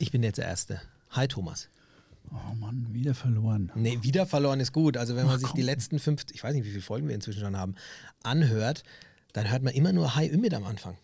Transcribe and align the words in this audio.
Ich 0.00 0.12
bin 0.12 0.22
jetzt 0.22 0.38
der 0.38 0.46
Erste. 0.46 0.80
Hi 1.10 1.26
Thomas. 1.26 1.68
Oh 2.30 2.54
Mann, 2.54 2.86
wieder 2.92 3.14
verloren. 3.14 3.72
Nee, 3.74 3.98
wieder 4.02 4.26
verloren 4.26 4.60
ist 4.60 4.72
gut. 4.72 4.96
Also 4.96 5.16
wenn 5.16 5.26
man 5.26 5.36
Ach, 5.36 5.40
sich 5.40 5.50
die 5.52 5.62
letzten 5.62 5.98
fünf, 5.98 6.24
ich 6.32 6.44
weiß 6.44 6.54
nicht, 6.54 6.64
wie 6.64 6.70
viele 6.70 6.82
Folgen 6.82 7.08
wir 7.08 7.14
inzwischen 7.16 7.40
schon 7.40 7.56
haben, 7.56 7.74
anhört, 8.22 8.84
dann 9.32 9.50
hört 9.50 9.64
man 9.64 9.74
immer 9.74 9.92
nur 9.92 10.14
Hi 10.14 10.28
Ümit 10.28 10.54
am 10.54 10.64
Anfang. 10.64 10.96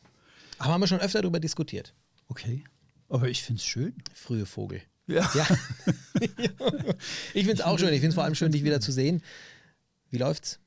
Aber 0.59 0.73
haben 0.73 0.81
wir 0.81 0.87
schon 0.87 1.01
öfter 1.01 1.23
darüber 1.23 1.41
diskutiert. 1.41 1.93
Okay. 2.29 2.63
Aber 3.09 3.29
ich 3.29 3.43
finde 3.43 3.59
es 3.59 3.67
schön. 3.67 3.95
Frühe 4.15 4.47
Vogel. 4.47 4.81
Ja. 5.09 5.29
ja. 5.35 5.47
ich 7.35 7.45
finde 7.45 7.55
es 7.55 7.61
auch 7.63 7.79
schön. 7.79 7.89
Ich 7.89 8.01
finde 8.01 8.09
es 8.09 8.15
vor 8.15 8.25
allem 8.25 8.37
schön, 8.37 8.53
dich 8.53 8.63
wieder 8.63 8.81
zu 8.81 8.93
sehen. 8.93 9.23
Wie 10.11 10.19
läuft's? 10.19 10.61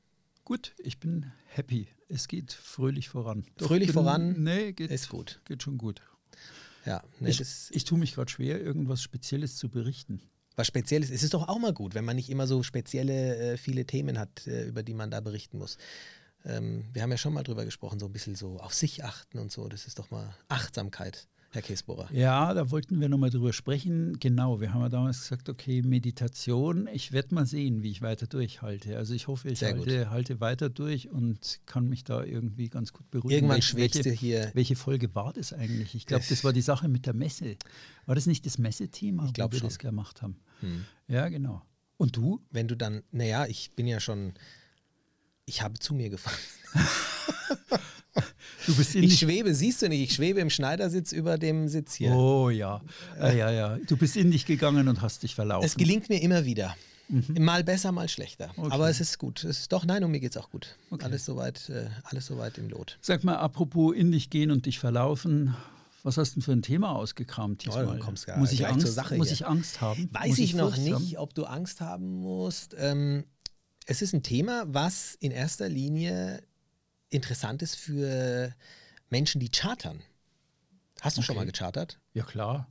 Gut, 0.44 0.74
ich 0.78 1.00
bin 1.00 1.32
happy. 1.46 1.88
Es 2.08 2.28
geht 2.28 2.52
fröhlich 2.52 3.08
voran. 3.08 3.46
Doch 3.56 3.68
fröhlich 3.68 3.88
bin, 3.88 3.94
voran? 3.94 4.42
Nee, 4.42 4.72
geht, 4.72 4.90
ist 4.90 5.08
gut. 5.08 5.40
Geht 5.46 5.62
schon 5.62 5.78
gut. 5.78 6.02
Ja, 6.88 7.02
nee, 7.20 7.30
ich, 7.30 7.42
ich 7.70 7.84
tue 7.84 7.98
mich 7.98 8.14
gerade 8.14 8.30
schwer, 8.30 8.60
irgendwas 8.60 9.02
Spezielles 9.02 9.56
zu 9.56 9.68
berichten 9.68 10.22
was 10.58 10.66
Spezielles. 10.66 11.10
Es 11.10 11.22
ist 11.22 11.34
doch 11.34 11.48
auch 11.48 11.58
mal 11.58 11.72
gut, 11.72 11.94
wenn 11.94 12.04
man 12.04 12.16
nicht 12.16 12.28
immer 12.28 12.46
so 12.46 12.62
spezielle, 12.62 13.36
äh, 13.36 13.56
viele 13.56 13.86
Themen 13.86 14.18
hat, 14.18 14.46
äh, 14.46 14.66
über 14.66 14.82
die 14.82 14.92
man 14.92 15.10
da 15.10 15.20
berichten 15.20 15.56
muss. 15.56 15.78
Ähm, 16.44 16.84
wir 16.92 17.02
haben 17.02 17.10
ja 17.10 17.16
schon 17.16 17.32
mal 17.32 17.44
drüber 17.44 17.64
gesprochen, 17.64 18.00
so 18.00 18.06
ein 18.06 18.12
bisschen 18.12 18.34
so 18.34 18.58
auf 18.58 18.74
sich 18.74 19.04
achten 19.04 19.38
und 19.38 19.52
so. 19.52 19.68
Das 19.68 19.86
ist 19.86 19.98
doch 19.98 20.10
mal 20.10 20.34
Achtsamkeit. 20.48 21.28
Herr 21.50 21.62
Käsbohrer. 21.62 22.08
Ja, 22.12 22.52
da 22.52 22.70
wollten 22.70 23.00
wir 23.00 23.08
nochmal 23.08 23.30
drüber 23.30 23.54
sprechen. 23.54 24.18
Genau, 24.20 24.60
wir 24.60 24.74
haben 24.74 24.82
ja 24.82 24.90
damals 24.90 25.22
gesagt, 25.22 25.48
okay, 25.48 25.80
Meditation, 25.80 26.88
ich 26.92 27.12
werde 27.12 27.34
mal 27.34 27.46
sehen, 27.46 27.82
wie 27.82 27.90
ich 27.90 28.02
weiter 28.02 28.26
durchhalte. 28.26 28.98
Also 28.98 29.14
ich 29.14 29.28
hoffe, 29.28 29.48
ich 29.48 29.62
halte, 29.62 30.10
halte, 30.10 30.40
weiter 30.40 30.68
durch 30.68 31.08
und 31.08 31.60
kann 31.64 31.88
mich 31.88 32.04
da 32.04 32.22
irgendwie 32.22 32.68
ganz 32.68 32.92
gut 32.92 33.10
beruhigen. 33.10 33.34
Irgendwann 33.34 33.62
schwebst 33.62 34.04
du 34.04 34.10
hier. 34.10 34.50
Welche 34.52 34.76
Folge 34.76 35.14
war 35.14 35.32
das 35.32 35.54
eigentlich? 35.54 35.94
Ich 35.94 36.04
glaube, 36.04 36.24
das 36.28 36.44
war 36.44 36.52
die 36.52 36.60
Sache 36.60 36.86
mit 36.86 37.06
der 37.06 37.14
Messe. 37.14 37.56
War 38.04 38.14
das 38.14 38.26
nicht 38.26 38.44
das 38.44 38.58
Messethema, 38.58 39.24
ich 39.24 39.42
wo 39.42 39.50
wir 39.50 39.58
schon. 39.58 39.68
das 39.68 39.78
gemacht 39.78 40.20
haben? 40.20 40.36
Hm. 40.60 40.84
Ja, 41.06 41.28
genau. 41.30 41.62
Und 41.96 42.16
du? 42.16 42.40
Wenn 42.50 42.68
du 42.68 42.76
dann, 42.76 43.02
naja, 43.10 43.46
ich 43.46 43.72
bin 43.74 43.86
ja 43.86 44.00
schon, 44.00 44.34
ich 45.46 45.62
habe 45.62 45.78
zu 45.78 45.94
mir 45.94 46.10
gefasst. 46.10 46.38
Du 48.66 48.74
bist 48.74 48.94
in 48.94 49.02
ich 49.04 49.18
schwebe, 49.18 49.54
siehst 49.54 49.82
du 49.82 49.88
nicht, 49.88 50.02
ich 50.02 50.14
schwebe 50.14 50.40
im 50.40 50.50
Schneidersitz 50.50 51.12
über 51.12 51.38
dem 51.38 51.68
Sitz 51.68 51.94
hier. 51.94 52.12
Oh 52.12 52.50
ja. 52.50 52.82
ja, 53.18 53.32
ja, 53.32 53.50
ja. 53.50 53.78
Du 53.86 53.96
bist 53.96 54.16
in 54.16 54.30
dich 54.30 54.46
gegangen 54.46 54.88
und 54.88 55.00
hast 55.00 55.22
dich 55.22 55.34
verlaufen. 55.34 55.66
Es 55.66 55.76
gelingt 55.76 56.08
mir 56.08 56.20
immer 56.20 56.44
wieder. 56.44 56.76
Mhm. 57.08 57.42
Mal 57.42 57.64
besser, 57.64 57.92
mal 57.92 58.08
schlechter. 58.08 58.50
Okay. 58.56 58.68
Aber 58.70 58.90
es 58.90 59.00
ist 59.00 59.18
gut. 59.18 59.44
Es 59.44 59.60
ist 59.60 59.72
doch, 59.72 59.84
nein, 59.84 60.04
um 60.04 60.10
mir 60.10 60.20
geht 60.20 60.32
es 60.32 60.36
auch 60.36 60.50
gut. 60.50 60.76
Okay. 60.90 61.04
Alles 61.04 61.24
soweit, 61.24 61.68
äh, 61.70 61.86
alles 62.04 62.26
soweit 62.26 62.58
im 62.58 62.68
Lot. 62.68 62.98
Sag 63.00 63.24
mal, 63.24 63.36
apropos 63.36 63.94
in 63.94 64.12
dich 64.12 64.30
gehen 64.30 64.50
und 64.50 64.66
dich 64.66 64.78
verlaufen. 64.78 65.54
Was 66.02 66.16
hast 66.16 66.32
du 66.32 66.34
denn 66.36 66.42
für 66.42 66.52
ein 66.52 66.62
Thema 66.62 66.92
ausgekramt 66.94 67.64
diesmal? 67.64 67.86
Oh, 67.86 68.12
gar 68.26 68.38
muss 68.38 68.52
ich, 68.52 68.66
Angst, 68.66 69.12
muss 69.16 69.30
ich 69.30 69.46
Angst 69.46 69.80
haben? 69.80 70.08
Weiß 70.12 70.28
muss 70.28 70.38
ich, 70.38 70.44
ich 70.50 70.54
noch 70.54 70.76
nicht, 70.76 70.92
haben? 70.92 71.16
ob 71.16 71.34
du 71.34 71.44
Angst 71.44 71.80
haben 71.80 72.20
musst. 72.20 72.76
Ähm, 72.78 73.24
es 73.86 74.02
ist 74.02 74.12
ein 74.12 74.22
Thema, 74.22 74.64
was 74.68 75.16
in 75.18 75.32
erster 75.32 75.68
Linie 75.68 76.42
interessant 77.10 77.62
ist 77.62 77.76
für 77.76 78.54
Menschen, 79.10 79.40
die 79.40 79.50
chartern. 79.50 80.02
Hast 81.00 81.16
du 81.16 81.20
okay. 81.20 81.26
schon 81.26 81.36
mal 81.36 81.46
gechartert? 81.46 81.98
Ja, 82.12 82.24
klar. 82.24 82.68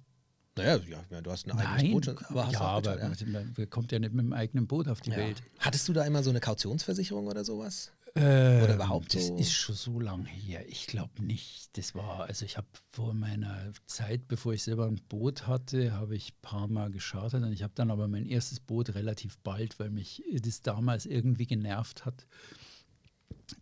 Naja, 0.58 0.80
ja, 1.10 1.22
du 1.22 1.32
hast 1.32 1.46
ein 1.46 1.52
eigenes 1.52 1.84
Nein, 1.84 1.92
Boot. 1.92 2.08
Aber 2.30 2.50
ja, 2.52 2.60
aber 2.62 3.00
ja. 3.00 3.10
man 3.10 3.70
kommt 3.70 3.92
ja 3.92 4.00
nicht 4.00 4.14
mit 4.14 4.26
dem 4.26 4.34
eigenen 4.34 4.68
Boot 4.68 4.88
auf 4.88 5.02
die 5.02 5.12
ja. 5.12 5.18
Welt. 5.18 5.44
Hattest 5.60 5.88
du 5.88 5.94
da 5.94 6.04
immer 6.04 6.24
so 6.24 6.32
eine 6.32 6.40
Kautionsversicherung 6.40 7.28
oder 7.28 7.46
sowas? 7.46 7.92
Äh, 8.16 8.64
oder 8.64 8.76
überhaupt 8.76 9.14
Das 9.14 9.28
so? 9.28 9.38
ist 9.38 9.52
schon 9.52 9.76
so 9.76 10.00
lange 10.00 10.28
her. 10.28 10.68
Ich 10.68 10.88
glaube 10.88 11.24
nicht. 11.24 11.78
Das 11.78 11.94
war, 11.94 12.26
also 12.26 12.46
ich 12.46 12.58
habe 12.58 12.68
vor 12.90 13.14
meiner 13.14 13.72
Zeit, 13.86 14.28
bevor 14.28 14.54
ich 14.54 14.64
selber 14.64 14.88
ein 14.88 15.00
Boot 15.08 15.46
hatte, 15.46 15.92
habe 15.94 16.16
ich 16.16 16.32
ein 16.32 16.42
paar 16.42 16.68
Mal 16.68 16.90
geschartet. 16.90 17.44
Und 17.44 17.54
ich 17.54 17.62
habe 17.62 17.74
dann 17.76 17.92
aber 17.92 18.08
mein 18.08 18.26
erstes 18.26 18.60
Boot 18.60 18.96
relativ 18.96 19.38
bald, 19.40 19.80
weil 19.80 19.92
mich 19.92 20.24
das 20.42 20.64
damals 20.64 21.06
irgendwie 21.06 21.46
genervt 21.46 22.06
hat. 22.06 22.26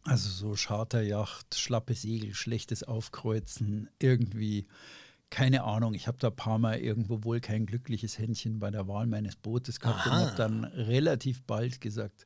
Also 0.03 0.29
so 0.29 0.56
Charterjacht, 0.56 1.56
schlappe 1.56 1.94
Segel, 1.94 2.34
schlechtes 2.34 2.84
Aufkreuzen, 2.84 3.90
irgendwie, 4.00 4.68
keine 5.29 5.63
Ahnung. 5.63 5.94
Ich 5.94 6.07
habe 6.07 6.18
da 6.19 6.28
ein 6.29 6.35
paar 6.35 6.59
Mal 6.59 6.79
irgendwo 6.79 7.23
wohl 7.23 7.40
kein 7.40 7.66
glückliches 7.66 8.18
Händchen 8.18 8.59
bei 8.59 8.72
der 8.72 8.88
Wahl 8.88 9.07
meines 9.07 9.35
Bootes 9.35 9.79
gehabt 9.79 10.07
Aha. 10.07 10.09
und 10.09 10.25
habe 10.28 10.38
dann 10.38 10.63
relativ 10.63 11.44
bald 11.44 11.81
gesagt, 11.81 12.25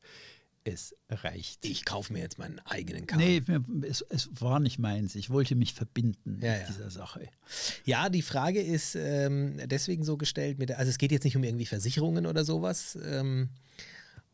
es 0.64 0.96
reicht. 1.10 1.66
Ich 1.66 1.86
kaufe 1.86 2.14
mir 2.14 2.20
jetzt 2.20 2.38
meinen 2.38 2.60
eigenen 2.60 3.08
Kahn. 3.08 3.20
Nee, 3.20 3.42
es, 3.84 4.02
es, 4.10 4.30
war 4.40 4.60
nicht 4.60 4.78
meins. 4.78 5.16
Ich 5.16 5.30
wollte 5.30 5.56
mich 5.56 5.74
verbinden 5.74 6.40
ja, 6.42 6.52
mit 6.52 6.62
ja. 6.62 6.68
dieser 6.68 6.90
Sache. 6.92 7.30
Ja, 7.86 8.10
die 8.10 8.22
Frage 8.22 8.62
ist 8.62 8.96
ähm, 8.96 9.58
deswegen 9.66 10.04
so 10.04 10.18
gestellt, 10.18 10.60
mit 10.60 10.72
also 10.72 10.90
es 10.90 10.98
geht 10.98 11.12
jetzt 11.12 11.24
nicht 11.24 11.38
um 11.38 11.44
irgendwie 11.44 11.66
Versicherungen 11.66 12.26
oder 12.26 12.44
sowas. 12.44 12.98
Ähm, 13.04 13.50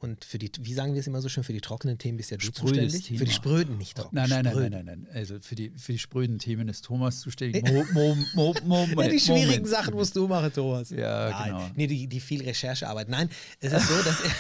und 0.06 0.24
für 0.24 0.38
die, 0.38 0.52
wie 0.62 0.74
sagen 0.74 0.94
wir 0.94 1.00
es 1.00 1.08
immer 1.08 1.20
so 1.20 1.30
schön, 1.30 1.44
für 1.44 1.52
die 1.52 1.62
trockenen 1.62 1.98
Themen 1.98 2.18
bist 2.18 2.30
ja 2.30 2.38
du 2.38 2.46
Sprödes 2.46 2.70
zuständig. 2.70 3.04
Thema. 3.04 3.20
Für 3.20 3.26
die 3.26 3.32
spröden 3.32 3.78
nicht 3.78 3.98
trocken. 3.98 4.16
Nein, 4.16 4.30
nein, 4.30 4.46
nein, 4.46 4.56
nein, 4.56 4.72
nein, 4.72 4.86
nein. 4.86 5.08
Also 5.14 5.40
für 5.42 5.56
die, 5.56 5.72
für 5.76 5.94
die 5.94 6.00
spröden 6.00 6.38
Themen 6.38 6.70
ist 6.70 6.86
Thomas 6.86 7.20
zuständig. 7.20 7.64
Mo, 7.72 7.84
mo, 7.94 8.16
mo, 8.36 8.54
Moment, 8.64 8.98
ja, 8.98 9.08
die 9.10 9.20
schwierigen 9.20 9.48
Moment. 9.48 9.68
Sachen 9.68 9.96
musst 9.96 10.16
du 10.16 10.28
machen, 10.28 10.54
Thomas. 10.54 10.92
Ja, 10.92 11.32
nein. 11.32 11.52
genau. 11.52 11.72
Nee, 11.76 11.88
die, 11.88 12.08
die 12.08 12.20
viel 12.20 12.44
Recherchearbeit. 12.44 13.10
Nein, 13.10 13.30
es 13.60 13.74
ist 13.74 13.88
so, 13.88 13.96
dass 14.04 14.22
er. 14.22 14.32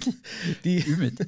die 0.64 0.78
Ümit, 0.78 1.18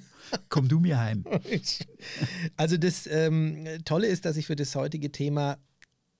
komm 0.48 0.66
du 0.69 0.80
mir 0.80 0.98
heim. 0.98 1.24
Also 2.56 2.78
das 2.78 3.06
ähm, 3.06 3.66
Tolle 3.84 4.06
ist, 4.06 4.24
dass 4.24 4.38
ich 4.38 4.47
für 4.47 4.56
das 4.56 4.74
heutige 4.74 5.12
Thema 5.12 5.59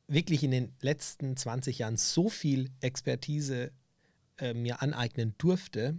wirklich 0.07 0.45
in 0.45 0.51
den 0.51 0.73
letzten 0.83 1.37
20 1.37 1.79
Jahren 1.79 1.97
so 1.97 2.29
viel 2.29 2.71
Expertise 2.81 3.73
äh, 4.37 4.53
mir 4.53 4.83
aneignen 4.83 5.35
durfte 5.39 5.99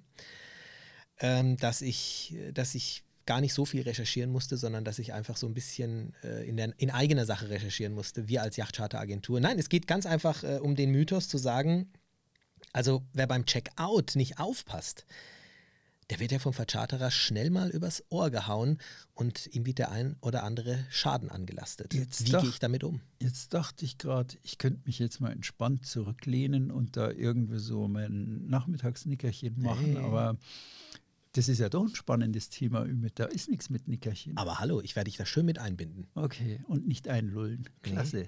ähm, 1.23 1.55
dass, 1.57 1.81
ich, 1.81 2.35
dass 2.53 2.75
ich 2.75 3.03
gar 3.25 3.39
nicht 3.39 3.53
so 3.53 3.65
viel 3.65 3.81
recherchieren 3.81 4.29
musste, 4.29 4.57
sondern 4.57 4.83
dass 4.83 4.99
ich 4.99 5.13
einfach 5.13 5.37
so 5.37 5.47
ein 5.47 5.53
bisschen 5.53 6.13
äh, 6.21 6.47
in, 6.47 6.57
der, 6.57 6.73
in 6.77 6.91
eigener 6.91 7.25
Sache 7.25 7.49
recherchieren 7.49 7.93
musste, 7.93 8.27
wir 8.27 8.41
als 8.41 8.57
Yachtcharteragentur. 8.57 9.39
Nein, 9.39 9.57
es 9.57 9.69
geht 9.69 9.87
ganz 9.87 10.05
einfach 10.05 10.43
äh, 10.43 10.59
um 10.61 10.75
den 10.75 10.91
Mythos 10.91 11.29
zu 11.29 11.37
sagen, 11.37 11.91
also 12.73 13.03
wer 13.13 13.25
beim 13.25 13.45
Checkout 13.45 14.15
nicht 14.15 14.37
aufpasst, 14.37 15.05
der 16.09 16.19
wird 16.19 16.33
ja 16.33 16.39
vom 16.39 16.51
Vercharterer 16.51 17.09
schnell 17.09 17.49
mal 17.49 17.69
übers 17.69 18.03
Ohr 18.09 18.29
gehauen 18.29 18.79
und 19.13 19.47
ihm 19.55 19.65
wird 19.65 19.79
der 19.79 19.91
ein 19.91 20.17
oder 20.19 20.43
andere 20.43 20.85
Schaden 20.89 21.29
angelastet. 21.29 21.93
Jetzt 21.93 22.27
Wie 22.27 22.31
gehe 22.31 22.49
ich 22.49 22.59
damit 22.59 22.83
um? 22.83 22.99
Jetzt 23.21 23.53
dachte 23.53 23.85
ich 23.85 23.97
gerade, 23.97 24.35
ich 24.43 24.57
könnte 24.57 24.81
mich 24.85 24.99
jetzt 24.99 25.21
mal 25.21 25.31
entspannt 25.31 25.85
zurücklehnen 25.85 26.71
und 26.71 26.97
da 26.97 27.09
irgendwie 27.09 27.59
so 27.59 27.87
mein 27.87 28.45
Nachmittagsnickerchen 28.47 29.61
machen, 29.61 29.95
hey. 29.95 30.03
aber 30.03 30.37
das 31.33 31.49
ist 31.49 31.59
ja 31.59 31.67
doch 31.67 31.83
ein 31.83 31.95
spannendes 31.95 32.49
Thema, 32.49 32.85
Da 33.15 33.25
ist 33.25 33.49
nichts 33.49 33.69
mit 33.71 33.87
Nickerchen. 33.87 34.37
Aber 34.37 34.59
hallo, 34.59 34.81
ich 34.81 34.95
werde 34.95 35.09
dich 35.09 35.17
da 35.17 35.25
schön 35.25 35.45
mit 35.45 35.57
einbinden. 35.57 36.07
Okay, 36.13 36.63
und 36.67 36.87
nicht 36.87 37.07
einlullen. 37.07 37.67
Klasse. 37.81 38.27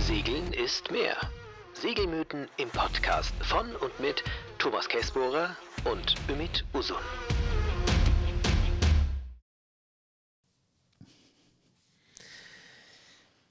Segeln 0.00 0.52
ist 0.52 0.90
mehr. 0.90 1.16
Segelmythen 1.74 2.48
im 2.56 2.68
Podcast 2.70 3.32
von 3.40 3.76
und 3.76 4.00
mit 4.00 4.24
Thomas 4.58 4.88
Käsbohrer 4.88 5.56
und 5.84 6.14
Ümit 6.28 6.64
Usun. 6.74 6.96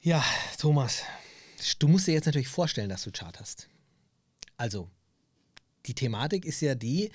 Ja, 0.02 0.24
Thomas, 0.60 1.04
du 1.80 1.88
musst 1.88 2.08
dir 2.08 2.14
jetzt 2.14 2.26
natürlich 2.26 2.48
vorstellen, 2.50 2.90
dass 2.90 3.04
du 3.04 3.12
charterst. 3.12 3.70
Also, 4.58 4.90
die 5.86 5.94
Thematik 5.94 6.46
ist 6.46 6.62
ja 6.62 6.76
die, 6.76 7.12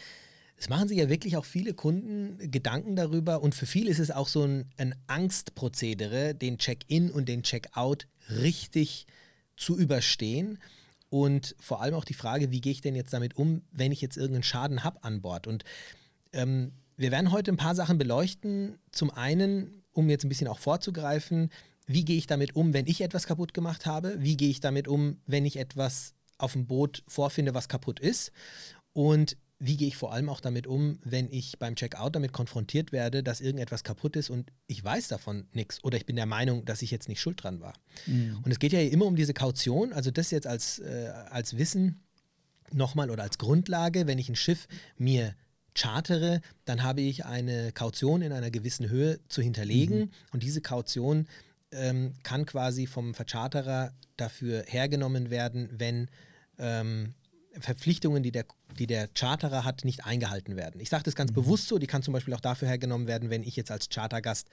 es 0.61 0.69
machen 0.69 0.89
sich 0.89 0.99
ja 0.99 1.09
wirklich 1.09 1.39
auch 1.39 1.47
viele 1.47 1.73
Kunden 1.73 2.51
Gedanken 2.51 2.95
darüber 2.95 3.43
und 3.43 3.55
für 3.55 3.65
viele 3.65 3.91
ist 3.91 3.99
es 3.99 4.11
auch 4.11 4.29
so 4.29 4.45
ein, 4.45 4.67
ein 4.77 4.95
Angstprozedere, 5.07 6.35
den 6.35 6.59
Check-in 6.59 7.11
und 7.11 7.31
den 7.31 7.43
Check-out 7.43 8.07
richtig 8.29 9.07
zu 9.57 9.79
überstehen. 9.79 10.59
Und 11.09 11.57
vor 11.59 11.81
allem 11.81 11.95
auch 11.95 12.05
die 12.05 12.15
Frage, 12.15 12.51
wie 12.51 12.61
gehe 12.61 12.73
ich 12.73 12.83
denn 12.83 12.95
jetzt 12.95 13.15
damit 13.15 13.39
um, 13.39 13.63
wenn 13.73 13.91
ich 13.91 14.03
jetzt 14.03 14.19
irgendeinen 14.19 14.43
Schaden 14.43 14.85
habe 14.85 15.03
an 15.03 15.23
Bord? 15.23 15.47
Und 15.47 15.65
ähm, 16.35 16.73
wir 16.97 17.11
werden 17.11 17.33
heute 17.33 17.51
ein 17.51 17.57
paar 17.57 17.75
Sachen 17.75 17.97
beleuchten. 17.97 18.79
Zum 18.93 19.11
einen, 19.11 19.83
um 19.93 20.11
jetzt 20.11 20.25
ein 20.25 20.29
bisschen 20.29 20.47
auch 20.47 20.59
vorzugreifen, 20.59 21.51
wie 21.87 22.05
gehe 22.05 22.19
ich 22.19 22.27
damit 22.27 22.55
um, 22.55 22.75
wenn 22.75 22.87
ich 22.87 23.01
etwas 23.01 23.27
kaputt 23.27 23.55
gemacht 23.55 23.87
habe? 23.87 24.17
Wie 24.21 24.37
gehe 24.37 24.51
ich 24.51 24.61
damit 24.61 24.87
um, 24.87 25.17
wenn 25.27 25.47
ich 25.47 25.57
etwas 25.57 26.15
auf 26.43 26.53
dem 26.53 26.67
Boot 26.67 27.03
vorfinde, 27.07 27.55
was 27.55 27.69
kaputt 27.69 28.01
ist. 28.01 28.33
Und 28.93 29.37
wie 29.61 29.77
gehe 29.77 29.89
ich 29.89 29.97
vor 29.97 30.13
allem 30.13 30.31
auch 30.31 30.41
damit 30.41 30.67
um, 30.67 30.99
wenn 31.05 31.31
ich 31.31 31.59
beim 31.59 31.77
Checkout 31.77 32.17
damit 32.17 32.33
konfrontiert 32.33 32.93
werde, 32.93 33.23
dass 33.23 33.43
irgendetwas 33.43 33.85
kaputt 33.85 34.17
ist 34.17 34.31
und 34.31 34.51
ich 34.67 34.83
weiß 34.83 35.09
davon 35.09 35.47
nichts 35.53 35.85
oder 35.85 35.99
ich 35.99 36.07
bin 36.07 36.17
der 36.17 36.27
Meinung, 36.27 36.65
dass 36.65 36.81
ich 36.81 36.91
jetzt 36.91 37.09
nicht 37.09 37.21
schuld 37.21 37.43
dran 37.43 37.61
war. 37.61 37.75
Mhm. 38.07 38.39
Und 38.43 38.51
es 38.51 38.59
geht 38.59 38.73
ja 38.73 38.81
immer 38.81 39.05
um 39.05 39.17
diese 39.17 39.35
Kaution, 39.35 39.93
also 39.93 40.11
das 40.11 40.31
jetzt 40.31 40.47
als, 40.47 40.79
äh, 40.79 41.13
als 41.29 41.59
Wissen 41.59 42.03
nochmal 42.73 43.11
oder 43.11 43.23
als 43.23 43.37
Grundlage, 43.37 44.07
wenn 44.07 44.19
ich 44.19 44.31
ein 44.31 44.37
Schiff 44.37 44.67
mir 44.97 45.35
chartere, 45.75 46.41
dann 46.65 46.83
habe 46.83 47.03
ich 47.03 47.27
eine 47.27 47.71
Kaution 47.73 48.23
in 48.23 48.33
einer 48.33 48.51
gewissen 48.51 48.89
Höhe 48.89 49.21
zu 49.29 49.43
hinterlegen 49.43 49.99
mhm. 49.99 50.11
und 50.33 50.43
diese 50.43 50.63
Kaution 50.63 51.27
ähm, 51.71 52.15
kann 52.23 52.47
quasi 52.47 52.87
vom 52.87 53.13
Vercharterer 53.13 53.93
dafür 54.17 54.65
hergenommen 54.67 55.29
werden, 55.29 55.69
wenn 55.71 56.09
ähm, 56.61 57.15
Verpflichtungen, 57.59 58.23
die 58.23 58.31
der, 58.31 58.45
die 58.79 58.87
der 58.87 59.09
Charterer 59.09 59.65
hat, 59.65 59.85
nicht 59.85 60.05
eingehalten 60.05 60.57
werden. 60.57 60.81
Ich 60.81 60.89
sage 60.89 61.03
das 61.03 61.17
ganz 61.17 61.33
mhm. 61.33 61.37
bewusst 61.37 61.69
so, 61.69 61.79
die 61.79 61.87
kann 61.87 62.03
zum 62.03 62.13
Beispiel 62.13 62.35
auch 62.35 62.41
dafür 62.41 62.69
hergenommen 62.69 63.07
werden, 63.07 63.31
wenn 63.31 63.43
ich 63.43 63.57
jetzt 63.57 63.71
als 63.71 63.89
Chartergast 63.89 64.49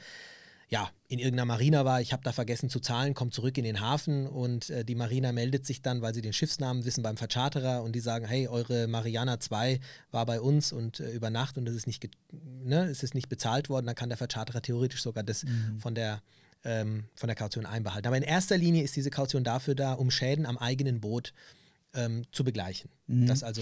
ja, 0.69 0.89
in 1.07 1.19
irgendeiner 1.19 1.45
Marina 1.45 1.85
war, 1.85 2.01
ich 2.01 2.11
habe 2.11 2.23
da 2.23 2.33
vergessen 2.33 2.69
zu 2.69 2.81
zahlen, 2.81 3.13
komme 3.13 3.31
zurück 3.31 3.57
in 3.57 3.63
den 3.63 3.79
Hafen 3.79 4.27
und 4.27 4.69
äh, 4.69 4.83
die 4.83 4.95
Marina 4.95 5.31
meldet 5.31 5.65
sich 5.65 5.81
dann, 5.81 6.01
weil 6.01 6.13
sie 6.13 6.21
den 6.21 6.33
Schiffsnamen 6.33 6.83
wissen 6.83 7.03
beim 7.03 7.15
Vercharterer 7.15 7.83
und 7.83 7.93
die 7.93 8.01
sagen, 8.01 8.25
hey, 8.25 8.49
eure 8.49 8.87
Mariana 8.87 9.39
2 9.39 9.79
war 10.11 10.25
bei 10.25 10.41
uns 10.41 10.73
und 10.73 10.99
äh, 10.99 11.11
über 11.11 11.29
Nacht 11.29 11.57
und 11.57 11.69
es 11.69 11.75
ist 11.75 11.87
nicht, 11.87 12.09
ne, 12.31 12.83
es 12.83 13.01
ist 13.01 13.15
nicht 13.15 13.29
bezahlt 13.29 13.69
worden, 13.69 13.85
dann 13.85 13.95
kann 13.95 14.09
der 14.09 14.17
Vercharterer 14.17 14.61
theoretisch 14.61 15.01
sogar 15.01 15.23
das 15.23 15.45
mhm. 15.45 15.79
von 15.79 15.95
der 15.95 16.21
ähm, 16.65 17.05
von 17.15 17.27
der 17.27 17.35
Kaution 17.35 17.65
einbehalten. 17.65 18.07
Aber 18.07 18.17
in 18.17 18.23
erster 18.23 18.57
Linie 18.57 18.83
ist 18.83 18.95
diese 18.95 19.11
Kaution 19.11 19.45
dafür 19.45 19.75
da, 19.75 19.93
um 19.93 20.11
Schäden 20.11 20.45
am 20.45 20.57
eigenen 20.57 20.99
Boot 20.99 21.33
ähm, 21.93 22.23
zu 22.31 22.43
begleichen. 22.43 22.89
Mhm. 23.07 23.27
Das 23.27 23.43
also 23.43 23.61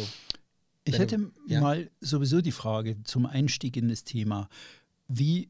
ich 0.86 1.00
hätte 1.00 1.32
ja? 1.48 1.62
mal 1.62 1.90
sowieso 2.00 2.42
die 2.42 2.52
Frage 2.52 3.02
zum 3.04 3.26
Einstieg 3.26 3.76
in 3.76 3.90
das 3.90 4.04
Thema. 4.04 4.50
Wie 5.08 5.50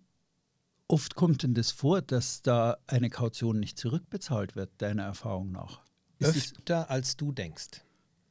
oft 0.88 1.16
kommt 1.16 1.44
denn 1.44 1.54
das 1.54 1.72
vor, 1.72 2.02
dass 2.02 2.42
da 2.42 2.78
eine 2.88 3.10
Kaution 3.10 3.60
nicht 3.60 3.78
zurückbezahlt 3.78 4.56
wird, 4.56 4.72
deiner 4.78 5.04
Erfahrung 5.04 5.52
nach? 5.52 5.82
Ist 6.20 6.54
Öfter 6.58 6.84
es, 6.84 6.90
als 6.90 7.18
du 7.18 7.34
denkst. 7.34 7.82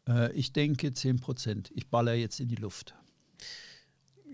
Äh, 0.09 0.33
ich 0.33 0.53
denke 0.53 0.93
10 0.93 1.21
Prozent. 1.21 1.71
Ich 1.75 1.89
baller 1.89 2.15
jetzt 2.15 2.41
in 2.41 2.49
die 2.49 2.57
Luft. 2.57 2.95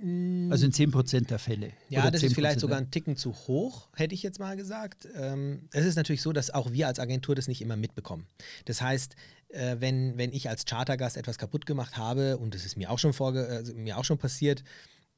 Mm. 0.00 0.50
Also 0.52 0.66
in 0.66 0.72
10 0.72 0.92
Prozent 0.92 1.30
der 1.30 1.40
Fälle. 1.40 1.72
Ja, 1.88 2.08
das 2.10 2.22
ist 2.22 2.34
vielleicht 2.34 2.60
sogar 2.60 2.78
ein 2.78 2.90
Ticken 2.90 3.16
zu 3.16 3.34
hoch, 3.34 3.88
hätte 3.94 4.14
ich 4.14 4.22
jetzt 4.22 4.38
mal 4.38 4.56
gesagt. 4.56 5.08
Ähm, 5.14 5.68
es 5.72 5.84
ist 5.84 5.96
natürlich 5.96 6.22
so, 6.22 6.32
dass 6.32 6.50
auch 6.50 6.72
wir 6.72 6.86
als 6.86 7.00
Agentur 7.00 7.34
das 7.34 7.48
nicht 7.48 7.60
immer 7.60 7.76
mitbekommen. 7.76 8.26
Das 8.64 8.80
heißt, 8.80 9.16
äh, 9.52 9.76
wenn, 9.78 10.16
wenn 10.16 10.32
ich 10.32 10.48
als 10.48 10.64
Chartergast 10.64 11.16
etwas 11.16 11.38
kaputt 11.38 11.66
gemacht 11.66 11.96
habe, 11.96 12.38
und 12.38 12.54
das 12.54 12.64
ist 12.64 12.76
mir 12.76 12.90
auch 12.90 12.98
schon, 12.98 13.12
vorge 13.12 13.46
also 13.46 13.74
mir 13.74 13.98
auch 13.98 14.04
schon 14.04 14.18
passiert, 14.18 14.62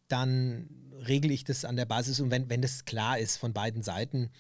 dann 0.08 0.69
regle 1.06 1.32
ich 1.32 1.44
das 1.44 1.64
an 1.64 1.76
der 1.76 1.87
Basis 1.87 2.20
und 2.20 2.31
wenn, 2.31 2.49
wenn 2.50 2.62
das 2.62 2.84
klar 2.84 3.19
ist 3.19 3.37
von 3.37 3.52
beiden 3.52 3.82
Seiten. 3.82 4.31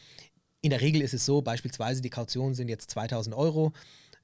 In 0.60 0.70
der 0.70 0.80
Regel 0.80 1.02
ist 1.02 1.14
es 1.14 1.24
so, 1.24 1.42
beispielsweise 1.42 2.02
die 2.02 2.10
Kautionen 2.10 2.54
sind 2.54 2.68
jetzt 2.68 2.90
2000 2.90 3.34
Euro 3.34 3.72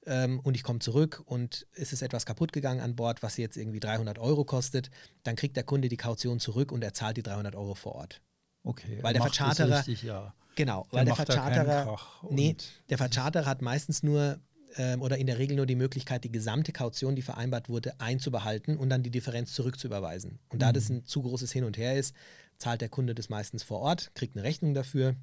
ähm, 0.07 0.41
und 0.41 0.55
ich 0.55 0.63
komme 0.63 0.79
zurück 0.79 1.23
und 1.25 1.67
es 1.73 1.93
ist 1.93 2.03
etwas 2.03 2.27
kaputt 2.27 2.53
gegangen 2.53 2.81
an 2.81 2.97
Bord, 2.97 3.23
was 3.23 3.37
jetzt 3.37 3.57
irgendwie 3.57 3.81
300 3.81 4.19
Euro 4.19 4.45
kostet, 4.45 4.91
dann 5.25 5.37
kriegt 5.37 5.57
der 5.57 5.65
Kunde 5.65 5.89
die 5.89 5.97
Kaution 5.97 6.39
zurück 6.39 6.71
und 6.71 6.85
er 6.85 6.93
zahlt 6.93 7.17
die 7.17 7.23
300 7.23 7.55
Euro 7.57 7.75
vor 7.75 7.95
Ort. 7.97 8.21
Okay, 8.63 8.99
weil 9.03 9.15
der 9.15 9.23
Vercharterer, 9.23 9.79
richtig, 9.79 10.03
ja. 10.03 10.35
genau, 10.55 10.87
der 10.93 10.99
weil 10.99 11.05
der 11.07 11.15
Vercharterer, 11.15 11.99
nee, 12.31 12.57
der 12.89 12.99
Vercharterer 12.99 13.47
hat 13.47 13.63
meistens 13.63 14.03
nur 14.03 14.39
ähm, 14.77 15.03
oder 15.03 15.19
in 15.19 15.27
der 15.27 15.39
Regel 15.39 15.57
nur 15.57 15.67
die 15.67 15.75
Möglichkeit, 15.75 16.25
die 16.25 16.33
gesamte 16.33 16.73
Kaution, 16.73 17.17
die 17.17 17.23
vereinbart 17.23 17.69
wurde, 17.69 17.99
einzubehalten 18.01 18.77
und 18.77 18.91
dann 18.91 19.03
die 19.03 19.11
Differenz 19.11 19.53
zurückzuüberweisen. 19.55 20.39
Und 20.49 20.63
da 20.63 20.73
das 20.73 20.89
mhm. 20.89 20.97
ein 20.97 21.05
zu 21.07 21.23
großes 21.23 21.53
Hin 21.53 21.65
und 21.65 21.79
Her 21.79 21.97
ist, 21.97 22.15
zahlt 22.59 22.81
der 22.81 22.89
Kunde 22.89 23.15
das 23.15 23.29
meistens 23.29 23.63
vor 23.63 23.81
Ort, 23.81 24.11
kriegt 24.15 24.37
eine 24.37 24.45
Rechnung 24.45 24.75
dafür 24.75 25.17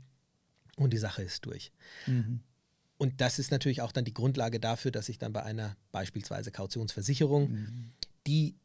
und 0.78 0.94
die 0.94 0.98
Sache 0.98 1.24
ist 1.24 1.46
durch. 1.46 1.72
Mhm. 2.08 2.42
Und 2.98 3.20
das 3.20 3.40
ist 3.40 3.52
natürlich 3.52 3.82
auch 3.82 3.92
dann 3.92 4.06
die 4.06 4.14
Grundlage 4.14 4.60
dafür, 4.60 4.92
dass 4.92 5.10
ich 5.10 5.20
dann 5.20 5.34
bei 5.34 5.44
einer 5.44 5.76
beispielsweise 5.92 6.52
Kautionsversicherung, 6.52 7.52
mhm. 7.52 7.92
die 8.26 8.56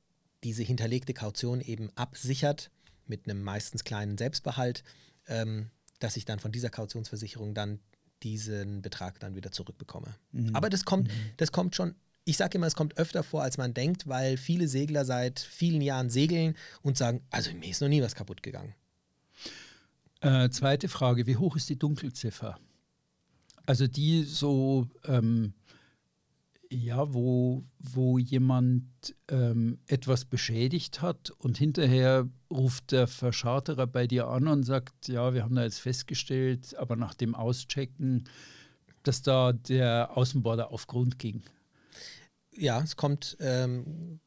diese 0.45 0.63
hinterlegte 0.63 1.15
Kaution 1.15 1.61
eben 1.61 1.91
absichert 1.97 2.71
mit 3.07 3.29
einem 3.29 3.43
meistens 3.43 3.85
kleinen 3.85 4.17
Selbstbehalt, 4.17 4.85
ähm, 5.27 5.71
dass 5.99 6.17
ich 6.17 6.25
dann 6.25 6.39
von 6.39 6.53
dieser 6.53 6.71
Kautionsversicherung 6.71 7.55
dann 7.55 7.81
diesen 8.23 8.83
Betrag 8.83 9.19
dann 9.21 9.35
wieder 9.35 9.53
zurückbekomme. 9.53 10.15
Mhm. 10.33 10.55
Aber 10.55 10.71
das 10.71 10.85
kommt, 10.85 11.09
mhm. 11.09 11.31
das 11.37 11.53
kommt 11.53 11.75
schon, 11.77 11.95
ich 12.25 12.37
sage 12.37 12.59
immer, 12.59 12.67
es 12.67 12.77
kommt 12.77 12.99
öfter 12.99 13.23
vor, 13.23 13.43
als 13.43 13.59
man 13.59 13.75
denkt, 13.75 14.07
weil 14.09 14.37
viele 14.37 14.69
Segler 14.69 15.05
seit 15.05 15.41
vielen 15.41 15.81
Jahren 15.81 16.11
segeln 16.11 16.57
und 16.83 16.97
sagen, 16.97 17.23
also 17.31 17.53
mir 17.53 17.71
ist 17.71 17.81
noch 17.81 17.89
nie 17.89 18.03
was 18.03 18.15
kaputt 18.15 18.43
gegangen. 18.43 18.75
Äh, 20.21 20.51
zweite 20.51 20.89
Frage, 20.89 21.27
wie 21.27 21.37
hoch 21.37 21.57
ist 21.57 21.69
die 21.69 21.79
Dunkelziffer? 21.79 22.59
Also 23.67 23.87
die 23.87 24.25
so 24.25 24.89
ähm, 25.05 25.55
ja, 26.73 27.13
wo, 27.13 27.65
wo 27.79 28.19
jemand 28.19 28.85
ähm, 29.29 29.81
etwas 29.89 30.25
beschädigt 30.25 31.03
hat 31.03 31.31
und 31.31 31.59
hinterher 31.59 32.29
ruft 32.51 32.93
der 32.93 33.09
Verscharterer 33.09 33.89
bei 33.89 34.07
dir 34.07 34.29
an 34.29 34.47
und 34.47 34.63
sagt, 34.63 35.09
ja, 35.09 35.35
wir 35.35 35.43
haben 35.43 35.57
da 35.57 35.65
jetzt 35.65 35.81
festgestellt, 35.81 36.77
aber 36.77 36.95
nach 36.95 37.15
dem 37.15 37.35
Auschecken, 37.35 38.29
dass 39.03 39.23
da 39.23 39.53
der 39.53 40.17
Außenborder 40.17 40.71
auf 40.71 40.87
Grund 40.87 41.19
ging. 41.19 41.43
Ja, 42.53 42.81
es 42.81 42.95
kommt, 42.95 43.37
ähm, 43.41 44.21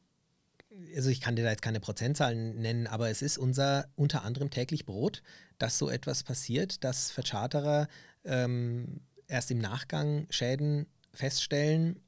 also 0.94 1.08
ich 1.08 1.22
kann 1.22 1.36
dir 1.36 1.44
da 1.44 1.50
jetzt 1.50 1.62
keine 1.62 1.80
Prozentzahlen 1.80 2.58
nennen, 2.58 2.86
aber 2.86 3.08
es 3.08 3.22
ist 3.22 3.38
unser 3.38 3.86
unter 3.96 4.22
anderem 4.22 4.50
täglich 4.50 4.84
Brot, 4.84 5.22
dass 5.56 5.78
so 5.78 5.88
etwas 5.88 6.24
passiert, 6.24 6.84
dass 6.84 7.10
Verscharterer 7.10 7.88
ähm, 8.24 9.00
erst 9.28 9.50
im 9.50 9.58
Nachgang 9.58 10.26
Schäden 10.28 10.86
feststellen 11.12 12.03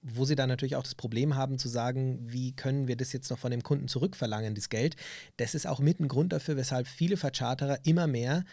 wo 0.00 0.24
sie 0.24 0.36
dann 0.36 0.48
natürlich 0.48 0.76
auch 0.76 0.82
das 0.82 0.94
Problem 0.94 1.34
haben 1.34 1.58
zu 1.58 1.68
sagen, 1.68 2.20
wie 2.22 2.52
können 2.52 2.86
wir 2.86 2.96
das 2.96 3.12
jetzt 3.12 3.30
noch 3.30 3.38
von 3.38 3.50
dem 3.50 3.62
Kunden 3.62 3.88
zurückverlangen, 3.88 4.54
das 4.54 4.68
Geld. 4.68 4.96
Das 5.36 5.54
ist 5.54 5.66
auch 5.66 5.80
mit 5.80 6.00
ein 6.00 6.08
Grund 6.08 6.32
dafür, 6.32 6.56
weshalb 6.56 6.86
viele 6.86 7.16
Vercharterer 7.16 7.78
immer 7.84 8.06
mehr 8.06 8.44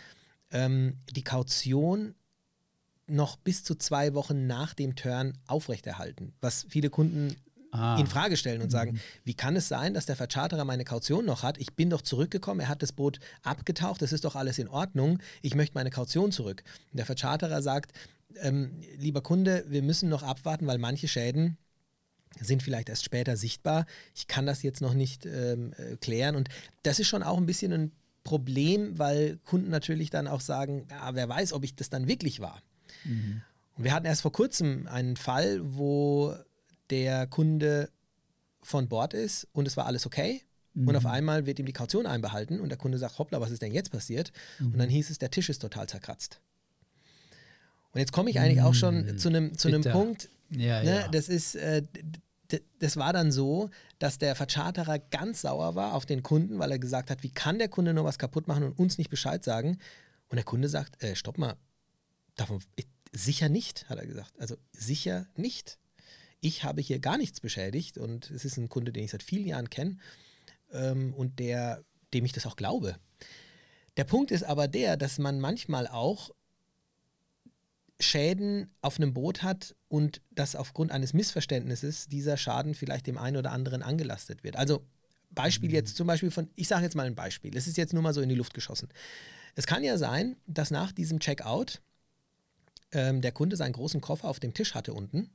ähm, 0.52 0.98
die 1.12 1.24
Kaution 1.24 2.16
noch 3.08 3.36
bis 3.36 3.64
zu 3.64 3.76
zwei 3.76 4.14
Wochen 4.14 4.48
nach 4.48 4.74
dem 4.74 4.96
Turn 4.96 5.38
aufrechterhalten, 5.46 6.34
was 6.42 6.66
viele 6.70 6.90
Kunden 6.90 7.36
ah. 7.72 7.98
in 8.00 8.08
Frage 8.08 8.38
stellen 8.38 8.62
und 8.62 8.72
sagen, 8.72 8.94
mhm. 8.94 9.00
wie 9.24 9.34
kann 9.36 9.56
es 9.56 9.68
sein, 9.68 9.94
dass 9.94 10.08
der 10.08 10.16
Vercharterer 10.16 10.66
meine 10.66 10.86
Kaution 10.86 11.26
noch 11.26 11.44
hat? 11.44 11.60
Ich 11.60 11.76
bin 11.76 11.92
doch 11.92 12.02
zurückgekommen, 12.02 12.62
er 12.62 12.70
hat 12.70 12.82
das 12.82 12.94
Boot 12.94 13.20
abgetaucht, 13.44 14.02
das 14.02 14.12
ist 14.12 14.26
doch 14.26 14.36
alles 14.36 14.58
in 14.58 14.68
Ordnung, 14.68 15.20
ich 15.42 15.54
möchte 15.54 15.76
meine 15.76 15.92
Kaution 15.92 16.32
zurück. 16.32 16.64
Und 16.92 16.98
der 16.98 17.06
Vercharterer 17.06 17.62
sagt, 17.62 17.94
ähm, 18.42 18.82
lieber 18.98 19.22
Kunde, 19.22 19.66
wir 19.68 19.82
müssen 19.82 20.10
noch 20.10 20.24
abwarten, 20.24 20.68
weil 20.68 20.78
manche 20.78 21.08
Schäden 21.08 21.58
sind 22.40 22.64
vielleicht 22.64 22.90
erst 22.90 23.06
später 23.06 23.38
sichtbar. 23.38 23.86
Ich 24.14 24.28
kann 24.28 24.46
das 24.46 24.64
jetzt 24.64 24.82
noch 24.82 24.94
nicht 24.94 25.26
ähm, 25.26 25.74
äh, 25.78 25.96
klären. 25.98 26.36
Und 26.36 26.50
das 26.84 27.00
ist 27.00 27.08
schon 27.08 27.24
auch 27.24 27.38
ein 27.38 27.46
bisschen 27.46 27.72
ein 27.72 27.92
Problem, 28.24 28.98
weil 28.98 29.38
Kunden 29.46 29.70
natürlich 29.70 30.10
dann 30.10 30.28
auch 30.28 30.42
sagen, 30.42 30.88
ja, 30.90 31.16
wer 31.16 31.30
weiß, 31.30 31.54
ob 31.54 31.64
ich 31.64 31.76
das 31.76 31.90
dann 31.90 32.08
wirklich 32.08 32.40
war. 32.40 32.62
Mhm. 33.04 33.42
Und 33.78 33.84
wir 33.84 33.94
hatten 33.94 34.06
erst 34.06 34.22
vor 34.22 34.32
kurzem 34.32 34.88
einen 34.88 35.16
Fall, 35.16 35.60
wo 35.64 36.36
der 36.90 37.28
Kunde 37.28 37.90
von 38.62 38.88
Bord 38.88 39.14
ist 39.14 39.48
und 39.54 39.68
es 39.68 39.78
war 39.78 39.86
alles 39.86 40.06
okay. 40.06 40.42
Mhm. 40.74 40.88
Und 40.88 40.96
auf 40.96 41.06
einmal 41.06 41.46
wird 41.46 41.60
ihm 41.60 41.66
die 41.66 41.74
Kaution 41.74 42.06
einbehalten 42.06 42.60
und 42.60 42.70
der 42.70 42.78
Kunde 42.78 42.98
sagt, 42.98 43.20
hoppla, 43.20 43.42
was 43.42 43.52
ist 43.52 43.62
denn 43.62 43.72
jetzt 43.72 43.92
passiert? 43.92 44.32
Mhm. 44.60 44.74
Und 44.74 44.80
dann 44.80 44.90
hieß 44.90 45.10
es, 45.10 45.20
der 45.20 45.32
Tisch 45.32 45.50
ist 45.50 45.60
total 45.60 45.88
zerkratzt. 45.88 46.42
Und 47.96 48.00
jetzt 48.00 48.12
komme 48.12 48.30
ich 48.30 48.42
eigentlich 48.42 48.62
auch 48.62 48.74
schon 48.74 49.06
mm, 49.06 49.18
zu 49.18 49.30
einem 49.30 49.58
zu 49.58 49.72
Punkt. 49.80 50.30
Ja, 50.50 50.84
ne, 50.84 50.96
ja. 50.96 51.08
Das 51.08 51.30
ist, 51.30 51.56
äh, 51.56 51.82
das 52.80 52.98
war 52.98 53.14
dann 53.14 53.32
so, 53.32 53.70
dass 54.00 54.18
der 54.18 54.36
Vercharterer 54.36 55.00
ganz 55.00 55.44
sauer 55.44 55.76
war 55.76 55.94
auf 55.94 56.06
den 56.06 56.22
Kunden, 56.22 56.60
weil 56.60 56.72
er 56.72 56.78
gesagt 56.78 57.10
hat, 57.10 57.24
wie 57.24 57.30
kann 57.30 57.58
der 57.58 57.70
Kunde 57.70 57.94
nur 57.94 58.04
was 58.04 58.20
kaputt 58.20 58.50
machen 58.50 58.64
und 58.64 58.78
uns 58.78 58.98
nicht 58.98 59.10
Bescheid 59.10 59.46
sagen? 59.46 59.78
Und 60.28 60.36
der 60.36 60.44
Kunde 60.44 60.68
sagt, 60.68 61.02
äh, 61.02 61.16
stopp 61.16 61.38
mal, 61.38 61.56
davon, 62.36 62.60
ich, 62.76 62.86
sicher 63.14 63.48
nicht, 63.48 63.88
hat 63.88 63.98
er 63.98 64.06
gesagt. 64.06 64.34
Also 64.42 64.58
sicher 64.74 65.28
nicht. 65.38 65.80
Ich 66.42 66.66
habe 66.66 66.82
hier 66.82 67.00
gar 67.00 67.18
nichts 67.18 67.40
beschädigt 67.40 67.98
und 67.98 68.30
es 68.30 68.44
ist 68.44 68.58
ein 68.58 68.68
Kunde, 68.68 68.92
den 68.92 69.06
ich 69.06 69.12
seit 69.12 69.24
vielen 69.24 69.48
Jahren 69.48 69.70
kenne 69.70 70.00
ähm, 70.74 71.14
und 71.14 71.40
der, 71.40 71.86
dem 72.14 72.26
ich 72.26 72.34
das 72.34 72.46
auch 72.46 72.58
glaube. 72.58 72.98
Der 73.96 74.04
Punkt 74.04 74.32
ist 74.32 74.44
aber 74.44 74.68
der, 74.68 74.98
dass 74.98 75.18
man 75.18 75.40
manchmal 75.40 75.88
auch 75.88 76.32
Schäden 78.00 78.70
auf 78.82 78.98
einem 78.98 79.14
Boot 79.14 79.44
hat 79.44 79.76
und 79.88 80.22
dass 80.32 80.56
aufgrund 80.56 80.92
eines 80.92 81.14
Missverständnisses 81.14 82.08
dieser 82.08 82.38
Schaden 82.38 82.74
vielleicht 82.74 83.08
dem 83.08 83.18
einen 83.18 83.38
oder 83.38 83.52
anderen 83.52 83.84
angelastet 83.84 84.44
wird. 84.44 84.58
Also 84.58 84.86
Beispiel 85.32 85.70
mhm. 85.70 85.76
jetzt 85.76 85.96
zum 85.96 86.08
Beispiel 86.08 86.32
von, 86.32 86.50
ich 86.56 86.68
sage 86.68 86.84
jetzt 86.84 86.96
mal 86.96 87.06
ein 87.06 87.16
Beispiel, 87.16 87.56
es 87.56 87.68
ist 87.68 87.78
jetzt 87.78 87.94
nur 87.94 88.04
mal 88.04 88.14
so 88.14 88.22
in 88.22 88.30
die 88.30 88.36
Luft 88.36 88.54
geschossen. 88.54 88.90
Es 89.56 89.68
kann 89.68 89.84
ja 89.84 89.98
sein, 89.98 90.36
dass 90.46 90.72
nach 90.72 90.92
diesem 90.92 91.20
Checkout 91.20 91.82
ähm, 92.92 93.22
der 93.22 93.32
Kunde 93.32 93.56
seinen 93.56 93.74
großen 93.74 94.02
Koffer 94.02 94.28
auf 94.28 94.40
dem 94.40 94.54
Tisch 94.54 94.76
hatte 94.76 94.94
unten, 94.94 95.30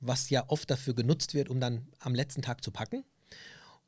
was 0.00 0.30
ja 0.30 0.44
oft 0.48 0.70
dafür 0.70 0.94
genutzt 0.94 1.34
wird, 1.34 1.50
um 1.50 1.60
dann 1.60 1.86
am 1.98 2.14
letzten 2.14 2.42
Tag 2.42 2.64
zu 2.64 2.70
packen. 2.70 3.04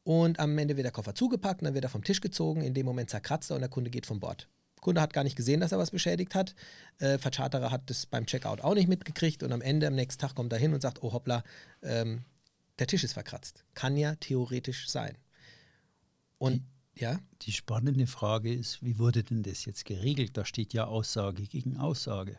Und 0.05 0.39
am 0.39 0.57
Ende 0.57 0.77
wird 0.77 0.85
der 0.85 0.93
Koffer 0.93 1.15
zugepackt 1.15 1.63
und 1.63 1.65
dann 1.65 1.75
wird 1.75 1.85
er 1.85 1.91
vom 1.91 2.05
Tisch 2.05 2.21
gezogen, 2.21 2.61
in 2.61 2.75
dem 2.75 2.87
Moment 2.87 3.11
zerkratzt 3.11 3.51
er 3.51 3.57
und 3.57 3.63
der 3.63 3.71
Kunde 3.71 3.91
geht 3.91 4.07
von 4.07 4.21
Bord. 4.21 4.49
Kunde 4.87 5.01
hat 5.01 5.13
gar 5.13 5.25
nicht 5.25 5.35
gesehen, 5.35 5.59
dass 5.59 5.73
er 5.73 5.79
was 5.79 5.91
beschädigt 5.91 6.37
hat. 6.37 6.55
Äh, 6.99 7.19
Vercharterer 7.19 7.73
hat 7.73 7.91
das 7.91 8.07
beim 8.07 8.25
Checkout 8.25 8.61
auch 8.61 8.75
nicht 8.75 8.87
mitgekriegt 8.89 9.43
und 9.43 9.51
am 9.51 9.61
Ende, 9.61 9.89
am 9.89 9.97
nächsten 9.97 10.21
Tag 10.21 10.37
kommt 10.37 10.53
er 10.53 10.61
hin 10.61 10.73
und 10.75 10.81
sagt, 10.81 11.03
oh 11.03 11.13
hoppla, 11.13 11.43
ähm, 11.83 12.23
der 12.79 12.87
Tisch 12.87 13.03
ist 13.03 13.15
verkratzt. 13.15 13.65
Kann 13.75 13.97
ja 13.97 14.15
theoretisch 14.15 14.89
sein. 14.89 15.19
Und 16.39 16.63
Ja. 16.95 17.19
Die 17.43 17.53
spannende 17.53 18.07
Frage 18.07 18.55
ist, 18.55 18.81
wie 18.83 18.99
wurde 18.99 19.25
denn 19.25 19.43
das 19.43 19.65
jetzt 19.65 19.85
geregelt? 19.85 20.37
Da 20.37 20.45
steht 20.45 20.73
ja 20.73 20.85
Aussage 20.87 21.43
gegen 21.43 21.77
Aussage. 21.79 22.39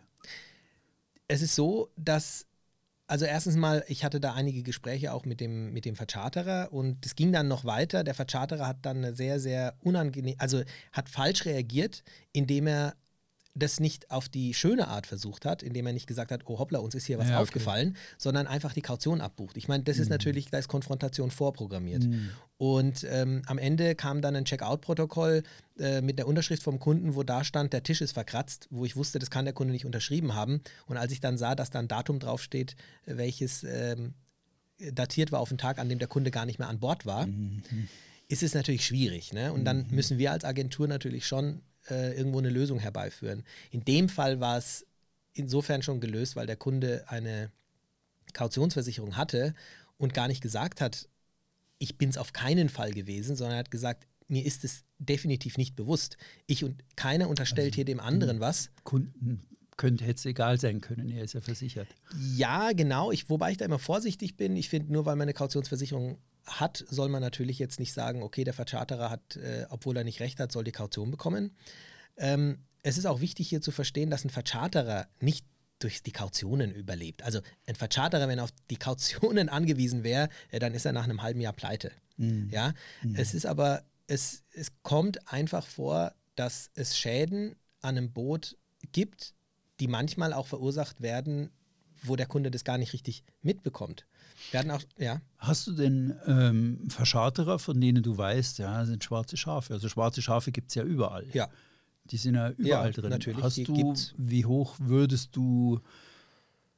Es 1.27 1.42
ist 1.42 1.54
so, 1.54 1.92
dass 1.98 2.47
also 3.07 3.25
erstens 3.25 3.55
mal, 3.55 3.85
ich 3.87 4.03
hatte 4.03 4.19
da 4.19 4.33
einige 4.33 4.63
Gespräche 4.63 5.13
auch 5.13 5.25
mit 5.25 5.39
dem, 5.39 5.71
mit 5.71 5.85
dem 5.85 5.95
Vercharterer 5.95 6.73
und 6.73 7.05
es 7.05 7.15
ging 7.15 7.31
dann 7.31 7.47
noch 7.47 7.63
weiter. 7.63 8.03
Der 8.03 8.13
Vercharterer 8.13 8.67
hat 8.67 8.85
dann 8.85 8.97
eine 8.97 9.15
sehr, 9.15 9.39
sehr 9.39 9.75
unangenehm, 9.81 10.35
also 10.39 10.61
hat 10.91 11.07
falsch 11.09 11.45
reagiert, 11.45 12.03
indem 12.33 12.67
er 12.67 12.95
das 13.57 13.79
nicht 13.79 14.11
auf 14.11 14.29
die 14.29 14.53
schöne 14.53 14.87
Art 14.87 15.07
versucht 15.07 15.45
hat, 15.45 15.63
indem 15.63 15.87
er 15.87 15.93
nicht 15.93 16.07
gesagt 16.07 16.31
hat, 16.31 16.41
oh 16.45 16.59
hoppla, 16.59 16.79
uns 16.79 16.95
ist 16.95 17.05
hier 17.05 17.17
was 17.17 17.27
ja, 17.27 17.35
okay. 17.35 17.43
aufgefallen, 17.43 17.97
sondern 18.17 18.47
einfach 18.47 18.73
die 18.73 18.81
Kaution 18.81 19.21
abbucht. 19.21 19.57
Ich 19.57 19.67
meine, 19.67 19.83
das 19.83 19.97
mhm. 19.97 20.03
ist 20.03 20.09
natürlich, 20.09 20.49
da 20.49 20.57
ist 20.57 20.67
Konfrontation 20.67 21.31
vorprogrammiert. 21.31 22.03
Mhm. 22.03 22.29
Und 22.57 23.05
ähm, 23.09 23.41
am 23.45 23.57
Ende 23.57 23.95
kam 23.95 24.21
dann 24.21 24.35
ein 24.35 24.45
Checkout-Protokoll 24.45 25.43
äh, 25.79 26.01
mit 26.01 26.17
der 26.17 26.27
Unterschrift 26.27 26.63
vom 26.63 26.79
Kunden, 26.79 27.15
wo 27.15 27.23
da 27.23 27.43
stand, 27.43 27.73
der 27.73 27.83
Tisch 27.83 28.01
ist 28.01 28.13
verkratzt, 28.13 28.67
wo 28.71 28.85
ich 28.85 28.95
wusste, 28.95 29.19
das 29.19 29.29
kann 29.29 29.45
der 29.45 29.53
Kunde 29.53 29.73
nicht 29.73 29.85
unterschrieben 29.85 30.33
haben. 30.33 30.61
Und 30.87 30.97
als 30.97 31.11
ich 31.11 31.19
dann 31.19 31.37
sah, 31.37 31.55
dass 31.55 31.69
da 31.69 31.79
ein 31.79 31.87
Datum 31.87 32.19
draufsteht, 32.19 32.75
welches 33.05 33.63
ähm, 33.63 34.13
datiert 34.93 35.31
war 35.31 35.39
auf 35.39 35.49
den 35.49 35.57
Tag, 35.57 35.79
an 35.79 35.89
dem 35.89 35.99
der 35.99 36.07
Kunde 36.07 36.31
gar 36.31 36.45
nicht 36.45 36.59
mehr 36.59 36.67
an 36.67 36.79
Bord 36.79 37.05
war, 37.05 37.27
mhm. 37.27 37.61
ist 38.27 38.43
es 38.43 38.53
natürlich 38.53 38.85
schwierig. 38.85 39.33
Ne? 39.33 39.53
Und 39.53 39.65
dann 39.65 39.87
mhm. 39.87 39.95
müssen 39.95 40.17
wir 40.17 40.31
als 40.31 40.43
Agentur 40.43 40.87
natürlich 40.87 41.25
schon 41.25 41.61
äh, 41.89 42.15
irgendwo 42.15 42.39
eine 42.39 42.50
Lösung 42.50 42.79
herbeiführen. 42.79 43.44
In 43.72 43.84
dem 43.86 44.10
Fall 44.10 44.39
war 44.39 44.58
es 44.58 44.86
insofern 45.34 45.82
schon 45.82 46.00
gelöst, 46.00 46.36
weil 46.36 46.48
der 46.48 46.56
Kunde 46.56 47.06
eine 47.08 47.51
Kautionsversicherung 48.34 49.17
hatte 49.17 49.53
und 49.98 50.13
gar 50.13 50.27
nicht 50.27 50.41
gesagt 50.41 50.82
hat, 50.82 51.08
ich 51.79 51.98
bin 51.98 52.10
es 52.10 52.17
auf 52.17 52.34
keinen 52.34 52.70
Fall 52.70 52.91
gewesen, 52.91 53.36
sondern 53.36 53.58
hat 53.58 53.72
gesagt, 53.72 54.08
mir 54.27 54.46
ist 54.46 54.63
es 54.63 54.84
definitiv 54.98 55.58
nicht 55.58 55.75
bewusst. 55.75 56.17
Ich 56.48 56.63
und 56.63 56.84
keiner 56.96 57.29
unterstellt 57.29 57.67
also, 57.67 57.75
hier 57.75 57.86
dem 57.86 58.00
anderen 58.00 58.39
was. 58.39 58.72
Kunden 58.84 59.48
könnte 59.77 60.05
jetzt 60.05 60.25
egal 60.25 60.60
sein 60.60 60.81
können, 60.81 61.10
er 61.10 61.24
ist 61.24 61.34
ja 61.34 61.41
versichert. 61.41 61.88
Ja, 62.36 62.72
genau. 62.74 63.12
Ich, 63.12 63.29
wobei 63.29 63.51
ich 63.51 63.57
da 63.57 63.65
immer 63.65 63.79
vorsichtig 63.79 64.36
bin. 64.36 64.55
Ich 64.55 64.69
finde, 64.69 64.91
nur 64.91 65.05
weil 65.05 65.15
man 65.15 65.25
eine 65.25 65.34
Kautionsversicherung 65.34 66.17
hat, 66.46 66.84
soll 66.89 67.10
man 67.10 67.22
natürlich 67.22 67.60
jetzt 67.60 67.79
nicht 67.79 67.93
sagen, 67.93 68.24
okay, 68.24 68.43
der 68.43 68.53
Vercharterer 68.53 69.10
hat, 69.10 69.36
äh, 69.38 69.65
obwohl 69.69 69.96
er 69.98 70.03
nicht 70.03 70.19
recht 70.19 70.39
hat, 70.39 70.51
soll 70.51 70.63
die 70.63 70.72
Kaution 70.72 71.12
bekommen. 71.12 71.51
Ähm, 72.17 72.60
es 72.84 72.98
ist 72.98 73.05
auch 73.05 73.22
wichtig 73.22 73.50
hier 73.50 73.62
zu 73.62 73.72
verstehen, 73.72 74.10
dass 74.10 74.25
ein 74.25 74.29
Vercharterer 74.29 75.07
nicht 75.19 75.46
durch 75.79 76.01
die 76.01 76.12
Kautionen 76.12 76.74
überlebt. 76.74 77.22
Also 77.24 77.41
ein 77.67 77.75
Vercharterer, 77.75 78.27
wenn 78.27 78.39
er 78.39 78.46
auf 78.46 78.53
die 78.69 78.77
Kautionen 78.77 79.50
angewiesen 79.50 80.03
wäre, 80.03 80.29
äh, 80.50 80.60
dann 80.60 80.74
ist 80.74 80.86
er 80.86 80.93
nach 80.93 81.03
einem 81.03 81.22
halben 81.22 81.41
Jahr 81.41 81.53
pleite. 81.53 81.91
Mhm. 82.17 82.50
Ja, 82.51 82.74
mhm. 83.03 83.15
es 83.15 83.34
ist 83.34 83.46
aber, 83.46 83.84
es, 84.07 84.43
es 84.53 84.72
kommt 84.81 85.31
einfach 85.31 85.67
vor, 85.67 86.13
dass 86.36 86.72
es 86.74 86.98
Schäden 86.98 87.55
an 87.81 87.98
einem 87.98 88.12
Boot 88.12 88.57
gibt, 88.91 89.34
die 89.79 89.88
manchmal 89.88 90.34
auch 90.34 90.48
verursacht 90.48 91.01
werden, 91.01 91.50
wo 92.03 92.15
der 92.15 92.25
Kunde 92.25 92.51
das 92.51 92.63
gar 92.63 92.77
nicht 92.77 92.93
richtig 92.93 93.24
mitbekommt. 93.41 94.05
Wir 94.51 94.74
auch, 94.74 94.84
ja. 94.98 95.22
Hast 95.38 95.67
du 95.67 95.74
denn 95.74 96.15
ähm, 96.27 96.88
Verscharterer, 96.89 97.60
von 97.60 97.79
denen 97.81 98.03
du 98.03 98.17
weißt, 98.17 98.60
ja, 98.60 98.86
sind 98.86 99.03
schwarze 99.03 99.36
Schafe? 99.36 99.74
Also 99.74 99.89
schwarze 99.89 100.22
Schafe 100.22 100.51
gibt 100.51 100.69
es 100.69 100.75
ja 100.75 100.84
überall. 100.84 101.27
Ja. 101.34 101.50
Die 102.05 102.17
sind 102.17 102.36
ja 102.36 102.51
überall 102.51 102.91
ja, 102.91 102.91
drin. 102.91 103.10
Natürlich, 103.10 103.43
Hast 103.43 103.57
du, 103.57 103.74
gibt's. 103.74 104.13
wie 104.17 104.46
hoch 104.46 104.75
würdest 104.79 105.36
du 105.36 105.79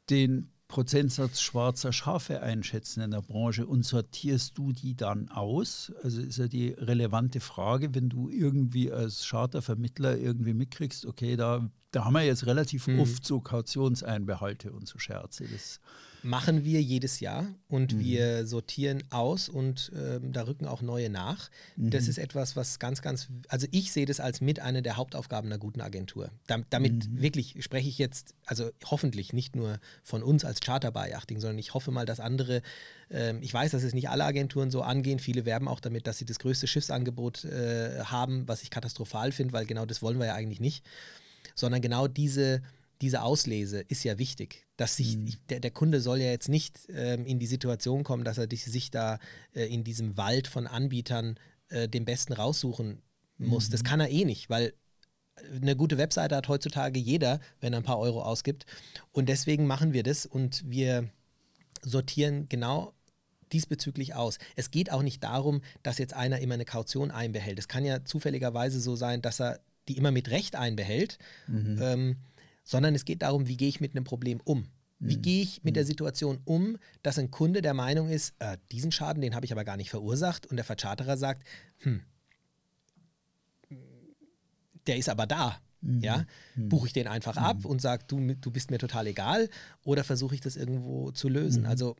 den 0.10 0.50
Prozentsatz 0.70 1.42
schwarzer 1.42 1.92
Schafe 1.92 2.42
einschätzen 2.42 3.02
in 3.02 3.10
der 3.10 3.24
Branche 3.24 3.66
und 3.66 3.84
sortierst 3.84 4.56
du 4.56 4.72
die 4.72 4.96
dann 4.96 5.28
aus? 5.30 5.92
Also 6.04 6.22
ist 6.22 6.38
ja 6.38 6.48
die 6.48 6.70
relevante 6.70 7.40
Frage, 7.40 7.96
wenn 7.96 8.08
du 8.08 8.30
irgendwie 8.30 8.92
als 8.92 9.28
Chartervermittler 9.28 10.18
irgendwie 10.18 10.54
mitkriegst, 10.54 11.08
okay, 11.08 11.36
da, 11.36 11.68
da 11.90 12.06
haben 12.06 12.14
wir 12.14 12.22
jetzt 12.22 12.46
relativ 12.46 12.86
mhm. 12.86 13.00
oft 13.00 13.26
so 13.26 13.42
Kautionseinbehalte 13.42 14.72
und 14.72 14.88
so 14.88 15.00
Scherze. 15.00 15.46
Das 15.46 15.80
machen 16.24 16.66
wir 16.66 16.82
jedes 16.82 17.20
Jahr 17.20 17.48
und 17.68 17.94
mhm. 17.94 18.00
wir 18.00 18.46
sortieren 18.46 19.04
aus 19.10 19.50
und 19.50 19.92
äh, 19.94 20.20
da 20.22 20.44
rücken 20.44 20.66
auch 20.66 20.82
neue 20.82 21.10
nach. 21.10 21.50
Mhm. 21.76 21.92
Das 21.92 22.08
ist 22.08 22.18
etwas, 22.18 22.56
was 22.56 22.80
ganz, 22.80 23.02
ganz, 23.02 23.30
also 23.48 23.68
ich 23.72 23.92
sehe 23.92 24.06
das 24.06 24.20
als 24.20 24.42
mit 24.42 24.60
einer 24.60 24.82
der 24.82 24.98
Hauptaufgaben 24.98 25.50
einer 25.50 25.60
guten 25.60 25.82
Agentur. 25.82 26.30
Da, 26.48 26.60
damit 26.70 27.10
mhm. 27.10 27.22
wirklich 27.22 27.56
spreche 27.64 27.88
ich 27.88 27.98
jetzt, 27.98 28.34
also 28.46 28.70
hoffentlich 28.86 29.34
nicht 29.34 29.56
nur 29.56 29.80
von 30.04 30.24
uns 30.24 30.44
als 30.44 30.60
Charter 30.60 30.92
by 30.92 31.10
Yachting, 31.10 31.40
sondern 31.40 31.60
ich 31.60 31.74
hoffe 31.74 31.92
mal, 31.92 32.06
dass 32.06 32.20
andere, 32.20 32.62
äh, 33.10 33.38
ich 33.40 33.54
weiß, 33.54 33.72
dass 33.72 33.84
es 33.84 33.94
nicht 33.94 34.10
alle 34.10 34.26
Agenturen 34.26 34.72
so 34.72 34.82
angehen, 34.82 35.20
viele 35.20 35.46
werben 35.46 35.68
auch 35.68 35.80
damit, 35.80 36.08
dass 36.08 36.18
sie 36.18 36.26
das 36.26 36.40
größte 36.40 36.68
Schiffsangebot 36.68 37.46
äh, 37.46 38.02
haben, 38.04 38.48
was 38.48 38.62
ich 38.64 38.70
katastrophal 38.70 39.32
finde, 39.32 39.54
weil 39.54 39.66
genau 39.66 39.86
das 39.86 40.02
wollen 40.02 40.20
wir 40.20 40.28
ja 40.28 40.36
eigentlich 40.36 40.60
nicht, 40.60 40.84
sondern 41.56 41.82
genau 41.82 42.08
diese 42.08 42.62
diese 43.01 43.22
Auslese 43.22 43.82
ist 43.82 44.03
ja 44.03 44.18
wichtig. 44.18 44.65
Dass 44.77 44.96
sich, 44.96 45.18
mhm. 45.18 45.34
der, 45.50 45.60
der, 45.60 45.72
Kunde 45.72 46.01
soll 46.01 46.20
ja 46.20 46.29
jetzt 46.29 46.50
nicht 46.50 46.79
ähm, 46.89 47.25
in 47.25 47.39
die 47.39 47.48
Situation 47.48 48.03
kommen, 48.03 48.24
dass 48.24 48.38
er 48.38 48.48
sich 48.50 48.91
da 48.91 49.20
äh, 49.53 49.65
in 49.65 49.84
diesem 49.84 50.18
Wald 50.18 50.48
von 50.48 50.68
Anbietern 50.68 51.38
äh, 51.70 51.88
den 51.88 52.06
besten 52.06 52.34
raussuchen 52.34 53.01
muss. 53.38 53.68
Mhm. 53.68 53.72
Das 53.72 53.84
kann 53.84 54.00
er 54.00 54.10
eh 54.10 54.25
nicht, 54.25 54.50
weil 54.50 54.74
eine 55.62 55.75
gute 55.75 55.98
Webseite 55.98 56.36
hat 56.36 56.48
heutzutage 56.48 57.00
jeder, 57.00 57.39
wenn 57.62 57.74
er 57.74 57.79
ein 57.79 57.86
paar 57.86 58.00
Euro 58.00 58.22
ausgibt. 58.22 58.65
Und 59.12 59.29
deswegen 59.29 59.68
machen 59.68 59.94
wir 59.94 60.03
das 60.03 60.25
und 60.25 60.63
wir 60.70 61.10
sortieren 61.82 62.50
genau 62.50 62.94
diesbezüglich 63.51 64.15
aus. 64.15 64.38
Es 64.56 64.72
geht 64.72 64.91
auch 64.91 65.01
nicht 65.01 65.24
darum, 65.24 65.62
dass 65.82 65.98
jetzt 65.98 66.13
einer 66.13 66.39
immer 66.39 66.53
eine 66.56 66.65
Kaution 66.65 67.10
einbehält. 67.10 67.58
Es 67.58 67.68
kann 67.68 67.86
ja 67.86 68.03
zufälligerweise 68.06 68.79
so 68.79 68.96
sein, 68.96 69.22
dass 69.22 69.39
er 69.39 69.60
die 69.88 69.98
immer 69.98 70.12
mit 70.12 70.29
Recht 70.29 70.56
einbehält. 70.56 71.18
Mhm. 71.48 71.79
Ähm, 71.82 72.15
sondern 72.70 72.94
es 72.94 73.04
geht 73.04 73.24
darum, 73.24 73.48
wie 73.48 73.58
gehe 73.58 73.68
ich 73.68 73.82
mit 73.82 73.96
einem 73.96 74.04
Problem 74.04 74.40
um. 74.44 74.68
Wie 75.00 75.18
mhm. 75.18 75.22
gehe 75.24 75.42
ich 75.42 75.64
mit 75.64 75.76
der 75.76 75.86
mhm. 75.86 75.88
Situation 75.88 76.40
um, 76.46 76.78
dass 77.02 77.18
ein 77.18 77.32
Kunde 77.32 77.64
der 77.64 77.74
Meinung 77.74 78.10
ist, 78.10 78.36
äh, 78.38 78.58
diesen 78.72 78.92
Schaden, 78.92 79.22
den 79.22 79.34
habe 79.34 79.44
ich 79.44 79.52
aber 79.52 79.64
gar 79.64 79.76
nicht 79.76 79.90
verursacht 79.90 80.46
und 80.46 80.56
der 80.56 80.66
Vercharterer 80.66 81.18
sagt, 81.18 81.48
hm, 81.80 82.02
der 84.86 84.98
ist 84.98 85.10
aber 85.10 85.26
da. 85.26 85.60
Mhm. 85.82 86.02
Ja, 86.02 86.26
mhm. 86.56 86.70
buche 86.70 86.86
ich 86.88 86.94
den 86.94 87.08
einfach 87.08 87.38
ab 87.38 87.60
mhm. 87.60 87.66
und 87.66 87.82
sage, 87.82 88.04
du, 88.08 88.36
du 88.36 88.52
bist 88.52 88.70
mir 88.70 88.78
total 88.78 89.08
egal 89.08 89.50
oder 89.84 90.04
versuche 90.04 90.36
ich 90.36 90.42
das 90.42 90.56
irgendwo 90.56 91.10
zu 91.10 91.28
lösen? 91.28 91.64
Mhm. 91.64 91.70
Also 91.70 91.96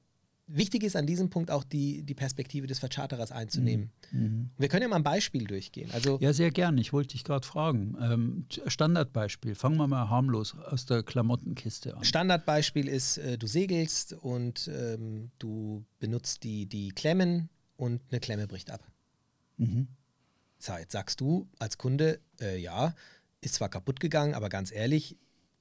wichtig 0.50 0.84
ist 0.84 0.96
an 0.96 1.06
diesem 1.06 1.30
Punkt 1.30 1.52
auch 1.52 1.64
die, 1.64 2.04
die 2.04 2.14
Perspektive 2.14 2.68
des 2.68 2.80
Vercharterers 2.80 3.32
einzunehmen. 3.32 3.92
Mhm. 4.12 4.22
mhm. 4.22 4.50
Wir 4.58 4.68
können 4.68 4.82
ja 4.84 4.88
mal 4.88 4.98
ein 4.98 5.04
Beispiel 5.04 5.46
durchgehen. 5.46 5.90
Also 5.94 6.18
ja, 6.22 6.34
sehr 6.34 6.52
gern. 6.52 6.78
Ich 6.78 6.92
wollte 6.92 7.10
dich 7.10 7.24
gerade 7.24 7.46
fragen. 7.46 7.96
Ähm, 8.02 8.46
Standardbeispiel. 8.68 9.56
Fangen 9.56 9.78
wir 9.78 9.88
mal 9.88 10.10
harmlos 10.10 10.56
aus 10.56 10.86
der 10.86 11.04
Klamottenkiste 11.04 11.96
an. 11.96 12.04
Standardbeispiel 12.04 12.88
ist, 12.88 13.18
äh, 13.18 13.38
du 13.38 13.48
segelst 13.48 14.14
und 14.14 14.70
ähm, 14.74 15.32
du 15.40 15.86
benutzt 16.00 16.44
die, 16.44 16.66
die 16.66 16.90
Klemmen 16.90 17.50
und 17.78 18.02
eine 18.10 18.20
Klemme 18.20 18.48
bricht 18.48 18.72
ab. 18.72 18.86
Mhm. 19.58 19.88
So, 20.58 20.74
jetzt 20.74 20.92
sagst 20.92 21.22
du 21.22 21.48
als 21.60 21.78
Kunde, 21.78 22.20
äh, 22.42 22.58
ja, 22.58 22.94
ist 23.42 23.56
zwar 23.56 23.70
kaputt 23.70 24.00
gegangen, 24.00 24.34
aber 24.34 24.50
ganz 24.50 24.72
ehrlich, 24.72 25.18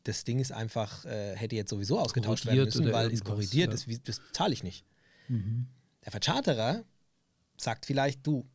das 0.08 0.24
Ding 0.24 0.38
ist 0.38 0.52
einfach, 0.52 1.04
äh, 1.04 1.36
hätte 1.36 1.54
jetzt 1.54 1.68
sowieso 1.68 2.00
ausgetauscht 2.00 2.46
werden 2.46 2.64
müssen, 2.64 2.90
weil 2.92 3.12
es 3.12 3.22
korrigiert, 3.22 3.68
ja. 3.72 3.72
das, 3.72 4.02
das 4.04 4.20
zahle 4.32 4.54
ich 4.54 4.62
nicht. 4.62 4.86
Mhm. 5.28 5.66
Der 6.04 6.12
Vercharterer 6.12 6.82
sagt 7.58 7.84
vielleicht, 7.84 8.26
du, 8.26 8.48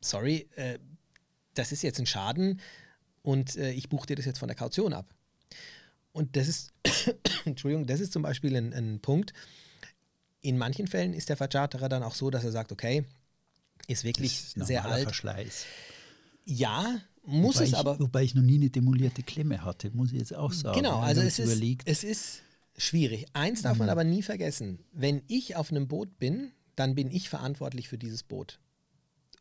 sorry, 0.00 0.48
äh, 0.56 0.80
das 1.54 1.70
ist 1.70 1.82
jetzt 1.82 2.00
ein 2.00 2.06
Schaden 2.06 2.60
und 3.22 3.54
äh, 3.56 3.70
ich 3.70 3.88
buche 3.88 4.06
dir 4.06 4.16
das 4.16 4.24
jetzt 4.24 4.38
von 4.38 4.48
der 4.48 4.56
Kaution 4.56 4.92
ab. 4.92 5.14
Und 6.10 6.34
das 6.34 6.48
ist, 6.48 6.72
Entschuldigung, 7.44 7.86
das 7.86 8.00
ist 8.00 8.12
zum 8.12 8.22
Beispiel 8.22 8.56
ein, 8.56 8.72
ein 8.72 9.00
Punkt. 9.00 9.32
In 10.40 10.58
manchen 10.58 10.88
Fällen 10.88 11.14
ist 11.14 11.28
der 11.28 11.36
Vercharterer 11.36 11.88
dann 11.88 12.02
auch 12.02 12.14
so, 12.14 12.30
dass 12.30 12.42
er 12.42 12.50
sagt, 12.50 12.72
okay, 12.72 13.04
ist 13.86 14.02
wirklich 14.02 14.32
ist 14.32 14.66
sehr 14.66 14.84
alt. 14.84 15.04
Verschleiß. 15.04 15.64
Ja, 16.44 17.00
muss 17.26 17.56
wobei 17.56 17.64
es 17.64 17.70
ich, 17.70 17.76
aber. 17.76 18.00
Wobei 18.00 18.22
ich 18.22 18.34
noch 18.34 18.42
nie 18.42 18.56
eine 18.56 18.70
demolierte 18.70 19.22
Klemme 19.22 19.64
hatte, 19.64 19.90
muss 19.90 20.12
ich 20.12 20.18
jetzt 20.18 20.34
auch 20.34 20.52
sagen. 20.52 20.76
Genau, 20.76 21.00
also 21.00 21.20
es 21.20 21.38
ist, 21.38 21.62
es 21.84 22.04
ist 22.04 22.42
schwierig. 22.76 23.26
Eins 23.32 23.62
darf 23.62 23.74
mhm. 23.74 23.80
man 23.80 23.88
aber 23.90 24.04
nie 24.04 24.22
vergessen. 24.22 24.78
Wenn 24.92 25.22
ich 25.28 25.56
auf 25.56 25.70
einem 25.70 25.88
Boot 25.88 26.18
bin, 26.18 26.52
dann 26.76 26.94
bin 26.94 27.10
ich 27.10 27.28
verantwortlich 27.28 27.88
für 27.88 27.98
dieses 27.98 28.22
Boot. 28.22 28.60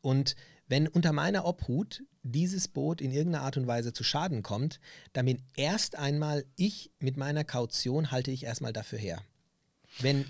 Und 0.01 0.35
wenn 0.67 0.87
unter 0.87 1.13
meiner 1.13 1.45
Obhut 1.45 2.03
dieses 2.23 2.67
Boot 2.67 3.01
in 3.01 3.11
irgendeiner 3.11 3.43
Art 3.43 3.57
und 3.57 3.67
Weise 3.67 3.93
zu 3.93 4.03
Schaden 4.03 4.41
kommt, 4.41 4.79
dann 5.13 5.25
bin 5.25 5.41
erst 5.55 5.95
einmal 5.95 6.45
ich 6.55 6.91
mit 6.99 7.17
meiner 7.17 7.43
Kaution 7.43 8.11
halte 8.11 8.31
ich 8.31 8.45
erstmal 8.45 8.73
dafür 8.73 8.99
her. 8.99 9.21
Wenn 9.99 10.25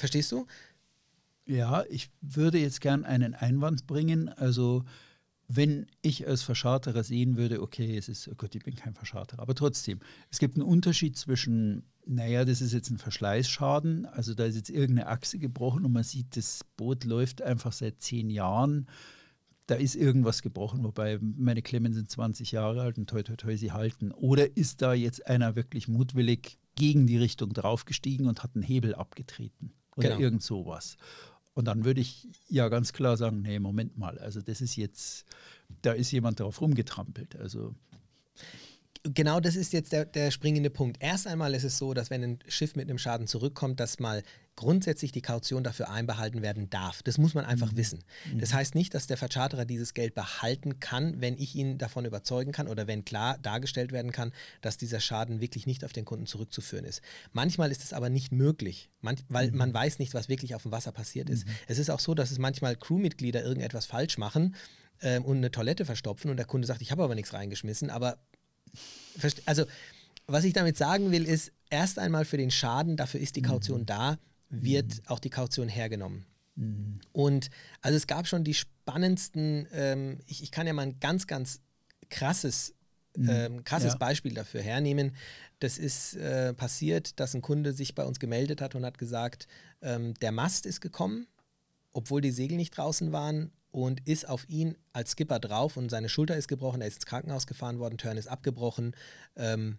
Verstehst 0.00 0.32
du? 0.32 0.46
Ja, 1.46 1.84
ich 1.90 2.10
würde 2.20 2.58
jetzt 2.58 2.80
gern 2.80 3.04
einen 3.04 3.34
Einwand 3.34 3.86
bringen. 3.86 4.28
Also 4.28 4.84
wenn 5.52 5.86
ich 6.00 6.28
als 6.28 6.42
Verscharterer 6.42 7.02
sehen 7.02 7.36
würde, 7.36 7.60
okay, 7.60 7.96
es 7.96 8.08
ist, 8.08 8.28
oh 8.28 8.34
Gott, 8.36 8.54
ich 8.54 8.62
bin 8.62 8.76
kein 8.76 8.94
Verscharterer, 8.94 9.42
aber 9.42 9.54
trotzdem, 9.54 9.98
es 10.30 10.38
gibt 10.38 10.54
einen 10.54 10.66
Unterschied 10.66 11.16
zwischen, 11.16 11.82
naja, 12.06 12.44
das 12.44 12.60
ist 12.60 12.72
jetzt 12.72 12.90
ein 12.90 12.98
Verschleißschaden, 12.98 14.06
also 14.06 14.34
da 14.34 14.44
ist 14.44 14.54
jetzt 14.54 14.70
irgendeine 14.70 15.08
Achse 15.08 15.38
gebrochen 15.38 15.84
und 15.84 15.92
man 15.92 16.04
sieht, 16.04 16.36
das 16.36 16.60
Boot 16.76 17.04
läuft 17.04 17.42
einfach 17.42 17.72
seit 17.72 18.00
zehn 18.00 18.30
Jahren 18.30 18.86
da 19.66 19.76
ist 19.76 19.94
irgendwas 19.94 20.42
gebrochen, 20.42 20.82
wobei 20.82 21.20
meine 21.20 21.62
Klemmen 21.62 21.92
sind 21.92 22.10
20 22.10 22.50
Jahre 22.50 22.82
alt 22.82 22.98
und 22.98 23.08
toi 23.08 23.22
toi 23.22 23.36
toi 23.36 23.56
sie 23.56 23.70
halten. 23.70 24.10
Oder 24.10 24.56
ist 24.56 24.82
da 24.82 24.94
jetzt 24.94 25.28
einer 25.28 25.54
wirklich 25.54 25.86
mutwillig 25.86 26.58
gegen 26.74 27.06
die 27.06 27.18
Richtung 27.18 27.52
draufgestiegen 27.52 28.26
und 28.26 28.42
hat 28.42 28.56
einen 28.56 28.64
Hebel 28.64 28.96
abgetreten 28.96 29.72
oder 29.94 30.08
genau. 30.08 30.20
irgend 30.20 30.42
sowas. 30.42 30.96
Und 31.54 31.66
dann 31.66 31.84
würde 31.84 32.00
ich 32.00 32.28
ja 32.48 32.68
ganz 32.68 32.92
klar 32.92 33.16
sagen, 33.16 33.42
nee, 33.42 33.58
Moment 33.58 33.98
mal, 33.98 34.18
also 34.18 34.40
das 34.40 34.60
ist 34.60 34.76
jetzt, 34.76 35.26
da 35.82 35.92
ist 35.92 36.10
jemand 36.12 36.40
drauf 36.40 36.60
rumgetrampelt. 36.60 37.36
Also 37.36 37.74
genau 39.02 39.40
das 39.40 39.56
ist 39.56 39.72
jetzt 39.72 39.92
der, 39.92 40.04
der 40.04 40.30
springende 40.30 40.70
Punkt. 40.70 40.98
Erst 41.00 41.26
einmal 41.26 41.54
ist 41.54 41.64
es 41.64 41.78
so, 41.78 41.94
dass 41.94 42.10
wenn 42.10 42.22
ein 42.22 42.38
Schiff 42.48 42.76
mit 42.76 42.88
einem 42.88 42.98
Schaden 42.98 43.26
zurückkommt, 43.26 43.80
dass 43.80 43.98
mal 43.98 44.22
grundsätzlich 44.56 45.10
die 45.10 45.22
Kaution 45.22 45.64
dafür 45.64 45.88
einbehalten 45.88 46.42
werden 46.42 46.68
darf. 46.68 47.02
Das 47.02 47.16
muss 47.16 47.32
man 47.32 47.46
einfach 47.46 47.72
mhm. 47.72 47.76
wissen. 47.78 48.04
Das 48.34 48.52
mhm. 48.52 48.56
heißt 48.56 48.74
nicht, 48.74 48.92
dass 48.92 49.06
der 49.06 49.16
Vercharterer 49.16 49.64
dieses 49.64 49.94
Geld 49.94 50.14
behalten 50.14 50.80
kann, 50.80 51.20
wenn 51.20 51.38
ich 51.38 51.54
ihn 51.54 51.78
davon 51.78 52.04
überzeugen 52.04 52.52
kann 52.52 52.68
oder 52.68 52.86
wenn 52.86 53.04
klar 53.04 53.38
dargestellt 53.38 53.90
werden 53.90 54.12
kann, 54.12 54.32
dass 54.60 54.76
dieser 54.76 55.00
Schaden 55.00 55.40
wirklich 55.40 55.66
nicht 55.66 55.84
auf 55.84 55.94
den 55.94 56.04
Kunden 56.04 56.26
zurückzuführen 56.26 56.84
ist. 56.84 57.00
Manchmal 57.32 57.70
ist 57.70 57.82
es 57.82 57.94
aber 57.94 58.10
nicht 58.10 58.32
möglich, 58.32 58.90
manch, 59.00 59.20
weil 59.28 59.50
mhm. 59.50 59.56
man 59.56 59.72
weiß 59.72 59.98
nicht, 59.98 60.12
was 60.12 60.28
wirklich 60.28 60.54
auf 60.54 60.62
dem 60.62 60.72
Wasser 60.72 60.92
passiert 60.92 61.30
ist. 61.30 61.46
Mhm. 61.46 61.52
Es 61.66 61.78
ist 61.78 61.90
auch 61.90 62.00
so, 62.00 62.14
dass 62.14 62.30
es 62.30 62.38
manchmal 62.38 62.76
Crewmitglieder 62.76 63.42
irgendetwas 63.42 63.86
falsch 63.86 64.18
machen 64.18 64.54
ähm, 65.00 65.24
und 65.24 65.38
eine 65.38 65.50
Toilette 65.50 65.86
verstopfen 65.86 66.30
und 66.30 66.36
der 66.36 66.46
Kunde 66.46 66.66
sagt, 66.66 66.82
ich 66.82 66.90
habe 66.90 67.02
aber 67.02 67.14
nichts 67.14 67.32
reingeschmissen, 67.32 67.88
aber 67.88 68.18
also 69.46 69.64
was 70.26 70.44
ich 70.44 70.52
damit 70.52 70.76
sagen 70.76 71.10
will, 71.10 71.26
ist 71.26 71.52
erst 71.70 71.98
einmal 71.98 72.24
für 72.24 72.36
den 72.36 72.50
Schaden, 72.50 72.96
dafür 72.96 73.20
ist 73.20 73.36
die 73.36 73.42
Kaution 73.42 73.80
mhm. 73.80 73.86
da, 73.86 74.18
wird 74.48 74.96
mhm. 74.96 75.06
auch 75.06 75.18
die 75.18 75.30
Kaution 75.30 75.68
hergenommen. 75.68 76.26
Mhm. 76.56 77.00
Und 77.12 77.50
also 77.80 77.96
es 77.96 78.06
gab 78.06 78.26
schon 78.26 78.44
die 78.44 78.54
spannendsten, 78.54 79.66
ähm, 79.72 80.18
ich, 80.26 80.42
ich, 80.42 80.50
kann 80.50 80.66
ja 80.66 80.72
mal 80.72 80.82
ein 80.82 81.00
ganz, 81.00 81.26
ganz 81.26 81.60
krasses, 82.10 82.74
mhm. 83.16 83.28
ähm, 83.28 83.64
krasses 83.64 83.92
ja. 83.92 83.98
Beispiel 83.98 84.34
dafür 84.34 84.62
hernehmen. 84.62 85.16
Das 85.58 85.78
ist 85.78 86.16
äh, 86.16 86.54
passiert, 86.54 87.20
dass 87.20 87.34
ein 87.34 87.42
Kunde 87.42 87.72
sich 87.72 87.94
bei 87.94 88.04
uns 88.04 88.18
gemeldet 88.18 88.60
hat 88.60 88.74
und 88.74 88.84
hat 88.84 88.98
gesagt, 88.98 89.46
ähm, 89.82 90.14
der 90.14 90.32
Mast 90.32 90.66
ist 90.66 90.80
gekommen, 90.80 91.26
obwohl 91.92 92.20
die 92.20 92.30
Segel 92.30 92.56
nicht 92.56 92.76
draußen 92.76 93.12
waren 93.12 93.52
und 93.72 94.06
ist 94.06 94.28
auf 94.28 94.48
ihn 94.48 94.76
als 94.92 95.12
Skipper 95.12 95.38
drauf 95.38 95.76
und 95.76 95.90
seine 95.90 96.08
Schulter 96.08 96.36
ist 96.36 96.48
gebrochen, 96.48 96.80
er 96.80 96.88
ist 96.88 96.96
ins 96.96 97.06
Krankenhaus 97.06 97.46
gefahren 97.46 97.78
worden, 97.78 97.98
Turn 97.98 98.16
ist 98.16 98.28
abgebrochen. 98.28 98.94
Ähm, 99.36 99.78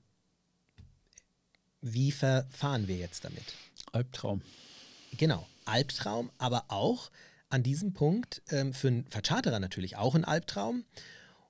wie 1.81 2.11
verfahren 2.11 2.87
wir 2.87 2.97
jetzt 2.97 3.25
damit? 3.25 3.43
Albtraum. 3.91 4.41
Genau, 5.17 5.47
Albtraum, 5.65 6.31
aber 6.37 6.65
auch 6.69 7.11
an 7.49 7.63
diesem 7.63 7.93
Punkt 7.93 8.41
ähm, 8.49 8.73
für 8.73 8.87
einen 8.87 9.05
Vercharterer 9.07 9.59
natürlich 9.59 9.97
auch 9.97 10.15
ein 10.15 10.23
Albtraum. 10.23 10.85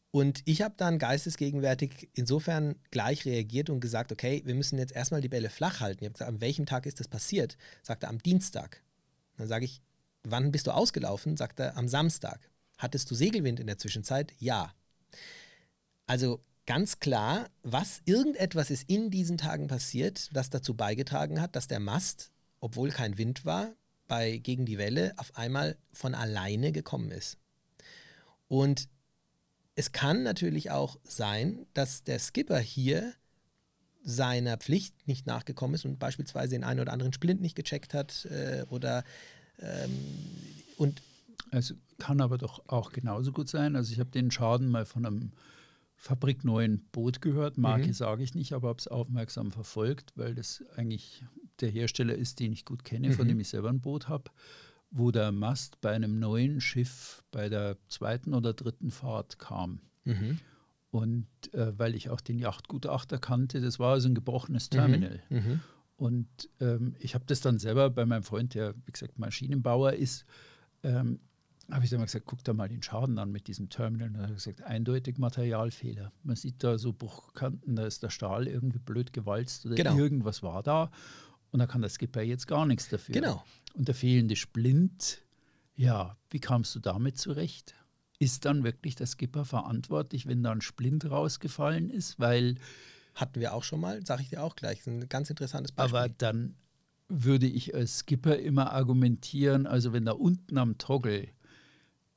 Und 0.09 0.41
ich 0.45 0.61
habe 0.61 0.73
dann 0.75 0.99
geistesgegenwärtig 0.99 2.09
insofern 2.13 2.75
gleich 2.89 3.25
reagiert 3.25 3.69
und 3.69 3.79
gesagt, 3.79 4.11
okay, 4.11 4.41
wir 4.45 4.55
müssen 4.55 4.77
jetzt 4.77 4.93
erstmal 4.93 5.21
die 5.21 5.29
Bälle 5.29 5.49
flach 5.49 5.79
halten. 5.79 6.03
Ich 6.03 6.07
habe 6.07 6.13
gesagt, 6.13 6.29
an 6.29 6.41
welchem 6.41 6.65
Tag 6.65 6.85
ist 6.85 6.99
das 6.99 7.07
passiert? 7.07 7.57
Sagt 7.81 8.03
er, 8.03 8.09
am 8.09 8.21
Dienstag. 8.21 8.81
Dann 9.37 9.47
sage 9.47 9.65
ich, 9.65 9.81
wann 10.23 10.51
bist 10.51 10.67
du 10.67 10.71
ausgelaufen? 10.71 11.37
Sagt 11.37 11.59
er, 11.59 11.77
am 11.77 11.87
Samstag. 11.87 12.49
Hattest 12.77 13.09
du 13.11 13.15
Segelwind 13.15 13.59
in 13.59 13.67
der 13.67 13.77
Zwischenzeit? 13.77 14.33
Ja. 14.39 14.73
Also 16.07 16.43
ganz 16.65 16.99
klar, 16.99 17.49
was 17.63 18.01
irgendetwas 18.05 18.71
ist 18.71 18.89
in 18.89 19.09
diesen 19.11 19.37
Tagen 19.37 19.67
passiert, 19.67 20.29
das 20.35 20.49
dazu 20.49 20.75
beigetragen 20.75 21.39
hat, 21.41 21.55
dass 21.55 21.67
der 21.67 21.79
Mast 21.79 22.31
obwohl 22.61 22.91
kein 22.91 23.17
Wind 23.17 23.43
war, 23.43 23.73
bei 24.07 24.37
Gegen 24.37 24.65
die 24.65 24.77
Welle 24.77 25.13
auf 25.17 25.35
einmal 25.35 25.77
von 25.91 26.15
alleine 26.15 26.71
gekommen 26.71 27.11
ist. 27.11 27.37
Und 28.47 28.87
es 29.75 29.91
kann 29.91 30.23
natürlich 30.23 30.69
auch 30.69 30.97
sein, 31.03 31.65
dass 31.73 32.03
der 32.03 32.19
Skipper 32.19 32.59
hier 32.59 33.13
seiner 34.03 34.57
Pflicht 34.57 35.07
nicht 35.07 35.27
nachgekommen 35.27 35.75
ist 35.75 35.85
und 35.85 35.99
beispielsweise 35.99 36.51
den 36.51 36.63
einen 36.63 36.79
oder 36.79 36.93
anderen 36.93 37.13
Splint 37.13 37.41
nicht 37.41 37.55
gecheckt 37.55 37.93
hat 37.93 38.25
äh, 38.25 38.65
oder 38.69 39.03
und 40.77 41.01
es 41.51 41.75
kann 41.97 42.21
aber 42.21 42.37
doch 42.37 42.67
auch 42.67 42.91
genauso 42.91 43.31
gut 43.31 43.47
sein. 43.47 43.75
Also 43.75 43.93
ich 43.93 43.99
habe 43.99 44.09
den 44.09 44.31
Schaden 44.31 44.69
mal 44.69 44.85
von 44.85 45.05
einem 45.05 45.31
fabrikneuen 45.95 46.83
Boot 46.91 47.21
gehört. 47.21 47.59
Marke 47.59 47.87
mhm. 47.87 47.93
sage 47.93 48.23
ich 48.23 48.33
nicht, 48.33 48.53
aber 48.53 48.69
habe 48.69 48.79
es 48.79 48.87
aufmerksam 48.87 49.51
verfolgt, 49.51 50.13
weil 50.15 50.33
das 50.33 50.63
eigentlich 50.75 51.23
der 51.59 51.69
Hersteller 51.69 52.15
ist, 52.15 52.39
den 52.39 52.53
ich 52.53 52.65
gut 52.65 52.83
kenne, 52.83 53.09
mhm. 53.09 53.13
von 53.13 53.27
dem 53.27 53.39
ich 53.39 53.49
selber 53.49 53.69
ein 53.69 53.81
Boot 53.81 54.07
habe, 54.07 54.31
wo 54.89 55.11
der 55.11 55.31
Mast 55.31 55.79
bei 55.79 55.91
einem 55.91 56.19
neuen 56.19 56.59
Schiff 56.59 57.23
bei 57.29 57.49
der 57.49 57.77
zweiten 57.87 58.33
oder 58.33 58.53
dritten 58.53 58.89
Fahrt 58.89 59.37
kam. 59.37 59.81
Mhm. 60.05 60.39
Und 60.89 61.27
äh, 61.53 61.77
weil 61.77 61.93
ich 61.93 62.09
auch 62.09 62.19
den 62.19 62.39
Yachtgutachter 62.39 63.19
kannte, 63.19 63.61
das 63.61 63.77
war 63.77 63.93
also 63.93 64.09
ein 64.09 64.15
gebrochenes 64.15 64.71
mhm. 64.71 64.75
Terminal. 64.75 65.23
Mhm. 65.29 65.59
Und 66.01 66.49
ähm, 66.59 66.95
ich 66.97 67.13
habe 67.13 67.25
das 67.27 67.41
dann 67.41 67.59
selber 67.59 67.91
bei 67.91 68.07
meinem 68.07 68.23
Freund, 68.23 68.55
der 68.55 68.73
wie 68.87 68.91
gesagt 68.91 69.19
Maschinenbauer 69.19 69.93
ist, 69.93 70.25
ähm, 70.81 71.19
habe 71.69 71.83
ich 71.83 71.91
dann 71.91 71.99
mal 71.99 72.05
gesagt, 72.05 72.25
guck 72.25 72.43
da 72.43 72.53
mal 72.53 72.67
den 72.67 72.81
Schaden 72.81 73.19
an 73.19 73.31
mit 73.31 73.45
diesem 73.45 73.69
Terminal. 73.69 74.07
Und 74.07 74.15
dann 74.15 74.23
hat 74.23 74.31
er 74.31 74.35
gesagt, 74.35 74.63
eindeutig 74.63 75.19
Materialfehler. 75.19 76.11
Man 76.23 76.35
sieht 76.35 76.63
da 76.63 76.79
so 76.79 76.91
Bruchkanten, 76.91 77.75
da 77.75 77.85
ist 77.85 78.01
der 78.01 78.09
Stahl 78.09 78.47
irgendwie 78.47 78.79
blöd 78.79 79.13
gewalzt 79.13 79.67
oder 79.67 79.75
genau. 79.75 79.95
irgendwas 79.95 80.41
war 80.41 80.63
da. 80.63 80.89
Und 81.51 81.59
da 81.59 81.67
kann 81.67 81.81
der 81.81 81.91
Skipper 81.91 82.23
jetzt 82.23 82.47
gar 82.47 82.65
nichts 82.65 82.89
dafür. 82.89 83.13
Genau. 83.13 83.43
Und 83.75 83.87
der 83.87 83.93
fehlende 83.93 84.35
Splint, 84.35 85.19
ja, 85.75 86.17
wie 86.31 86.39
kamst 86.39 86.73
du 86.73 86.79
damit 86.79 87.19
zurecht? 87.19 87.75
Ist 88.17 88.45
dann 88.45 88.63
wirklich 88.63 88.95
der 88.95 89.05
Skipper 89.05 89.45
verantwortlich, 89.45 90.25
wenn 90.25 90.41
da 90.41 90.51
ein 90.51 90.61
Splint 90.61 91.11
rausgefallen 91.11 91.91
ist? 91.91 92.19
Weil. 92.19 92.55
Hatten 93.15 93.39
wir 93.39 93.53
auch 93.53 93.63
schon 93.63 93.79
mal, 93.79 94.05
sage 94.05 94.23
ich 94.23 94.29
dir 94.29 94.43
auch 94.43 94.55
gleich. 94.55 94.79
Das 94.79 94.87
ist 94.87 94.93
ein 94.93 95.09
ganz 95.09 95.29
interessantes 95.29 95.71
Beispiel. 95.71 95.97
Aber 95.97 96.09
dann 96.09 96.55
würde 97.09 97.47
ich 97.47 97.75
als 97.75 97.99
Skipper 97.99 98.37
immer 98.37 98.71
argumentieren, 98.71 99.67
also 99.67 99.91
wenn 99.93 100.05
da 100.05 100.13
unten 100.13 100.57
am 100.57 100.77
Toggle 100.77 101.27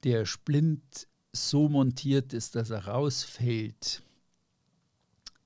der 0.05 0.25
Splint 0.25 1.09
so 1.33 1.69
montiert 1.69 2.33
ist, 2.33 2.55
dass 2.55 2.71
er 2.71 2.87
rausfällt, 2.87 4.03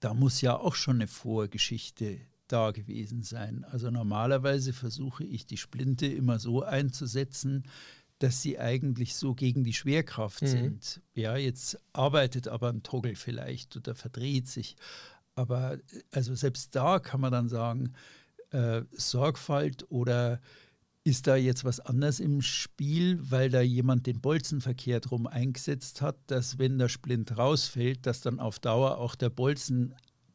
da 0.01 0.15
muss 0.15 0.41
ja 0.41 0.57
auch 0.57 0.75
schon 0.75 0.97
eine 0.97 1.09
Vorgeschichte 1.09 2.21
da 2.47 2.71
gewesen 2.71 3.23
sein. 3.23 3.65
Also 3.65 3.91
normalerweise 3.91 4.73
versuche 4.73 5.25
ich 5.25 5.47
die 5.47 5.57
Splinte 5.57 6.07
immer 6.07 6.39
so 6.39 6.63
einzusetzen, 6.63 7.65
dass 8.19 8.43
sie 8.43 8.59
eigentlich 8.59 9.15
so 9.15 9.35
gegen 9.35 9.65
die 9.65 9.73
Schwerkraft 9.73 10.43
mhm. 10.43 10.47
sind. 10.47 11.01
Ja, 11.15 11.37
jetzt 11.37 11.79
arbeitet 11.93 12.49
aber 12.49 12.71
ein 12.71 12.83
Toggle 12.83 13.15
vielleicht 13.15 13.77
oder 13.77 13.95
verdreht 13.95 14.49
sich. 14.49 14.77
Aber 15.39 15.79
also 16.11 16.35
selbst 16.35 16.75
da 16.75 16.99
kann 16.99 17.21
man 17.21 17.31
dann 17.31 17.49
sagen, 17.49 17.93
äh, 18.51 18.83
Sorgfalt 18.91 19.89
oder 19.89 20.41
ist 21.05 21.29
da 21.29 21.37
jetzt 21.37 21.65
was 21.65 21.79
anders 21.79 22.19
im 22.19 22.43
Spiel, 22.43 23.21
weil 23.31 23.49
da 23.49 23.61
jemand 23.61 24.09
den 24.09 24.21
Bolzen 24.21 24.61
verkehrt 24.61 25.13
rum 25.13 25.29
eingesetzt 25.29 26.03
hat, 26.03 26.17
dass 26.27 26.59
wenn 26.59 26.77
der 26.77 26.89
Splint 26.89 27.39
rausfällt, 27.39 28.05
dass 28.05 28.21
dann 28.21 28.41
auf 28.41 28.59
Dauer 28.59 28.99
auch 28.99 29.15
der 29.15 29.31
Bolzen 29.31 29.95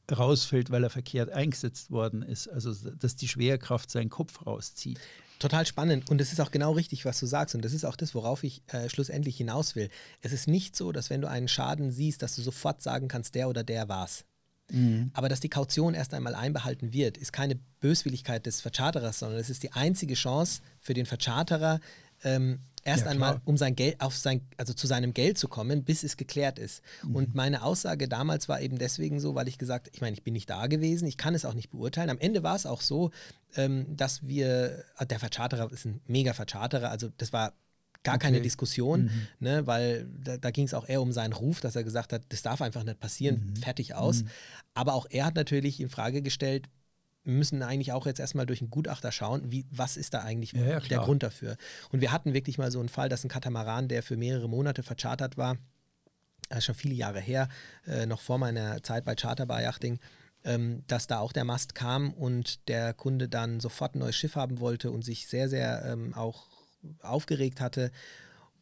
rausfällt, 0.09 0.71
weil 0.71 0.85
er 0.85 0.89
verkehrt 0.89 1.31
eingesetzt 1.31 1.91
worden 1.91 2.21
ist. 2.21 2.47
Also 2.47 2.73
dass 2.91 3.17
die 3.17 3.27
Schwerkraft 3.27 3.91
seinen 3.91 4.09
Kopf 4.09 4.45
rauszieht. 4.45 5.01
Total 5.37 5.65
spannend 5.65 6.09
und 6.09 6.21
es 6.21 6.31
ist 6.31 6.39
auch 6.39 6.51
genau 6.51 6.71
richtig, 6.71 7.03
was 7.03 7.19
du 7.19 7.25
sagst 7.25 7.55
und 7.55 7.65
das 7.65 7.73
ist 7.73 7.83
auch 7.83 7.97
das, 7.97 8.15
worauf 8.15 8.45
ich 8.45 8.63
äh, 8.67 8.87
schlussendlich 8.87 9.35
hinaus 9.35 9.75
will. 9.75 9.89
Es 10.21 10.31
ist 10.31 10.47
nicht 10.47 10.77
so, 10.77 10.93
dass 10.93 11.09
wenn 11.09 11.19
du 11.19 11.27
einen 11.27 11.49
Schaden 11.49 11.91
siehst, 11.91 12.21
dass 12.21 12.37
du 12.37 12.41
sofort 12.41 12.81
sagen 12.81 13.09
kannst, 13.09 13.35
der 13.35 13.49
oder 13.49 13.65
der 13.65 13.89
war's. 13.89 14.23
Mhm. 14.73 15.11
Aber 15.13 15.29
dass 15.29 15.39
die 15.39 15.49
Kaution 15.49 15.93
erst 15.93 16.13
einmal 16.13 16.35
einbehalten 16.35 16.91
wird, 16.91 17.17
ist 17.17 17.31
keine 17.31 17.55
Böswilligkeit 17.79 18.45
des 18.45 18.59
Vercharterers, 18.59 19.19
sondern 19.19 19.39
es 19.39 19.49
ist 19.49 19.63
die 19.63 19.71
einzige 19.71 20.15
Chance 20.15 20.61
für 20.79 20.93
den 20.93 21.05
Vercharterer, 21.05 21.79
ähm, 22.23 22.59
erst 22.83 23.05
ja, 23.05 23.11
einmal 23.11 23.41
um 23.45 23.57
sein 23.57 23.75
Geld 23.75 24.01
auf 24.01 24.15
sein 24.15 24.41
also 24.57 24.73
zu 24.73 24.87
seinem 24.87 25.13
Geld 25.13 25.37
zu 25.37 25.47
kommen, 25.47 25.83
bis 25.83 26.03
es 26.03 26.17
geklärt 26.17 26.59
ist. 26.59 26.81
Mhm. 27.03 27.15
Und 27.15 27.35
meine 27.35 27.63
Aussage 27.63 28.07
damals 28.07 28.49
war 28.49 28.61
eben 28.61 28.77
deswegen 28.77 29.19
so, 29.19 29.35
weil 29.35 29.47
ich 29.47 29.57
gesagt, 29.57 29.89
ich 29.93 30.01
meine, 30.01 30.15
ich 30.15 30.23
bin 30.23 30.33
nicht 30.33 30.49
da 30.49 30.67
gewesen, 30.67 31.07
ich 31.07 31.17
kann 31.17 31.35
es 31.35 31.45
auch 31.45 31.53
nicht 31.53 31.69
beurteilen. 31.69 32.09
Am 32.09 32.19
Ende 32.19 32.43
war 32.43 32.55
es 32.55 32.65
auch 32.65 32.81
so, 32.81 33.11
ähm, 33.55 33.85
dass 33.95 34.27
wir 34.27 34.83
der 35.09 35.19
Vercharterer 35.19 35.71
ist 35.71 35.85
ein 35.85 36.01
mega 36.07 36.33
Vercharterer, 36.33 36.89
also 36.89 37.09
das 37.17 37.31
war 37.31 37.53
gar 38.03 38.15
okay. 38.15 38.25
keine 38.25 38.41
Diskussion, 38.41 39.03
mhm. 39.03 39.27
ne, 39.39 39.67
weil 39.67 40.07
da, 40.23 40.37
da 40.37 40.51
ging 40.51 40.65
es 40.65 40.73
auch 40.73 40.87
eher 40.87 41.01
um 41.01 41.11
seinen 41.11 41.33
Ruf, 41.33 41.61
dass 41.61 41.75
er 41.75 41.83
gesagt 41.83 42.13
hat, 42.13 42.23
das 42.29 42.41
darf 42.41 42.61
einfach 42.61 42.83
nicht 42.83 42.99
passieren, 42.99 43.51
mhm. 43.51 43.55
fertig 43.55 43.95
aus. 43.95 44.23
Mhm. 44.23 44.29
Aber 44.73 44.93
auch 44.93 45.07
er 45.09 45.25
hat 45.25 45.35
natürlich 45.35 45.79
in 45.79 45.89
Frage 45.89 46.21
gestellt, 46.21 46.67
wir 47.23 47.33
müssen 47.33 47.63
eigentlich 47.63 47.93
auch 47.93 48.05
jetzt 48.05 48.19
erstmal 48.19 48.45
durch 48.45 48.61
einen 48.61 48.69
Gutachter 48.69 49.11
schauen, 49.11 49.49
wie, 49.49 49.65
was 49.71 49.95
ist 49.95 50.13
da 50.13 50.21
eigentlich 50.21 50.51
ja, 50.51 50.63
ja, 50.63 50.79
der 50.81 50.99
Grund 50.99 51.23
dafür. 51.23 51.55
Und 51.91 52.01
wir 52.01 52.11
hatten 52.11 52.33
wirklich 52.33 52.57
mal 52.57 52.69
so 52.69 52.79
einen 52.79 52.89
Fall, 52.89 53.07
dass 53.07 53.23
ein 53.23 53.29
Katamaran, 53.29 53.87
der 53.87 54.03
für 54.03 54.17
mehrere 54.17 54.49
Monate 54.49 54.83
verchartert 54.83 55.37
war, 55.37 55.57
ist 56.49 56.65
schon 56.65 56.75
viele 56.75 56.95
Jahre 56.95 57.21
her, 57.21 57.47
äh, 57.87 58.05
noch 58.05 58.19
vor 58.19 58.37
meiner 58.37 58.83
Zeit 58.83 59.05
bei 59.05 59.15
Charterbar 59.15 59.61
Yachting, 59.61 59.99
ähm, 60.43 60.83
dass 60.87 61.07
da 61.07 61.19
auch 61.19 61.31
der 61.31 61.45
Mast 61.45 61.75
kam 61.75 62.13
und 62.13 62.67
der 62.67 62.93
Kunde 62.93 63.29
dann 63.29 63.61
sofort 63.61 63.95
ein 63.95 63.99
neues 63.99 64.17
Schiff 64.17 64.35
haben 64.35 64.59
wollte 64.59 64.91
und 64.91 65.03
sich 65.03 65.27
sehr, 65.27 65.47
sehr 65.47 65.85
ähm, 65.85 66.13
auch 66.13 66.47
aufgeregt 67.01 67.61
hatte. 67.61 67.91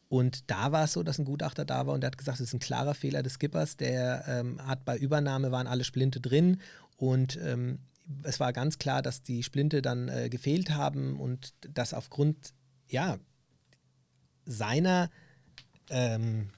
Und 0.08 0.50
da 0.50 0.72
war 0.72 0.84
es 0.84 0.92
so, 0.92 1.02
dass 1.02 1.18
ein 1.18 1.24
Gutachter 1.24 1.64
da 1.64 1.86
war 1.86 1.94
und 1.94 2.02
der 2.02 2.08
hat 2.08 2.18
gesagt, 2.18 2.38
es 2.40 2.48
ist 2.48 2.54
ein 2.54 2.60
klarer 2.60 2.94
Fehler 2.94 3.22
des 3.22 3.34
Skippers. 3.34 3.76
Der 3.76 4.24
ähm, 4.28 4.60
hat 4.66 4.84
bei 4.84 4.96
Übernahme 4.98 5.52
waren 5.52 5.66
alle 5.66 5.84
Splinte 5.84 6.20
drin 6.20 6.60
und 6.96 7.38
ähm, 7.42 7.78
es 8.22 8.40
war 8.40 8.52
ganz 8.52 8.78
klar, 8.78 9.00
dass 9.00 9.22
die 9.22 9.42
Splinte 9.42 9.80
dann 9.80 10.08
äh, 10.08 10.28
gefehlt 10.28 10.70
haben 10.70 11.18
und 11.18 11.54
dass 11.66 11.94
aufgrund 11.94 12.52
ja, 12.88 13.18
seiner 14.44 15.10
ähm, 15.88 16.50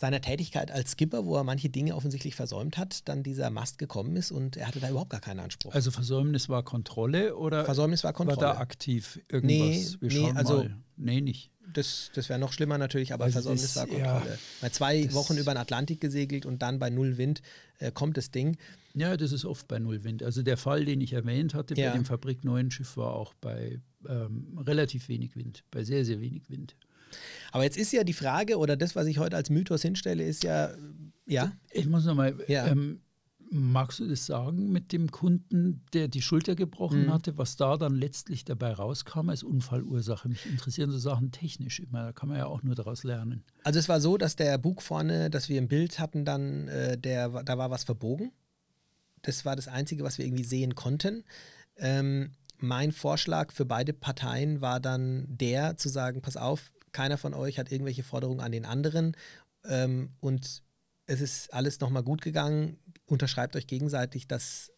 seiner 0.00 0.22
Tätigkeit 0.22 0.70
als 0.70 0.92
Skipper, 0.92 1.26
wo 1.26 1.36
er 1.36 1.44
manche 1.44 1.68
Dinge 1.68 1.94
offensichtlich 1.94 2.34
versäumt 2.34 2.78
hat, 2.78 3.06
dann 3.06 3.22
dieser 3.22 3.50
Mast 3.50 3.78
gekommen 3.78 4.16
ist 4.16 4.32
und 4.32 4.56
er 4.56 4.66
hatte 4.66 4.80
da 4.80 4.88
überhaupt 4.88 5.10
gar 5.10 5.20
keinen 5.20 5.40
Anspruch. 5.40 5.74
Also 5.74 5.90
Versäumnis 5.90 6.48
war 6.48 6.62
Kontrolle 6.62 7.36
oder 7.36 7.66
Versäumnis 7.66 8.02
war 8.02 8.14
Kontrolle. 8.14 8.40
War 8.40 8.54
da 8.54 8.60
aktiv 8.60 9.20
irgendwas? 9.28 9.98
Nee, 10.00 10.08
nee 10.08 10.32
also 10.34 10.56
mal. 10.56 10.76
nee, 10.96 11.20
nicht. 11.20 11.50
Das, 11.72 12.10
das 12.14 12.30
wäre 12.30 12.40
noch 12.40 12.52
schlimmer 12.52 12.78
natürlich, 12.78 13.12
aber 13.12 13.24
also 13.24 13.34
Versäumnis 13.34 13.74
das, 13.74 13.76
war 13.76 13.86
Kontrolle. 13.86 14.30
Ja, 14.30 14.38
bei 14.62 14.70
zwei 14.70 15.12
Wochen 15.12 15.36
über 15.36 15.52
den 15.52 15.58
Atlantik 15.58 16.00
gesegelt 16.00 16.46
und 16.46 16.62
dann 16.62 16.78
bei 16.78 16.88
null 16.88 17.18
Wind 17.18 17.42
äh, 17.78 17.92
kommt 17.92 18.16
das 18.16 18.30
Ding. 18.30 18.56
Ja, 18.94 19.16
das 19.18 19.32
ist 19.32 19.44
oft 19.44 19.68
bei 19.68 19.78
null 19.78 20.02
Wind. 20.02 20.22
Also 20.22 20.42
der 20.42 20.56
Fall, 20.56 20.86
den 20.86 21.02
ich 21.02 21.12
erwähnt 21.12 21.52
hatte 21.52 21.74
ja. 21.74 21.90
bei 21.90 21.98
dem 21.98 22.06
Fabrik 22.06 22.42
Neuen 22.42 22.70
Schiff, 22.70 22.96
war 22.96 23.14
auch 23.14 23.34
bei 23.34 23.80
ähm, 24.08 24.58
relativ 24.66 25.08
wenig 25.08 25.36
Wind, 25.36 25.62
bei 25.70 25.84
sehr, 25.84 26.06
sehr 26.06 26.20
wenig 26.22 26.48
Wind. 26.48 26.74
Aber 27.52 27.64
jetzt 27.64 27.76
ist 27.76 27.92
ja 27.92 28.04
die 28.04 28.12
Frage, 28.12 28.58
oder 28.58 28.76
das, 28.76 28.96
was 28.96 29.06
ich 29.06 29.18
heute 29.18 29.36
als 29.36 29.50
Mythos 29.50 29.82
hinstelle, 29.82 30.24
ist 30.24 30.44
ja, 30.44 30.70
ja. 31.26 31.52
Ich 31.70 31.86
muss 31.86 32.04
nochmal, 32.04 32.36
ja. 32.48 32.66
ähm, 32.66 33.00
magst 33.50 33.98
du 33.98 34.06
das 34.06 34.26
sagen 34.26 34.70
mit 34.70 34.92
dem 34.92 35.10
Kunden, 35.10 35.84
der 35.92 36.08
die 36.08 36.22
Schulter 36.22 36.54
gebrochen 36.54 37.06
mhm. 37.06 37.12
hatte, 37.12 37.36
was 37.36 37.56
da 37.56 37.76
dann 37.76 37.94
letztlich 37.94 38.44
dabei 38.44 38.72
rauskam 38.72 39.28
als 39.28 39.42
Unfallursache? 39.42 40.28
Mich 40.28 40.46
interessieren 40.46 40.90
so 40.90 40.98
Sachen 40.98 41.32
technisch 41.32 41.80
immer, 41.80 42.06
da 42.06 42.12
kann 42.12 42.28
man 42.28 42.38
ja 42.38 42.46
auch 42.46 42.62
nur 42.62 42.74
daraus 42.74 43.02
lernen. 43.02 43.44
Also 43.64 43.78
es 43.78 43.88
war 43.88 44.00
so, 44.00 44.16
dass 44.16 44.36
der 44.36 44.56
Bug 44.58 44.82
vorne, 44.82 45.30
dass 45.30 45.48
wir 45.48 45.58
im 45.58 45.68
Bild 45.68 45.98
hatten, 45.98 46.24
dann, 46.24 46.68
äh, 46.68 46.96
der, 46.96 47.42
da 47.42 47.58
war 47.58 47.70
was 47.70 47.84
verbogen. 47.84 48.32
Das 49.22 49.44
war 49.44 49.56
das 49.56 49.68
Einzige, 49.68 50.04
was 50.04 50.16
wir 50.16 50.24
irgendwie 50.24 50.44
sehen 50.44 50.74
konnten. 50.74 51.24
Ähm, 51.76 52.30
mein 52.58 52.92
Vorschlag 52.92 53.52
für 53.52 53.64
beide 53.64 53.92
Parteien 53.92 54.60
war 54.60 54.80
dann 54.80 55.26
der, 55.28 55.76
zu 55.76 55.88
sagen, 55.88 56.22
pass 56.22 56.36
auf, 56.36 56.70
keiner 56.92 57.18
von 57.18 57.34
euch 57.34 57.58
hat 57.58 57.70
irgendwelche 57.70 58.02
Forderungen 58.02 58.40
an 58.40 58.52
den 58.52 58.64
anderen 58.64 59.16
ähm, 59.64 60.10
und 60.20 60.62
es 61.06 61.20
ist 61.20 61.52
alles 61.52 61.80
nochmal 61.80 62.04
gut 62.04 62.22
gegangen. 62.22 62.78
Unterschreibt 63.04 63.56
euch 63.56 63.66
gegenseitig, 63.66 64.28
dass, 64.28 64.72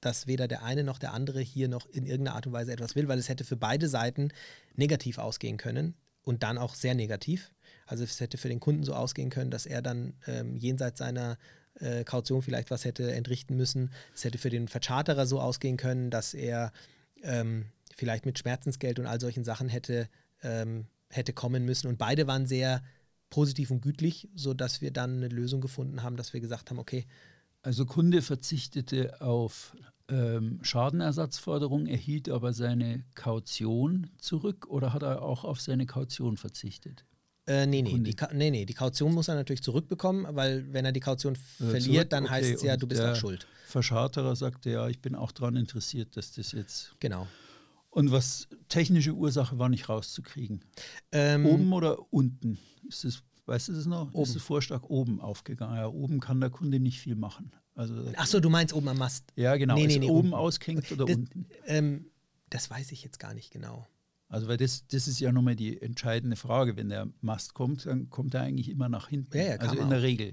dass 0.00 0.28
weder 0.28 0.46
der 0.46 0.62
eine 0.62 0.84
noch 0.84 0.98
der 0.98 1.12
andere 1.12 1.40
hier 1.40 1.68
noch 1.68 1.86
in 1.86 2.06
irgendeiner 2.06 2.36
Art 2.36 2.46
und 2.46 2.52
Weise 2.52 2.72
etwas 2.72 2.94
will, 2.94 3.08
weil 3.08 3.18
es 3.18 3.28
hätte 3.28 3.44
für 3.44 3.56
beide 3.56 3.88
Seiten 3.88 4.28
negativ 4.76 5.18
ausgehen 5.18 5.56
können 5.56 5.94
und 6.22 6.44
dann 6.44 6.56
auch 6.56 6.74
sehr 6.74 6.94
negativ. 6.94 7.52
Also 7.86 8.04
es 8.04 8.20
hätte 8.20 8.38
für 8.38 8.48
den 8.48 8.60
Kunden 8.60 8.84
so 8.84 8.94
ausgehen 8.94 9.30
können, 9.30 9.50
dass 9.50 9.66
er 9.66 9.82
dann 9.82 10.14
ähm, 10.26 10.56
jenseits 10.56 10.98
seiner 10.98 11.36
äh, 11.74 12.04
Kaution 12.04 12.42
vielleicht 12.42 12.70
was 12.70 12.84
hätte 12.84 13.12
entrichten 13.12 13.56
müssen. 13.56 13.90
Es 14.14 14.24
hätte 14.24 14.38
für 14.38 14.50
den 14.50 14.68
Vercharterer 14.68 15.26
so 15.26 15.40
ausgehen 15.40 15.76
können, 15.76 16.10
dass 16.10 16.32
er 16.32 16.72
ähm, 17.22 17.66
vielleicht 17.96 18.24
mit 18.24 18.38
Schmerzensgeld 18.38 18.98
und 18.98 19.06
all 19.06 19.20
solchen 19.20 19.44
Sachen 19.44 19.68
hätte 19.68 20.08
ähm, 20.42 20.86
hätte 21.12 21.32
kommen 21.32 21.64
müssen. 21.64 21.88
Und 21.88 21.98
beide 21.98 22.26
waren 22.26 22.46
sehr 22.46 22.82
positiv 23.30 23.70
und 23.70 23.80
gütlich, 23.80 24.28
sodass 24.34 24.80
wir 24.80 24.90
dann 24.90 25.16
eine 25.16 25.28
Lösung 25.28 25.60
gefunden 25.60 26.02
haben, 26.02 26.16
dass 26.16 26.32
wir 26.32 26.40
gesagt 26.40 26.70
haben, 26.70 26.78
okay. 26.78 27.06
Also 27.62 27.86
Kunde 27.86 28.22
verzichtete 28.22 29.20
auf 29.20 29.76
ähm, 30.08 30.58
Schadenersatzforderung, 30.62 31.86
erhielt 31.86 32.28
aber 32.28 32.52
seine 32.52 33.04
Kaution 33.14 34.10
zurück 34.18 34.66
oder 34.68 34.92
hat 34.92 35.02
er 35.02 35.22
auch 35.22 35.44
auf 35.44 35.60
seine 35.60 35.86
Kaution 35.86 36.36
verzichtet? 36.36 37.04
Äh, 37.46 37.66
nee, 37.66 37.82
nee 37.82 37.98
die, 37.98 38.16
nee, 38.32 38.50
nee, 38.50 38.64
die 38.66 38.74
Kaution 38.74 39.14
muss 39.14 39.28
er 39.28 39.34
natürlich 39.34 39.62
zurückbekommen, 39.62 40.26
weil 40.36 40.72
wenn 40.72 40.84
er 40.84 40.92
die 40.92 41.00
Kaution 41.00 41.34
äh, 41.34 41.64
verliert, 41.64 42.12
dann 42.12 42.24
okay, 42.24 42.34
heißt 42.34 42.54
es 42.54 42.62
ja, 42.62 42.76
du 42.76 42.86
bist 42.86 43.02
auch 43.02 43.16
schuld. 43.16 43.46
Verscharterer 43.66 44.36
sagte, 44.36 44.70
ja, 44.70 44.88
ich 44.88 45.00
bin 45.00 45.14
auch 45.14 45.32
daran 45.32 45.56
interessiert, 45.56 46.16
dass 46.16 46.32
das 46.32 46.52
jetzt. 46.52 46.94
Genau. 47.00 47.26
Und 47.92 48.10
was 48.10 48.48
technische 48.68 49.12
Ursache 49.12 49.58
war 49.58 49.68
nicht 49.68 49.90
rauszukriegen. 49.90 50.64
Ähm, 51.12 51.44
oben 51.44 51.70
oder 51.74 52.10
unten? 52.10 52.58
Ist 52.88 53.04
das, 53.04 53.22
weißt 53.44 53.68
du 53.68 53.72
das 53.74 53.84
noch? 53.84 54.14
Oben. 54.14 54.22
Ist 54.22 54.34
das 54.34 54.42
Vorschlag 54.42 54.84
oben 54.84 55.20
aufgegangen? 55.20 55.76
Ja, 55.76 55.88
oben 55.88 56.18
kann 56.18 56.40
der 56.40 56.48
Kunde 56.48 56.80
nicht 56.80 57.00
viel 57.00 57.16
machen. 57.16 57.52
Also, 57.74 57.94
Ach 58.16 58.26
so, 58.26 58.40
du 58.40 58.48
meinst 58.48 58.72
oben 58.72 58.88
am 58.88 58.96
Mast? 58.96 59.30
Ja, 59.36 59.56
genau. 59.56 59.74
Nee, 59.74 59.88
nee, 59.88 59.98
nee, 59.98 60.08
oben 60.08 60.32
aushängt 60.32 60.90
oder 60.90 61.04
das, 61.04 61.16
unten? 61.16 61.46
Ähm, 61.66 62.06
das 62.48 62.70
weiß 62.70 62.92
ich 62.92 63.02
jetzt 63.02 63.18
gar 63.18 63.34
nicht 63.34 63.50
genau. 63.50 63.86
Also, 64.26 64.48
weil 64.48 64.56
das, 64.56 64.86
das 64.86 65.06
ist 65.06 65.20
ja 65.20 65.30
nochmal 65.30 65.56
die 65.56 65.82
entscheidende 65.82 66.36
Frage. 66.36 66.78
Wenn 66.78 66.88
der 66.88 67.08
Mast 67.20 67.52
kommt, 67.52 67.84
dann 67.84 68.08
kommt 68.08 68.32
er 68.32 68.40
eigentlich 68.40 68.70
immer 68.70 68.88
nach 68.88 69.08
hinten. 69.08 69.36
Ja, 69.36 69.44
ja, 69.44 69.56
also 69.56 69.76
in 69.76 69.90
der 69.90 69.98
auch. 69.98 70.02
Regel. 70.02 70.32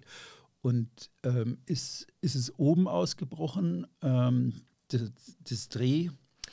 Und 0.61 0.89
ähm, 1.23 1.57
ist, 1.65 2.07
ist 2.21 2.35
es 2.35 2.57
oben 2.57 2.87
ausgebrochen, 2.87 3.85
ähm, 4.01 4.61
das, 4.87 5.11
das 5.43 5.67
Dreh, 5.67 6.09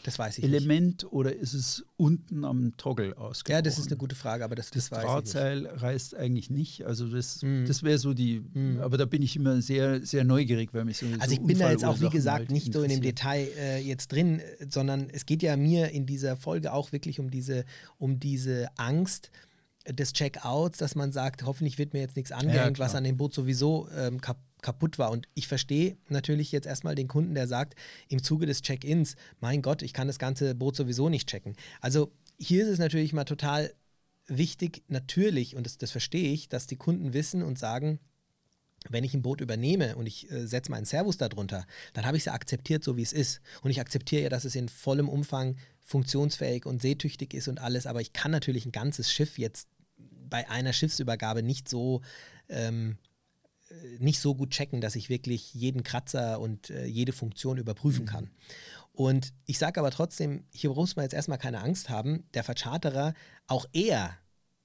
das 0.06 0.20
weiß 0.20 0.38
ich 0.38 0.44
Element 0.44 1.02
nicht. 1.02 1.12
oder 1.12 1.34
ist 1.34 1.52
es 1.52 1.84
unten 1.96 2.44
am 2.44 2.76
Toggle 2.76 3.18
ausgebrochen? 3.18 3.56
Ja, 3.56 3.62
das 3.62 3.76
ist 3.76 3.88
eine 3.88 3.96
gute 3.96 4.14
Frage, 4.14 4.44
aber 4.44 4.54
das, 4.54 4.70
das, 4.70 4.88
das 4.88 5.02
Drahtseil 5.02 5.66
reißt 5.66 6.14
eigentlich 6.14 6.48
nicht. 6.48 6.86
Also 6.86 7.08
das, 7.08 7.42
mm. 7.42 7.64
das 7.64 7.82
wäre 7.82 7.98
so 7.98 8.14
die, 8.14 8.38
mm. 8.38 8.78
aber 8.82 8.98
da 8.98 9.04
bin 9.04 9.20
ich 9.22 9.34
immer 9.34 9.60
sehr, 9.60 10.06
sehr 10.06 10.22
neugierig, 10.22 10.72
weil 10.72 10.84
mich 10.84 10.98
so 10.98 11.06
Also 11.18 11.32
ich 11.32 11.40
bin 11.40 11.58
da 11.58 11.72
jetzt 11.72 11.84
auch, 11.84 12.00
wie 12.00 12.08
gesagt, 12.08 12.38
halt 12.38 12.50
nicht 12.52 12.72
so 12.72 12.84
in 12.84 12.90
dem 12.90 13.02
Detail 13.02 13.48
äh, 13.58 13.80
jetzt 13.80 14.12
drin, 14.12 14.40
sondern 14.70 15.10
es 15.10 15.26
geht 15.26 15.42
ja 15.42 15.56
mir 15.56 15.90
in 15.90 16.06
dieser 16.06 16.36
Folge 16.36 16.72
auch 16.72 16.92
wirklich 16.92 17.18
um 17.18 17.28
diese, 17.28 17.64
um 17.98 18.20
diese 18.20 18.68
Angst, 18.76 19.32
des 19.88 20.12
Checkouts, 20.12 20.78
dass 20.78 20.96
man 20.96 21.12
sagt, 21.12 21.44
hoffentlich 21.44 21.78
wird 21.78 21.92
mir 21.92 22.00
jetzt 22.00 22.16
nichts 22.16 22.32
angehängt, 22.32 22.78
ja, 22.78 22.84
was 22.84 22.96
an 22.96 23.04
dem 23.04 23.16
Boot 23.16 23.32
sowieso 23.34 23.88
ähm, 23.96 24.20
kap 24.20 24.38
kaputt 24.62 24.98
war. 24.98 25.10
Und 25.10 25.28
ich 25.34 25.48
verstehe 25.48 25.96
natürlich 26.08 26.52
jetzt 26.52 26.66
erstmal 26.66 26.94
den 26.94 27.08
Kunden, 27.08 27.34
der 27.34 27.46
sagt, 27.46 27.74
im 28.08 28.22
Zuge 28.22 28.46
des 28.46 28.62
Check-ins, 28.62 29.16
mein 29.40 29.62
Gott, 29.62 29.82
ich 29.82 29.92
kann 29.92 30.06
das 30.06 30.18
ganze 30.18 30.54
Boot 30.54 30.76
sowieso 30.76 31.08
nicht 31.08 31.28
checken. 31.28 31.56
Also 31.80 32.12
hier 32.38 32.64
ist 32.64 32.70
es 32.70 32.78
natürlich 32.78 33.12
mal 33.12 33.24
total 33.24 33.72
wichtig, 34.26 34.82
natürlich, 34.88 35.56
und 35.56 35.66
das, 35.66 35.78
das 35.78 35.90
verstehe 35.90 36.32
ich, 36.32 36.48
dass 36.48 36.66
die 36.66 36.76
Kunden 36.76 37.12
wissen 37.12 37.42
und 37.42 37.58
sagen, 37.58 38.00
wenn 38.88 39.04
ich 39.04 39.14
ein 39.14 39.22
Boot 39.22 39.40
übernehme 39.40 39.96
und 39.96 40.06
ich 40.06 40.30
äh, 40.30 40.46
setze 40.46 40.70
meinen 40.70 40.84
Servus 40.84 41.16
darunter, 41.16 41.66
dann 41.92 42.06
habe 42.06 42.16
ich 42.16 42.22
es 42.22 42.26
ja 42.26 42.34
akzeptiert, 42.34 42.84
so 42.84 42.96
wie 42.96 43.02
es 43.02 43.12
ist. 43.12 43.40
Und 43.62 43.70
ich 43.70 43.80
akzeptiere 43.80 44.24
ja, 44.24 44.28
dass 44.28 44.44
es 44.44 44.54
in 44.54 44.68
vollem 44.68 45.08
Umfang 45.08 45.56
funktionsfähig 45.80 46.66
und 46.66 46.82
seetüchtig 46.82 47.34
ist 47.34 47.48
und 47.48 47.60
alles, 47.60 47.86
aber 47.86 48.00
ich 48.00 48.12
kann 48.12 48.30
natürlich 48.30 48.66
ein 48.66 48.72
ganzes 48.72 49.12
Schiff 49.12 49.38
jetzt 49.38 49.68
bei 50.28 50.48
einer 50.50 50.72
Schiffsübergabe 50.72 51.42
nicht 51.42 51.68
so 51.68 52.02
ähm, 52.48 52.98
nicht 53.98 54.20
so 54.20 54.34
gut 54.34 54.50
checken, 54.50 54.80
dass 54.80 54.96
ich 54.96 55.08
wirklich 55.08 55.54
jeden 55.54 55.82
Kratzer 55.82 56.40
und 56.40 56.70
äh, 56.70 56.86
jede 56.86 57.12
Funktion 57.12 57.58
überprüfen 57.58 58.04
mhm. 58.04 58.08
kann. 58.08 58.30
Und 58.92 59.34
ich 59.44 59.58
sage 59.58 59.78
aber 59.80 59.90
trotzdem, 59.90 60.44
hier 60.52 60.70
muss 60.70 60.96
man 60.96 61.04
jetzt 61.04 61.14
erstmal 61.14 61.38
keine 61.38 61.60
Angst 61.60 61.90
haben. 61.90 62.24
Der 62.34 62.44
Vercharterer, 62.44 63.14
auch 63.46 63.66
er 63.72 64.16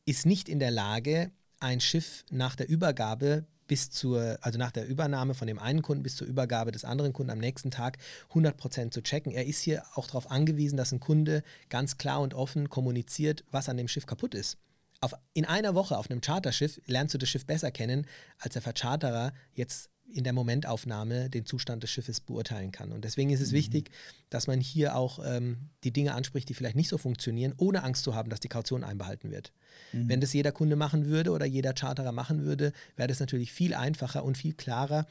ist 0.06 0.26
nicht 0.26 0.48
in 0.48 0.60
der 0.60 0.72
Lage, 0.72 1.32
ein 1.60 1.82
Schiff 1.82 2.24
nach 2.32 2.56
der 2.56 2.70
Übergabe 2.70 3.46
bis 3.68 3.90
zur, 3.90 4.38
also 4.42 4.58
nach 4.58 4.72
der 4.72 4.88
Übernahme 4.88 5.34
von 5.34 5.48
dem 5.48 5.60
einen 5.60 5.82
Kunden 5.82 6.04
bis 6.04 6.16
zur 6.16 6.28
Übergabe 6.28 6.72
des 6.72 6.84
anderen 6.84 7.14
Kunden 7.14 7.32
am 7.32 7.40
nächsten 7.40 7.72
Tag 7.72 7.98
100% 8.34 8.92
zu 8.92 9.02
checken. 9.02 9.32
Er 9.32 9.46
ist 9.46 9.62
hier 9.62 9.84
auch 9.96 10.08
darauf 10.08 10.30
angewiesen, 10.32 10.76
dass 10.76 10.92
ein 10.92 11.00
Kunde 11.00 11.44
ganz 11.70 11.98
klar 11.98 12.22
und 12.22 12.34
offen 12.34 12.70
kommuniziert, 12.70 13.44
was 13.52 13.70
an 13.70 13.78
dem 13.78 13.88
Schiff 13.88 14.06
kaputt 14.06 14.34
ist 14.34 14.58
auf, 15.02 15.16
in 15.34 15.46
einer 15.46 15.76
Woche 15.76 15.98
auf 15.98 16.10
einem 16.10 16.22
Charterschiff 16.22 16.80
lernst 16.86 17.14
du 17.14 17.18
das 17.18 17.30
Schiff 17.30 17.46
besser 17.46 17.72
kennen, 17.72 18.06
als 18.38 18.54
der 18.54 18.62
Vercharterer 18.62 19.34
jetzt 19.54 19.90
in 20.14 20.24
der 20.24 20.34
Momentaufnahme 20.34 21.30
den 21.30 21.46
Zustand 21.46 21.84
des 21.84 21.90
Schiffes 21.90 22.20
beurteilen 22.20 22.72
kann. 22.72 22.92
Und 22.92 23.06
deswegen 23.06 23.30
ist 23.30 23.40
es 23.40 23.52
mhm. 23.52 23.56
wichtig, 23.56 23.92
dass 24.30 24.48
man 24.48 24.60
hier 24.60 24.96
auch 24.96 25.20
ähm, 25.26 25.70
die 25.84 25.92
Dinge 25.92 26.14
anspricht, 26.14 26.50
die 26.50 26.54
vielleicht 26.54 26.76
nicht 26.76 26.90
so 26.90 26.98
funktionieren, 26.98 27.54
ohne 27.58 27.84
Angst 27.84 28.04
zu 28.04 28.14
haben, 28.14 28.30
dass 28.30 28.42
die 28.42 28.50
Kaution 28.50 28.84
einbehalten 28.84 29.32
wird. 29.32 29.54
Mhm. 29.94 30.10
Wenn 30.10 30.22
das 30.22 30.34
jeder 30.34 30.52
Kunde 30.52 30.76
machen 30.76 31.06
würde 31.06 31.32
oder 31.32 31.46
jeder 31.46 31.74
Charterer 31.74 32.12
machen 32.12 32.44
würde, 32.44 32.74
wäre 32.96 33.08
das 33.08 33.20
natürlich 33.20 33.54
viel 33.54 33.74
einfacher 33.74 34.24
und 34.24 34.38
viel 34.38 34.54
klarer 34.54 35.08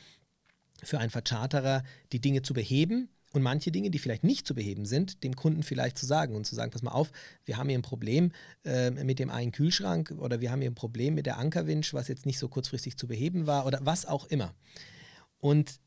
für 0.83 0.99
einen 0.99 1.11
Vercharterer, 1.11 1.83
die 2.13 2.21
Dinge 2.21 2.43
zu 2.43 2.55
beheben 2.55 3.09
und 3.33 3.43
manche 3.43 3.71
Dinge, 3.71 3.91
die 3.91 3.99
vielleicht 3.99 4.25
nicht 4.25 4.47
zu 4.47 4.55
beheben 4.55 4.87
sind, 4.87 5.23
dem 5.23 5.37
Kunden 5.37 5.63
vielleicht 5.63 5.97
zu 5.99 6.07
sagen 6.07 6.35
und 6.35 6.47
zu 6.47 6.55
sagen, 6.55 6.71
pass 6.71 6.83
mal 6.83 6.91
auf, 6.91 7.13
wir 7.45 7.57
haben 7.57 7.69
hier 7.69 7.79
ein 7.79 7.83
Problem 7.83 8.33
äh, 8.65 8.91
mit 8.91 9.19
dem 9.19 9.31
einen 9.31 9.53
Kühlschrank 9.53 10.15
oder 10.19 10.41
wir 10.41 10.51
haben 10.51 10.61
hier 10.61 10.71
ein 10.71 10.75
Problem 10.75 11.15
mit 11.15 11.27
der 11.27 11.39
Ankerwinsch, 11.39 11.95
was 11.95 12.09
jetzt 12.09 12.27
nicht 12.27 12.39
so 12.39 12.49
kurzfristig 12.49 12.97
zu 12.97 13.07
beheben 13.07 13.47
war 13.47 13.67
oder 13.67 13.81
was 13.83 14.07
auch 14.07 14.27
immer. 14.27 14.55
Und 15.39 15.81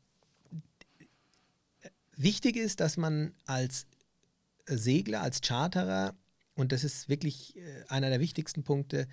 wichtig 2.16 2.56
ist, 2.56 2.80
dass 2.80 2.96
man 2.96 3.34
als 3.46 3.86
Segler, 4.66 5.20
als 5.20 5.42
Charterer, 5.42 6.14
und 6.54 6.72
das 6.72 6.84
ist 6.84 7.08
wirklich 7.08 7.56
äh, 7.56 7.84
einer 7.88 8.08
der 8.08 8.20
wichtigsten 8.20 8.62
Punkte, 8.62 9.06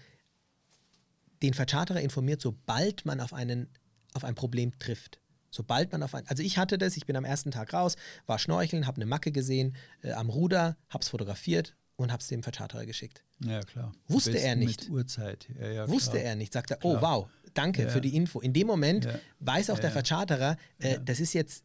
den 1.41 1.53
Vercharterer 1.53 2.01
informiert, 2.01 2.41
sobald 2.41 3.05
man 3.05 3.19
auf, 3.19 3.33
einen, 3.33 3.67
auf 4.13 4.23
ein 4.23 4.35
Problem 4.35 4.77
trifft. 4.79 5.19
Sobald 5.51 5.91
man 5.91 6.01
auf 6.01 6.15
ein, 6.15 6.25
also 6.27 6.41
ich 6.41 6.57
hatte 6.57 6.77
das, 6.77 6.97
ich 6.97 7.05
bin 7.05 7.15
am 7.15 7.25
ersten 7.25 7.51
Tag 7.51 7.73
raus, 7.73 7.95
war 8.25 8.39
schnorcheln, 8.39 8.87
habe 8.87 8.97
eine 8.97 9.05
Macke 9.05 9.31
gesehen 9.31 9.75
äh, 10.01 10.13
am 10.13 10.29
Ruder, 10.29 10.77
habe 10.89 11.01
es 11.01 11.09
fotografiert, 11.09 11.75
und 12.01 12.11
habe 12.11 12.21
es 12.21 12.27
dem 12.27 12.43
Vercharterer 12.43 12.85
geschickt. 12.85 13.23
Ja, 13.39 13.61
klar. 13.61 13.93
Wusste 14.07 14.37
er 14.37 14.55
nicht. 14.55 14.89
Uhrzeit. 14.89 15.47
Ja, 15.59 15.69
ja, 15.69 15.89
Wusste 15.89 16.21
er 16.21 16.35
nicht. 16.35 16.53
Sagt 16.53 16.71
er, 16.71 16.79
oh 16.83 16.99
wow, 16.99 17.29
danke 17.53 17.83
ja. 17.83 17.89
für 17.89 18.01
die 18.01 18.15
Info. 18.15 18.39
In 18.39 18.53
dem 18.53 18.67
Moment 18.67 19.07
weiß 19.39 19.69
auch 19.69 19.79
der 19.79 19.91
Vercharterer, 19.91 20.57
äh, 20.79 20.99
das 21.03 21.19
ist 21.19 21.33
jetzt 21.33 21.63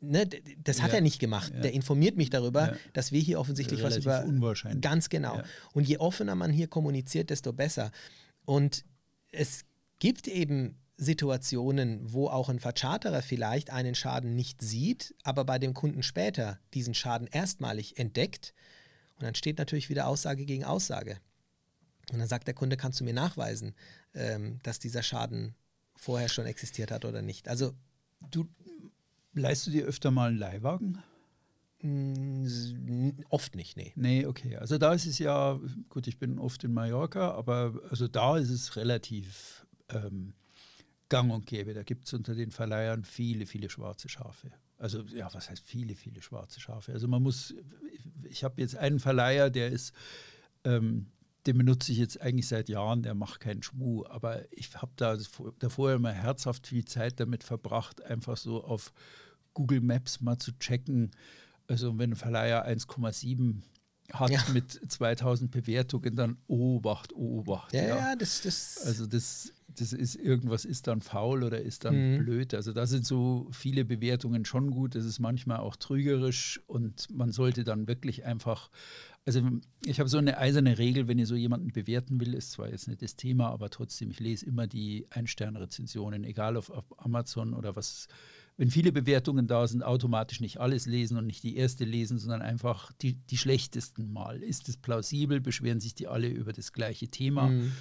Ne, 0.00 0.28
das 0.62 0.80
hat 0.80 0.90
ja. 0.90 0.98
er 0.98 1.00
nicht 1.00 1.18
gemacht. 1.18 1.52
Ja. 1.52 1.60
Der 1.60 1.72
informiert 1.72 2.16
mich 2.16 2.30
darüber, 2.30 2.68
ja. 2.68 2.76
dass 2.92 3.10
wir 3.10 3.20
hier 3.20 3.40
offensichtlich 3.40 3.80
Relativ 3.80 4.06
was 4.06 4.22
über. 4.22 4.28
Unwahrscheinlich. 4.28 4.80
Ganz 4.80 5.08
genau. 5.08 5.42
Und 5.72 5.88
je 5.88 5.98
offener 5.98 6.36
man 6.36 6.52
hier 6.52 6.68
kommuniziert, 6.68 7.30
desto 7.30 7.52
besser. 7.52 7.90
Und 8.44 8.84
es 9.32 9.64
gibt 9.98 10.28
eben 10.28 10.76
Situationen, 10.98 12.12
wo 12.12 12.28
auch 12.28 12.48
ein 12.48 12.58
Vercharterer 12.58 13.22
vielleicht 13.22 13.70
einen 13.70 13.94
Schaden 13.94 14.34
nicht 14.34 14.60
sieht, 14.60 15.14
aber 15.22 15.44
bei 15.44 15.60
dem 15.60 15.72
Kunden 15.72 16.02
später 16.02 16.58
diesen 16.74 16.92
Schaden 16.92 17.28
erstmalig 17.28 17.98
entdeckt. 17.98 18.52
Und 19.14 19.22
dann 19.22 19.36
steht 19.36 19.58
natürlich 19.58 19.88
wieder 19.90 20.08
Aussage 20.08 20.44
gegen 20.44 20.64
Aussage. 20.64 21.18
Und 22.12 22.18
dann 22.18 22.28
sagt 22.28 22.48
der 22.48 22.54
Kunde, 22.54 22.76
kannst 22.76 22.98
du 22.98 23.04
mir 23.04 23.14
nachweisen, 23.14 23.74
ähm, 24.14 24.58
dass 24.64 24.80
dieser 24.80 25.04
Schaden 25.04 25.54
vorher 25.94 26.28
schon 26.28 26.46
existiert 26.46 26.90
hat 26.90 27.04
oder 27.04 27.22
nicht. 27.22 27.48
Also 27.48 27.74
du 28.30 28.48
leist 29.34 29.66
du 29.68 29.70
dir 29.70 29.84
öfter 29.84 30.10
mal 30.10 30.30
einen 30.30 30.38
Leihwagen? 30.38 31.02
Oft 33.28 33.54
nicht, 33.54 33.76
nee. 33.76 33.92
Nee, 33.94 34.26
okay. 34.26 34.56
Also 34.56 34.78
da 34.78 34.94
ist 34.94 35.06
es 35.06 35.20
ja, 35.20 35.60
gut, 35.88 36.08
ich 36.08 36.18
bin 36.18 36.40
oft 36.40 36.64
in 36.64 36.72
Mallorca, 36.74 37.30
aber 37.32 37.80
also 37.88 38.08
da 38.08 38.36
ist 38.36 38.50
es 38.50 38.74
relativ 38.74 39.64
ähm, 39.90 40.34
gang 41.08 41.30
und 41.32 41.46
gäbe. 41.46 41.74
Da 41.74 41.82
gibt 41.82 42.06
es 42.06 42.12
unter 42.12 42.34
den 42.34 42.50
Verleihern 42.50 43.04
viele, 43.04 43.46
viele 43.46 43.70
schwarze 43.70 44.08
Schafe. 44.08 44.50
Also 44.78 45.02
ja, 45.14 45.32
was 45.32 45.50
heißt 45.50 45.64
viele, 45.64 45.94
viele 45.94 46.22
schwarze 46.22 46.60
Schafe? 46.60 46.92
Also 46.92 47.08
man 47.08 47.22
muss, 47.22 47.54
ich 48.24 48.44
habe 48.44 48.60
jetzt 48.60 48.76
einen 48.76 49.00
Verleiher, 49.00 49.50
der 49.50 49.68
ist, 49.68 49.92
ähm, 50.64 51.06
den 51.46 51.58
benutze 51.58 51.92
ich 51.92 51.98
jetzt 51.98 52.20
eigentlich 52.20 52.46
seit 52.46 52.68
Jahren, 52.68 53.02
der 53.02 53.14
macht 53.14 53.40
keinen 53.40 53.62
Schmuh, 53.62 54.04
aber 54.06 54.42
ich 54.52 54.74
habe 54.76 54.92
da 54.96 55.16
davor 55.58 55.92
immer 55.92 56.12
herzhaft 56.12 56.66
viel 56.66 56.84
Zeit 56.84 57.20
damit 57.20 57.42
verbracht, 57.42 58.02
einfach 58.02 58.36
so 58.36 58.62
auf 58.62 58.92
Google 59.54 59.80
Maps 59.80 60.20
mal 60.20 60.38
zu 60.38 60.52
checken. 60.58 61.10
Also 61.66 61.98
wenn 61.98 62.12
ein 62.12 62.16
Verleiher 62.16 62.66
1,7 62.68 63.62
hat 64.12 64.30
ja. 64.30 64.42
mit 64.52 64.70
2000 64.90 65.50
Bewertungen, 65.50 66.16
dann 66.16 66.38
Obacht, 66.46 67.12
Obacht. 67.12 67.72
Ja, 67.72 67.82
ja, 67.82 68.16
das, 68.16 68.42
das. 68.42 68.78
Also 68.84 69.06
das, 69.06 69.52
das 69.80 69.92
ist 69.92 70.16
irgendwas 70.16 70.64
ist 70.64 70.86
dann 70.86 71.00
faul 71.00 71.42
oder 71.42 71.60
ist 71.60 71.84
dann 71.84 72.14
mhm. 72.14 72.18
blöd. 72.18 72.54
Also 72.54 72.72
da 72.72 72.86
sind 72.86 73.06
so 73.06 73.48
viele 73.50 73.84
Bewertungen 73.84 74.44
schon 74.44 74.70
gut. 74.70 74.94
Das 74.94 75.04
ist 75.04 75.18
manchmal 75.18 75.58
auch 75.58 75.76
trügerisch 75.76 76.60
und 76.66 77.08
man 77.14 77.32
sollte 77.32 77.64
dann 77.64 77.88
wirklich 77.88 78.24
einfach. 78.24 78.70
Also 79.24 79.42
ich 79.84 80.00
habe 80.00 80.08
so 80.08 80.16
eine 80.16 80.38
eiserne 80.38 80.78
Regel, 80.78 81.06
wenn 81.06 81.18
ich 81.18 81.28
so 81.28 81.34
jemanden 81.34 81.72
bewerten 81.72 82.18
will, 82.18 82.32
ist 82.32 82.52
zwar 82.52 82.70
jetzt 82.70 82.88
nicht 82.88 83.02
das 83.02 83.14
Thema, 83.16 83.50
aber 83.50 83.68
trotzdem, 83.68 84.10
ich 84.10 84.20
lese 84.20 84.46
immer 84.46 84.66
die 84.66 85.06
Ein-Stern-Rezensionen, 85.10 86.24
egal 86.24 86.56
auf, 86.56 86.70
auf 86.70 86.86
Amazon 86.98 87.52
oder 87.52 87.76
was 87.76 88.08
wenn 88.58 88.72
viele 88.72 88.90
Bewertungen 88.90 89.46
da 89.46 89.66
sind, 89.68 89.84
automatisch 89.84 90.40
nicht 90.40 90.58
alles 90.58 90.86
lesen 90.86 91.16
und 91.16 91.26
nicht 91.26 91.44
die 91.44 91.56
erste 91.56 91.84
lesen, 91.84 92.18
sondern 92.18 92.42
einfach 92.42 92.92
die, 93.00 93.14
die 93.14 93.38
schlechtesten 93.38 94.12
mal. 94.12 94.42
Ist 94.42 94.68
es 94.68 94.76
plausibel? 94.76 95.40
Beschweren 95.40 95.78
sich 95.78 95.94
die 95.94 96.08
alle 96.08 96.26
über 96.26 96.52
das 96.52 96.72
gleiche 96.72 97.06
Thema? 97.06 97.48
Mhm. 97.48 97.72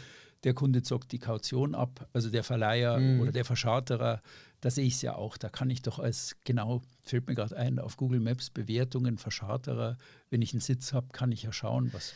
Der 0.47 0.53
Kunde 0.53 0.81
zockt 0.81 1.11
die 1.11 1.19
Kaution 1.19 1.75
ab, 1.75 2.07
also 2.13 2.29
der 2.29 2.41
Verleiher 2.41 2.97
mhm. 2.97 3.19
oder 3.19 3.33
der 3.33 3.43
Verscharterer, 3.43 4.21
da 4.61 4.71
sehe 4.71 4.85
ich 4.85 4.93
es 4.93 5.01
ja 5.01 5.13
auch. 5.13 5.35
Da 5.35 5.49
kann 5.49 5.69
ich 5.69 5.81
doch 5.81 5.99
als, 5.99 6.37
genau, 6.45 6.81
fällt 7.03 7.27
mir 7.27 7.35
gerade 7.35 7.57
ein, 7.57 7.79
auf 7.79 7.97
Google 7.97 8.21
Maps 8.21 8.49
Bewertungen, 8.49 9.17
Verscharterer, 9.17 9.97
wenn 10.29 10.41
ich 10.41 10.53
einen 10.53 10.61
Sitz 10.61 10.93
habe, 10.93 11.07
kann 11.11 11.33
ich 11.33 11.43
ja 11.43 11.51
schauen, 11.51 11.91
was, 11.91 12.13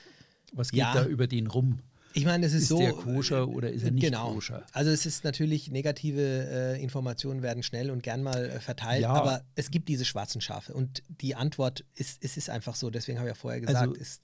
was 0.54 0.72
geht 0.72 0.80
ja. 0.80 0.94
da 0.94 1.06
über 1.06 1.28
den 1.28 1.48
rum. 1.48 1.80
Ich 2.14 2.24
meine, 2.24 2.46
es 2.46 2.54
ist, 2.54 2.62
ist 2.62 2.68
so. 2.70 2.80
Ist 2.80 2.86
der 2.86 2.94
koscher 2.94 3.50
oder 3.50 3.70
ist 3.70 3.84
er 3.84 3.92
nicht 3.92 4.06
genau. 4.06 4.34
koscher? 4.34 4.66
Also, 4.72 4.92
es 4.92 5.06
ist 5.06 5.26
natürlich, 5.26 5.70
negative 5.70 6.22
äh, 6.22 6.82
Informationen 6.82 7.42
werden 7.42 7.64
schnell 7.64 7.92
und 7.92 8.02
gern 8.02 8.24
mal 8.24 8.46
äh, 8.46 8.60
verteilt, 8.62 9.02
ja. 9.02 9.12
aber 9.12 9.44
es 9.56 9.72
gibt 9.72 9.90
diese 9.90 10.06
schwarzen 10.06 10.40
Schafe. 10.40 10.74
Und 10.74 11.04
die 11.10 11.36
Antwort 11.36 11.84
ist, 11.96 12.24
es 12.24 12.38
ist 12.38 12.50
einfach 12.50 12.76
so, 12.76 12.90
deswegen 12.90 13.20
habe 13.20 13.28
ich 13.28 13.36
ja 13.36 13.40
vorher 13.40 13.60
gesagt, 13.60 13.90
also, 13.90 13.94
ist, 13.94 14.22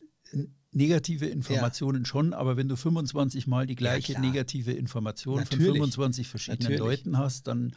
negative 0.77 1.25
Informationen 1.25 2.03
ja. 2.03 2.05
schon, 2.05 2.33
aber 2.33 2.55
wenn 2.55 2.69
du 2.69 2.75
25 2.75 3.47
Mal 3.47 3.65
die 3.65 3.75
gleiche 3.75 4.13
ja, 4.13 4.19
negative 4.19 4.73
Information 4.73 5.37
Natürlich. 5.37 5.65
von 5.65 5.75
25 5.75 6.27
verschiedenen 6.27 6.73
Natürlich. 6.73 7.03
Leuten 7.03 7.17
hast, 7.17 7.47
dann 7.47 7.73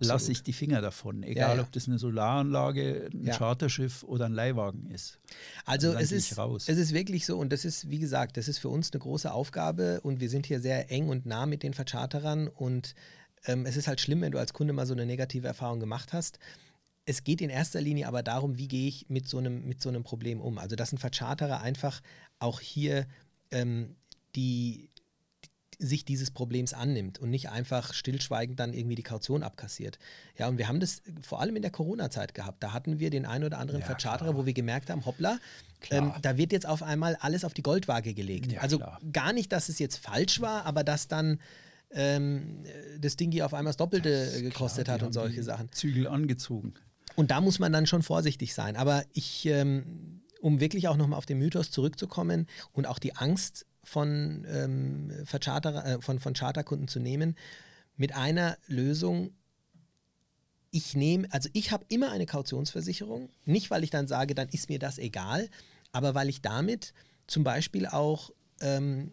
lasse 0.00 0.32
ich 0.32 0.42
die 0.42 0.52
Finger 0.52 0.80
davon. 0.80 1.22
Egal, 1.22 1.56
ja, 1.56 1.62
ob 1.62 1.72
das 1.72 1.88
eine 1.88 1.98
Solaranlage, 1.98 3.10
ein 3.12 3.30
Charterschiff 3.30 4.02
oder 4.02 4.26
ein 4.26 4.32
Leihwagen 4.32 4.90
ist. 4.90 5.18
Also 5.64 5.92
es 5.92 6.12
ist, 6.12 6.36
es 6.38 6.68
ist 6.68 6.92
wirklich 6.92 7.26
so 7.26 7.38
und 7.38 7.52
das 7.52 7.64
ist, 7.64 7.90
wie 7.90 7.98
gesagt, 7.98 8.36
das 8.36 8.48
ist 8.48 8.58
für 8.58 8.68
uns 8.68 8.92
eine 8.92 9.00
große 9.00 9.32
Aufgabe 9.32 10.00
und 10.02 10.20
wir 10.20 10.28
sind 10.28 10.46
hier 10.46 10.60
sehr 10.60 10.90
eng 10.90 11.08
und 11.08 11.26
nah 11.26 11.46
mit 11.46 11.62
den 11.62 11.74
Vercharterern 11.74 12.48
und 12.48 12.94
ähm, 13.46 13.66
es 13.66 13.76
ist 13.76 13.88
halt 13.88 14.00
schlimm, 14.00 14.20
wenn 14.20 14.32
du 14.32 14.38
als 14.38 14.52
Kunde 14.52 14.72
mal 14.72 14.86
so 14.86 14.92
eine 14.92 15.06
negative 15.06 15.46
Erfahrung 15.46 15.80
gemacht 15.80 16.12
hast 16.12 16.38
es 17.04 17.24
geht 17.24 17.40
in 17.40 17.50
erster 17.50 17.80
Linie 17.80 18.06
aber 18.06 18.22
darum, 18.22 18.58
wie 18.58 18.68
gehe 18.68 18.88
ich 18.88 19.06
mit 19.08 19.28
so 19.28 19.38
einem, 19.38 19.66
mit 19.66 19.82
so 19.82 19.88
einem 19.88 20.04
Problem 20.04 20.40
um. 20.40 20.58
Also, 20.58 20.76
dass 20.76 20.92
ein 20.92 20.98
Vercharterer 20.98 21.60
einfach 21.60 22.00
auch 22.38 22.60
hier 22.60 23.06
ähm, 23.50 23.96
die, 24.34 24.88
die, 25.44 25.86
sich 25.86 26.04
dieses 26.04 26.30
Problems 26.30 26.74
annimmt 26.74 27.18
und 27.18 27.30
nicht 27.30 27.48
einfach 27.50 27.92
stillschweigend 27.92 28.58
dann 28.60 28.72
irgendwie 28.72 28.94
die 28.94 29.02
Kaution 29.02 29.42
abkassiert. 29.42 29.98
Ja, 30.38 30.46
und 30.46 30.58
wir 30.58 30.68
haben 30.68 30.78
das 30.78 31.02
vor 31.22 31.40
allem 31.40 31.56
in 31.56 31.62
der 31.62 31.72
Corona-Zeit 31.72 32.34
gehabt. 32.34 32.62
Da 32.62 32.72
hatten 32.72 33.00
wir 33.00 33.10
den 33.10 33.26
einen 33.26 33.44
oder 33.44 33.58
anderen 33.58 33.80
ja, 33.80 33.86
Vercharterer, 33.86 34.30
klar. 34.30 34.40
wo 34.40 34.46
wir 34.46 34.52
gemerkt 34.52 34.90
haben, 34.90 35.04
hoppla, 35.04 35.38
ähm, 35.90 36.12
da 36.22 36.36
wird 36.36 36.52
jetzt 36.52 36.66
auf 36.66 36.84
einmal 36.84 37.16
alles 37.16 37.44
auf 37.44 37.52
die 37.52 37.62
Goldwaage 37.62 38.14
gelegt. 38.14 38.52
Ja, 38.52 38.60
also 38.60 38.78
klar. 38.78 39.00
gar 39.12 39.32
nicht, 39.32 39.50
dass 39.50 39.68
es 39.68 39.80
jetzt 39.80 39.96
falsch 39.96 40.40
war, 40.40 40.66
aber 40.66 40.84
dass 40.84 41.08
dann 41.08 41.40
ähm, 41.90 42.64
das 43.00 43.16
Ding 43.16 43.32
hier 43.32 43.44
auf 43.44 43.54
einmal 43.54 43.70
das 43.70 43.76
Doppelte 43.76 44.24
das 44.26 44.40
gekostet 44.40 44.84
klar, 44.84 44.94
hat 44.94 45.02
und 45.02 45.12
solche 45.12 45.42
Sachen. 45.42 45.70
Zügel 45.72 46.06
angezogen. 46.06 46.74
Und 47.16 47.30
da 47.30 47.40
muss 47.40 47.58
man 47.58 47.72
dann 47.72 47.86
schon 47.86 48.02
vorsichtig 48.02 48.54
sein. 48.54 48.76
Aber 48.76 49.04
ich, 49.12 49.46
ähm, 49.46 50.22
um 50.40 50.60
wirklich 50.60 50.88
auch 50.88 50.96
nochmal 50.96 51.18
auf 51.18 51.26
den 51.26 51.38
Mythos 51.38 51.70
zurückzukommen 51.70 52.46
und 52.72 52.86
auch 52.86 52.98
die 52.98 53.16
Angst 53.16 53.66
von, 53.84 54.46
ähm, 54.48 55.10
äh, 55.10 56.00
von, 56.00 56.18
von 56.18 56.34
Charterkunden 56.34 56.88
zu 56.88 57.00
nehmen, 57.00 57.36
mit 57.96 58.14
einer 58.14 58.56
Lösung, 58.66 59.30
ich 60.70 60.94
nehme, 60.94 61.28
also 61.30 61.48
ich 61.52 61.70
habe 61.70 61.84
immer 61.88 62.10
eine 62.10 62.26
Kautionsversicherung, 62.26 63.28
nicht 63.44 63.70
weil 63.70 63.84
ich 63.84 63.90
dann 63.90 64.08
sage, 64.08 64.34
dann 64.34 64.48
ist 64.48 64.70
mir 64.70 64.78
das 64.78 64.98
egal, 64.98 65.48
aber 65.92 66.14
weil 66.14 66.28
ich 66.28 66.40
damit 66.40 66.94
zum 67.26 67.44
Beispiel 67.44 67.86
auch 67.86 68.30
ähm, 68.60 69.12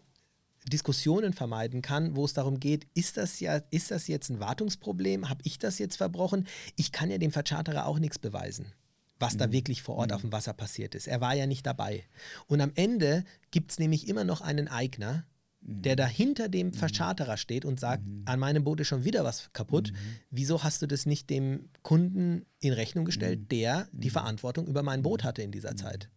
Diskussionen 0.70 1.32
vermeiden 1.32 1.82
kann, 1.82 2.16
wo 2.16 2.24
es 2.24 2.32
darum 2.32 2.60
geht, 2.60 2.86
ist 2.94 3.16
das 3.16 3.40
ja, 3.40 3.60
ist 3.70 3.90
das 3.90 4.08
jetzt 4.08 4.30
ein 4.30 4.40
Wartungsproblem? 4.40 5.28
Habe 5.28 5.42
ich 5.44 5.58
das 5.58 5.78
jetzt 5.78 5.96
verbrochen? 5.96 6.46
Ich 6.76 6.92
kann 6.92 7.10
ja 7.10 7.18
dem 7.18 7.32
Vercharterer 7.32 7.86
auch 7.86 7.98
nichts 7.98 8.18
beweisen, 8.18 8.72
was 9.18 9.34
mhm. 9.34 9.38
da 9.38 9.52
wirklich 9.52 9.82
vor 9.82 9.96
Ort 9.96 10.10
mhm. 10.10 10.14
auf 10.14 10.20
dem 10.22 10.32
Wasser 10.32 10.54
passiert 10.54 10.94
ist. 10.94 11.08
Er 11.08 11.20
war 11.20 11.34
ja 11.34 11.46
nicht 11.46 11.66
dabei. 11.66 12.04
Und 12.46 12.60
am 12.60 12.72
Ende 12.74 13.24
gibt 13.50 13.72
es 13.72 13.78
nämlich 13.78 14.08
immer 14.08 14.24
noch 14.24 14.40
einen 14.40 14.68
Eigner, 14.68 15.24
mhm. 15.60 15.82
der 15.82 15.96
da 15.96 16.06
hinter 16.06 16.48
dem 16.48 16.68
mhm. 16.68 16.74
Vercharterer 16.74 17.36
steht 17.36 17.64
und 17.64 17.78
sagt, 17.78 18.06
mhm. 18.06 18.22
an 18.24 18.40
meinem 18.40 18.64
Boot 18.64 18.80
ist 18.80 18.88
schon 18.88 19.04
wieder 19.04 19.24
was 19.24 19.52
kaputt. 19.52 19.92
Mhm. 19.92 19.96
Wieso 20.30 20.62
hast 20.62 20.80
du 20.80 20.86
das 20.86 21.04
nicht 21.04 21.28
dem 21.28 21.68
Kunden 21.82 22.46
in 22.60 22.72
Rechnung 22.72 23.04
gestellt, 23.04 23.52
der 23.52 23.88
die 23.92 24.10
Verantwortung 24.10 24.66
über 24.66 24.82
mein 24.82 25.02
Boot 25.02 25.24
hatte 25.24 25.42
in 25.42 25.52
dieser 25.52 25.76
Zeit? 25.76 26.08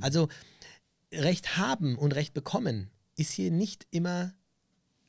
Also 0.00 0.28
Recht 1.12 1.56
haben 1.56 1.96
und 1.96 2.14
Recht 2.14 2.34
bekommen 2.34 2.90
ist 3.16 3.32
hier 3.32 3.50
nicht 3.50 3.86
immer 3.90 4.34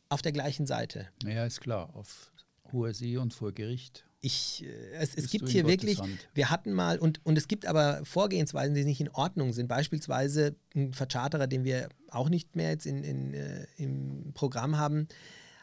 auf 0.10 0.22
der 0.22 0.32
gleichen 0.32 0.66
Seite. 0.66 1.08
Ja, 1.26 1.46
ist 1.46 1.62
klar, 1.62 1.96
auf 1.96 2.32
hoher 2.72 2.94
See 2.94 3.18
und 3.18 3.34
vor 3.34 3.52
Gericht. 3.52 4.06
Ich, 4.20 4.64
äh, 4.64 4.92
es, 4.94 5.16
es 5.16 5.30
gibt 5.30 5.50
hier 5.50 5.68
wirklich, 5.68 6.00
wir 6.34 6.50
hatten 6.50 6.72
mal, 6.72 6.98
und, 6.98 7.26
und 7.26 7.38
es 7.38 7.48
gibt 7.48 7.66
aber 7.66 8.04
Vorgehensweisen, 8.06 8.74
die 8.74 8.86
nicht 8.86 9.02
in 9.02 9.10
Ordnung 9.10 9.54
sind. 9.54 9.68
Beispielsweise 9.68 10.56
ein 10.76 10.94
Vercharterer, 10.94 11.48
den 11.48 11.64
wir 11.64 11.90
auch 12.10 12.30
nicht 12.30 12.56
mehr 12.56 12.70
jetzt 12.70 12.86
in, 12.86 13.04
in, 13.04 13.34
äh, 13.34 13.68
im 13.78 14.32
Programm 14.34 14.78
haben, 14.78 15.08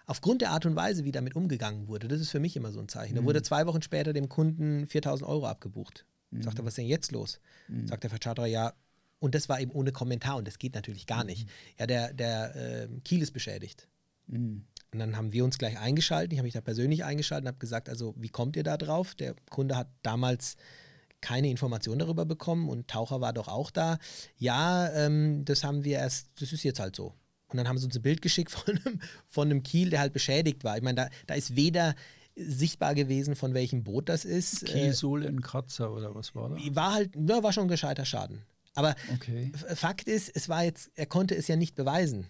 aufgrund 0.06 0.42
der 0.42 0.50
Art 0.50 0.66
und 0.66 0.76
Weise, 0.76 1.04
wie 1.04 1.12
damit 1.12 1.36
umgegangen 1.36 1.88
wurde, 1.88 2.08
das 2.08 2.20
ist 2.20 2.30
für 2.30 2.40
mich 2.40 2.56
immer 2.56 2.72
so 2.72 2.80
ein 2.80 2.88
Zeichen. 2.88 3.14
Da 3.14 3.22
mhm. 3.22 3.26
wurde 3.26 3.42
zwei 3.42 3.66
Wochen 3.66 3.80
später 3.80 4.12
dem 4.12 4.28
Kunden 4.28 4.86
4000 4.86 5.28
Euro 5.28 5.46
abgebucht. 5.46 6.04
Mhm. 6.30 6.42
Sagt 6.42 6.58
er, 6.58 6.64
was 6.64 6.72
ist 6.72 6.78
denn 6.78 6.86
jetzt 6.86 7.12
los? 7.12 7.40
Mhm. 7.68 7.86
Sagt 7.86 8.02
der 8.02 8.10
Vercharterer, 8.10 8.46
ja, 8.46 8.74
und 9.20 9.34
das 9.34 9.48
war 9.48 9.60
eben 9.60 9.70
ohne 9.70 9.92
Kommentar 9.92 10.36
und 10.36 10.48
das 10.48 10.58
geht 10.58 10.74
natürlich 10.74 11.06
gar 11.06 11.24
nicht. 11.24 11.46
Mhm. 11.46 11.50
Ja, 11.78 11.86
der, 11.86 12.12
der 12.12 12.56
äh, 12.56 12.88
Kiel 13.04 13.22
ist 13.22 13.32
beschädigt. 13.32 13.86
Mhm. 14.26 14.64
Und 14.92 14.98
dann 14.98 15.16
haben 15.16 15.32
wir 15.32 15.44
uns 15.44 15.58
gleich 15.58 15.78
eingeschaltet. 15.78 16.32
Ich 16.32 16.38
habe 16.38 16.46
mich 16.46 16.54
da 16.54 16.60
persönlich 16.60 17.04
eingeschaltet 17.04 17.44
und 17.44 17.48
habe 17.48 17.58
gesagt, 17.58 17.88
also 17.88 18.14
wie 18.16 18.28
kommt 18.28 18.56
ihr 18.56 18.64
da 18.64 18.76
drauf? 18.76 19.14
Der 19.14 19.36
Kunde 19.48 19.76
hat 19.76 19.88
damals 20.02 20.56
keine 21.20 21.50
Information 21.50 21.98
darüber 21.98 22.24
bekommen 22.24 22.68
und 22.68 22.88
Taucher 22.88 23.20
war 23.20 23.32
doch 23.32 23.46
auch 23.46 23.70
da. 23.70 23.98
Ja, 24.36 24.90
ähm, 24.92 25.44
das 25.44 25.62
haben 25.62 25.84
wir 25.84 25.98
erst, 25.98 26.30
das 26.40 26.52
ist 26.52 26.64
jetzt 26.64 26.80
halt 26.80 26.96
so. 26.96 27.14
Und 27.48 27.56
dann 27.56 27.68
haben 27.68 27.78
sie 27.78 27.84
uns 27.84 27.96
ein 27.96 28.02
Bild 28.02 28.22
geschickt 28.22 28.50
von 28.50 28.78
einem, 28.78 29.00
von 29.28 29.48
einem 29.48 29.62
Kiel, 29.62 29.90
der 29.90 30.00
halt 30.00 30.12
beschädigt 30.12 30.64
war. 30.64 30.76
Ich 30.76 30.82
meine, 30.82 30.96
da, 30.96 31.08
da 31.26 31.34
ist 31.34 31.54
weder 31.54 31.94
sichtbar 32.36 32.94
gewesen, 32.94 33.36
von 33.36 33.54
welchem 33.54 33.84
Boot 33.84 34.08
das 34.08 34.24
ist. 34.24 34.64
Kielsohle 34.64 35.26
in 35.26 35.42
Kratzer 35.42 35.92
oder 35.92 36.14
was 36.14 36.34
war 36.34 36.48
das? 36.48 36.74
War 36.74 36.94
halt, 36.94 37.10
ja, 37.16 37.42
war 37.42 37.52
schon 37.52 37.64
ein 37.64 37.68
gescheiter 37.68 38.04
Schaden. 38.04 38.42
Aber 38.74 38.94
okay. 39.12 39.52
Fakt 39.74 40.08
ist, 40.08 40.30
es 40.34 40.48
war 40.48 40.64
jetzt, 40.64 40.90
er 40.94 41.06
konnte 41.06 41.34
es 41.34 41.48
ja 41.48 41.56
nicht 41.56 41.74
beweisen. 41.74 42.26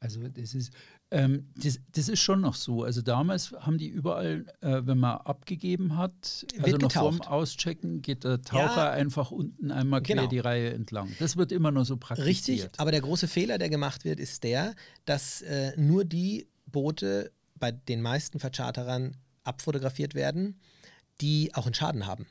Also 0.00 0.28
das 0.28 0.54
ist, 0.54 0.72
ähm, 1.10 1.48
das, 1.56 1.80
das, 1.92 2.08
ist 2.08 2.20
schon 2.20 2.40
noch 2.40 2.54
so. 2.54 2.84
Also 2.84 3.02
damals 3.02 3.50
haben 3.52 3.78
die 3.78 3.88
überall, 3.88 4.46
äh, 4.60 4.82
wenn 4.84 4.98
man 4.98 5.18
abgegeben 5.18 5.96
hat, 5.96 6.46
wird 6.54 6.64
also 6.64 6.76
noch 6.78 6.92
vorm 6.92 7.20
Auschecken, 7.22 8.00
geht 8.00 8.22
der 8.22 8.40
Taucher 8.42 8.76
ja, 8.76 8.90
einfach 8.90 9.32
unten 9.32 9.72
einmal 9.72 10.02
quer 10.02 10.16
genau. 10.16 10.28
die 10.28 10.38
Reihe 10.38 10.72
entlang. 10.72 11.10
Das 11.18 11.36
wird 11.36 11.50
immer 11.50 11.72
nur 11.72 11.84
so 11.84 11.96
praktiziert. 11.96 12.28
Richtig, 12.28 12.80
aber 12.80 12.92
der 12.92 13.00
große 13.00 13.26
Fehler, 13.26 13.58
der 13.58 13.70
gemacht 13.70 14.04
wird, 14.04 14.20
ist 14.20 14.44
der, 14.44 14.76
dass 15.04 15.42
äh, 15.42 15.72
nur 15.76 16.04
die 16.04 16.46
Boote 16.66 17.32
bei 17.56 17.72
den 17.72 18.00
meisten 18.00 18.38
Vercharterern 18.38 19.16
abfotografiert 19.42 20.14
werden, 20.14 20.60
die 21.20 21.52
auch 21.54 21.66
einen 21.66 21.74
Schaden 21.74 22.06
haben. 22.06 22.26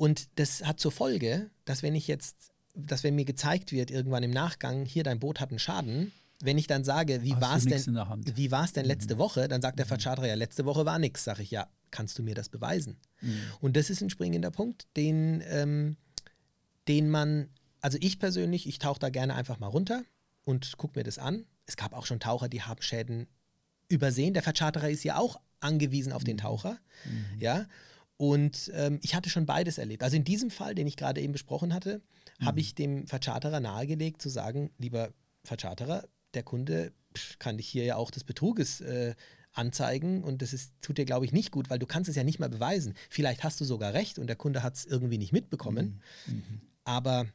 Und 0.00 0.30
das 0.36 0.64
hat 0.64 0.80
zur 0.80 0.92
Folge, 0.92 1.50
dass 1.66 1.82
wenn 1.82 1.94
ich 1.94 2.08
jetzt, 2.08 2.52
dass 2.74 3.04
wenn 3.04 3.14
mir 3.16 3.26
gezeigt 3.26 3.70
wird, 3.70 3.90
irgendwann 3.90 4.22
im 4.22 4.30
Nachgang, 4.30 4.86
hier 4.86 5.02
dein 5.02 5.20
Boot 5.20 5.40
hat 5.40 5.50
einen 5.50 5.58
Schaden, 5.58 6.10
wenn 6.40 6.56
ich 6.56 6.66
dann 6.66 6.84
sage, 6.84 7.22
wie 7.22 7.38
war 7.38 7.58
es 7.58 7.66
denn, 7.66 7.98
wie 8.34 8.50
war 8.50 8.64
es 8.64 8.72
denn 8.72 8.86
letzte 8.86 9.16
mhm. 9.16 9.18
Woche, 9.18 9.46
dann 9.46 9.60
sagt 9.60 9.78
der 9.78 9.84
mhm. 9.84 9.88
Vercharterer, 9.88 10.26
ja, 10.26 10.36
letzte 10.36 10.64
Woche 10.64 10.86
war 10.86 10.98
nichts. 10.98 11.24
Sage 11.24 11.42
ich, 11.42 11.50
ja, 11.50 11.68
kannst 11.90 12.18
du 12.18 12.22
mir 12.22 12.34
das 12.34 12.48
beweisen? 12.48 12.96
Mhm. 13.20 13.42
Und 13.60 13.76
das 13.76 13.90
ist 13.90 14.00
ein 14.00 14.08
springender 14.08 14.50
Punkt, 14.50 14.86
den, 14.96 15.42
ähm, 15.44 15.98
den 16.88 17.10
man, 17.10 17.50
also 17.82 17.98
ich 18.00 18.18
persönlich, 18.18 18.66
ich 18.66 18.78
tauche 18.78 19.00
da 19.00 19.10
gerne 19.10 19.34
einfach 19.34 19.58
mal 19.58 19.66
runter 19.66 20.02
und 20.44 20.78
gucke 20.78 20.98
mir 20.98 21.04
das 21.04 21.18
an. 21.18 21.44
Es 21.66 21.76
gab 21.76 21.92
auch 21.92 22.06
schon 22.06 22.20
Taucher, 22.20 22.48
die 22.48 22.62
haben 22.62 22.80
Schäden 22.80 23.26
übersehen. 23.88 24.32
Der 24.32 24.42
Vercharterer 24.42 24.88
ist 24.88 25.04
ja 25.04 25.18
auch 25.18 25.38
angewiesen 25.60 26.14
auf 26.14 26.24
den 26.24 26.36
mhm. 26.36 26.40
Taucher. 26.40 26.78
Mhm. 27.04 27.38
Ja. 27.38 27.66
Und 28.20 28.70
ähm, 28.74 29.00
ich 29.00 29.14
hatte 29.14 29.30
schon 29.30 29.46
beides 29.46 29.78
erlebt. 29.78 30.02
Also 30.02 30.14
in 30.14 30.24
diesem 30.24 30.50
Fall, 30.50 30.74
den 30.74 30.86
ich 30.86 30.98
gerade 30.98 31.22
eben 31.22 31.32
besprochen 31.32 31.72
hatte, 31.72 32.02
mhm. 32.38 32.44
habe 32.44 32.60
ich 32.60 32.74
dem 32.74 33.06
Vercharterer 33.06 33.60
nahegelegt 33.60 34.20
zu 34.20 34.28
sagen, 34.28 34.68
lieber 34.76 35.14
Vercharterer, 35.42 36.06
der 36.34 36.42
Kunde 36.42 36.92
pff, 37.16 37.38
kann 37.38 37.56
dich 37.56 37.66
hier 37.66 37.84
ja 37.84 37.96
auch 37.96 38.10
des 38.10 38.24
Betruges 38.24 38.82
äh, 38.82 39.14
anzeigen 39.54 40.22
und 40.22 40.42
das 40.42 40.52
ist, 40.52 40.74
tut 40.82 40.98
dir, 40.98 41.06
glaube 41.06 41.24
ich, 41.24 41.32
nicht 41.32 41.50
gut, 41.50 41.70
weil 41.70 41.78
du 41.78 41.86
kannst 41.86 42.10
es 42.10 42.16
ja 42.16 42.22
nicht 42.22 42.38
mal 42.38 42.50
beweisen. 42.50 42.92
Vielleicht 43.08 43.42
hast 43.42 43.58
du 43.58 43.64
sogar 43.64 43.94
recht 43.94 44.18
und 44.18 44.26
der 44.26 44.36
Kunde 44.36 44.62
hat 44.62 44.74
es 44.74 44.84
irgendwie 44.84 45.16
nicht 45.16 45.32
mitbekommen. 45.32 46.02
Mhm. 46.26 46.34
Mhm. 46.34 46.60
Aber 46.84 47.26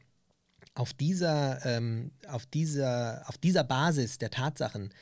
auf 0.74 0.94
dieser, 0.94 1.66
ähm, 1.66 2.12
auf, 2.28 2.46
dieser, 2.46 3.24
auf 3.26 3.38
dieser 3.38 3.64
Basis 3.64 4.18
der 4.18 4.30
Tatsachen 4.30 4.94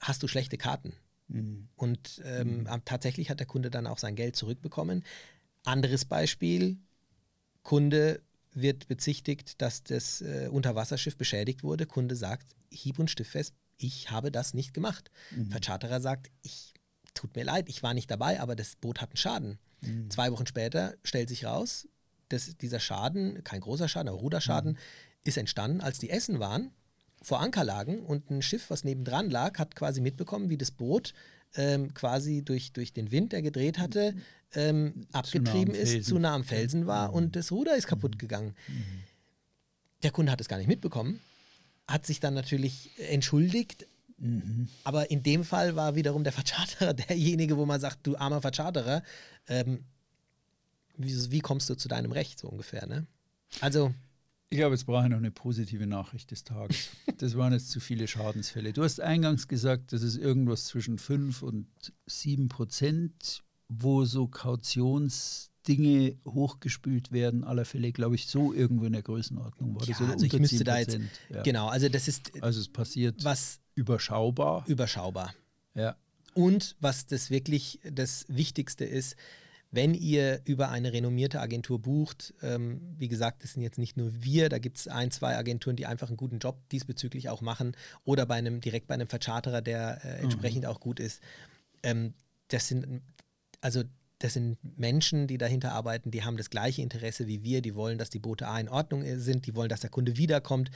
hast 0.00 0.24
du 0.24 0.26
schlechte 0.26 0.58
Karten. 0.58 0.94
Mhm. 1.28 1.68
Und 1.76 2.22
ähm, 2.24 2.64
mhm. 2.64 2.84
tatsächlich 2.84 3.30
hat 3.30 3.40
der 3.40 3.46
Kunde 3.46 3.70
dann 3.70 3.86
auch 3.86 3.98
sein 3.98 4.16
Geld 4.16 4.36
zurückbekommen. 4.36 5.04
Anderes 5.64 6.04
Beispiel, 6.04 6.78
Kunde 7.62 8.22
wird 8.52 8.88
bezichtigt, 8.88 9.60
dass 9.60 9.82
das 9.82 10.22
äh, 10.22 10.48
Unterwasserschiff 10.50 11.16
beschädigt 11.16 11.62
wurde. 11.62 11.86
Kunde 11.86 12.16
sagt, 12.16 12.54
hieb- 12.70 12.98
und 12.98 13.10
stiftfest, 13.10 13.54
ich 13.76 14.10
habe 14.10 14.30
das 14.30 14.54
nicht 14.54 14.72
gemacht. 14.72 15.10
Mhm. 15.30 15.50
Vercharterer 15.50 16.00
sagt, 16.00 16.30
ich 16.42 16.74
tut 17.12 17.34
mir 17.34 17.44
leid, 17.44 17.68
ich 17.68 17.82
war 17.82 17.94
nicht 17.94 18.10
dabei, 18.10 18.40
aber 18.40 18.56
das 18.56 18.76
Boot 18.76 19.00
hat 19.00 19.10
einen 19.10 19.16
Schaden. 19.16 19.58
Mhm. 19.82 20.10
Zwei 20.10 20.32
Wochen 20.32 20.46
später 20.46 20.94
stellt 21.02 21.28
sich 21.28 21.44
raus, 21.44 21.88
dass 22.28 22.56
dieser 22.56 22.80
Schaden, 22.80 23.44
kein 23.44 23.60
großer 23.60 23.88
Schaden, 23.88 24.08
aber 24.08 24.18
Ruderschaden, 24.18 24.72
mhm. 24.72 24.78
ist 25.24 25.36
entstanden, 25.36 25.80
als 25.80 25.98
die 25.98 26.10
Essen 26.10 26.40
waren 26.40 26.70
vor 27.26 27.40
Anker 27.40 27.64
lagen 27.64 28.06
und 28.06 28.30
ein 28.30 28.40
Schiff, 28.40 28.70
was 28.70 28.84
nebendran 28.84 29.30
lag, 29.30 29.58
hat 29.58 29.74
quasi 29.74 30.00
mitbekommen, 30.00 30.48
wie 30.48 30.56
das 30.56 30.70
Boot 30.70 31.12
ähm, 31.56 31.92
quasi 31.92 32.42
durch, 32.44 32.72
durch 32.72 32.92
den 32.92 33.10
Wind, 33.10 33.32
der 33.32 33.42
gedreht 33.42 33.78
hatte, 33.80 34.14
ähm, 34.54 35.08
abgetrieben 35.10 35.74
zu 35.74 35.80
ist, 35.80 36.06
zu 36.06 36.20
nah 36.20 36.36
am 36.36 36.44
Felsen 36.44 36.86
war 36.86 37.08
mhm. 37.08 37.14
und 37.14 37.36
das 37.36 37.50
Ruder 37.50 37.76
ist 37.76 37.88
kaputt 37.88 38.14
mhm. 38.14 38.18
gegangen. 38.18 38.54
Mhm. 38.68 39.02
Der 40.04 40.12
Kunde 40.12 40.30
hat 40.30 40.40
es 40.40 40.46
gar 40.46 40.58
nicht 40.58 40.68
mitbekommen, 40.68 41.18
hat 41.88 42.06
sich 42.06 42.20
dann 42.20 42.34
natürlich 42.34 42.90
entschuldigt, 42.96 43.88
mhm. 44.18 44.68
aber 44.84 45.10
in 45.10 45.24
dem 45.24 45.42
Fall 45.42 45.74
war 45.74 45.96
wiederum 45.96 46.22
der 46.22 46.32
Vercharterer 46.32 46.94
derjenige, 47.08 47.56
wo 47.56 47.66
man 47.66 47.80
sagt, 47.80 48.06
du 48.06 48.16
armer 48.16 48.40
Vercharterer, 48.40 49.02
ähm, 49.48 49.82
wie, 50.96 51.32
wie, 51.32 51.40
kommst 51.40 51.68
du 51.70 51.74
zu 51.74 51.88
deinem 51.88 52.12
Recht, 52.12 52.38
so 52.38 52.46
ungefähr, 52.46 52.86
ne? 52.86 53.04
Also 53.60 53.92
ich 54.48 54.58
glaube, 54.58 54.74
jetzt 54.74 54.84
brauche 54.86 55.04
ich 55.04 55.10
noch 55.10 55.16
eine 55.16 55.30
positive 55.30 55.86
Nachricht 55.86 56.30
des 56.30 56.44
Tages. 56.44 56.88
Das 57.18 57.34
waren 57.34 57.54
jetzt 57.54 57.70
zu 57.70 57.80
viele 57.80 58.06
Schadensfälle. 58.08 58.74
Du 58.74 58.84
hast 58.84 59.00
eingangs 59.00 59.48
gesagt, 59.48 59.94
das 59.94 60.02
ist 60.02 60.18
irgendwas 60.18 60.66
zwischen 60.66 60.98
5 60.98 61.40
und 61.42 61.66
7 62.04 62.48
Prozent, 62.48 63.42
wo 63.68 64.04
so 64.04 64.28
Kautionsdinge 64.28 66.18
hochgespült 66.26 67.12
werden. 67.12 67.42
Aller 67.42 67.64
Fälle, 67.64 67.90
glaube 67.92 68.16
ich, 68.16 68.26
so 68.26 68.52
irgendwo 68.52 68.84
in 68.84 68.92
der 68.92 69.02
Größenordnung 69.02 69.76
war 69.76 69.86
ja, 69.86 69.96
das. 69.98 70.10
Also 70.10 70.26
ich 70.26 70.38
müsste 70.38 70.62
da 70.62 70.78
jetzt, 70.78 70.98
ja. 71.30 71.42
genau, 71.42 71.68
also 71.68 71.88
das 71.88 72.06
ist. 72.06 72.42
Also 72.42 72.60
es 72.60 72.68
passiert 72.68 73.24
was 73.24 73.60
überschaubar. 73.74 74.64
Überschaubar. 74.66 75.34
Ja. 75.74 75.96
Und 76.34 76.76
was 76.80 77.06
das 77.06 77.30
wirklich 77.30 77.80
das 77.82 78.26
Wichtigste 78.28 78.84
ist, 78.84 79.16
wenn 79.70 79.94
ihr 79.94 80.40
über 80.44 80.70
eine 80.70 80.92
renommierte 80.92 81.40
Agentur 81.40 81.80
bucht, 81.80 82.34
ähm, 82.42 82.80
wie 82.96 83.08
gesagt, 83.08 83.42
das 83.42 83.52
sind 83.52 83.62
jetzt 83.62 83.78
nicht 83.78 83.96
nur 83.96 84.10
wir, 84.22 84.48
da 84.48 84.58
gibt 84.58 84.78
es 84.78 84.88
ein, 84.88 85.10
zwei 85.10 85.36
Agenturen, 85.36 85.76
die 85.76 85.86
einfach 85.86 86.08
einen 86.08 86.16
guten 86.16 86.38
Job 86.38 86.56
diesbezüglich 86.70 87.28
auch 87.28 87.40
machen 87.40 87.76
oder 88.04 88.26
bei 88.26 88.36
einem, 88.36 88.60
direkt 88.60 88.86
bei 88.86 88.94
einem 88.94 89.08
Vercharterer, 89.08 89.62
der 89.62 90.04
äh, 90.04 90.22
entsprechend 90.22 90.62
mhm. 90.62 90.70
auch 90.70 90.80
gut 90.80 91.00
ist. 91.00 91.20
Ähm, 91.82 92.14
das 92.48 92.68
sind, 92.68 93.02
also 93.60 93.82
das 94.18 94.34
sind 94.34 94.58
Menschen, 94.78 95.26
die 95.26 95.36
dahinter 95.36 95.72
arbeiten, 95.72 96.10
die 96.10 96.24
haben 96.24 96.36
das 96.36 96.48
gleiche 96.48 96.80
Interesse 96.80 97.26
wie 97.26 97.42
wir, 97.42 97.60
die 97.60 97.74
wollen, 97.74 97.98
dass 97.98 98.08
die 98.08 98.18
Boote 98.18 98.48
A 98.48 98.58
in 98.58 98.68
Ordnung 98.68 99.02
sind, 99.18 99.46
die 99.46 99.54
wollen, 99.54 99.68
dass 99.68 99.80
der 99.80 99.90
Kunde 99.90 100.16
wiederkommt, 100.16 100.70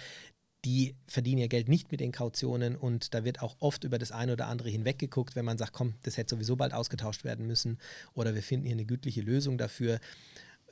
die 0.64 0.94
verdienen 1.06 1.38
ihr 1.38 1.48
Geld 1.48 1.68
nicht 1.68 1.90
mit 1.90 2.00
den 2.00 2.12
Kautionen 2.12 2.76
und 2.76 3.14
da 3.14 3.24
wird 3.24 3.40
auch 3.40 3.56
oft 3.60 3.84
über 3.84 3.98
das 3.98 4.12
eine 4.12 4.34
oder 4.34 4.46
andere 4.46 4.68
hinweggeguckt, 4.68 5.34
wenn 5.34 5.44
man 5.44 5.58
sagt, 5.58 5.72
komm, 5.72 5.94
das 6.02 6.16
hätte 6.16 6.34
sowieso 6.34 6.56
bald 6.56 6.74
ausgetauscht 6.74 7.24
werden 7.24 7.46
müssen 7.46 7.78
oder 8.14 8.34
wir 8.34 8.42
finden 8.42 8.66
hier 8.66 8.74
eine 8.74 8.84
gütliche 8.84 9.22
Lösung 9.22 9.56
dafür. 9.56 10.00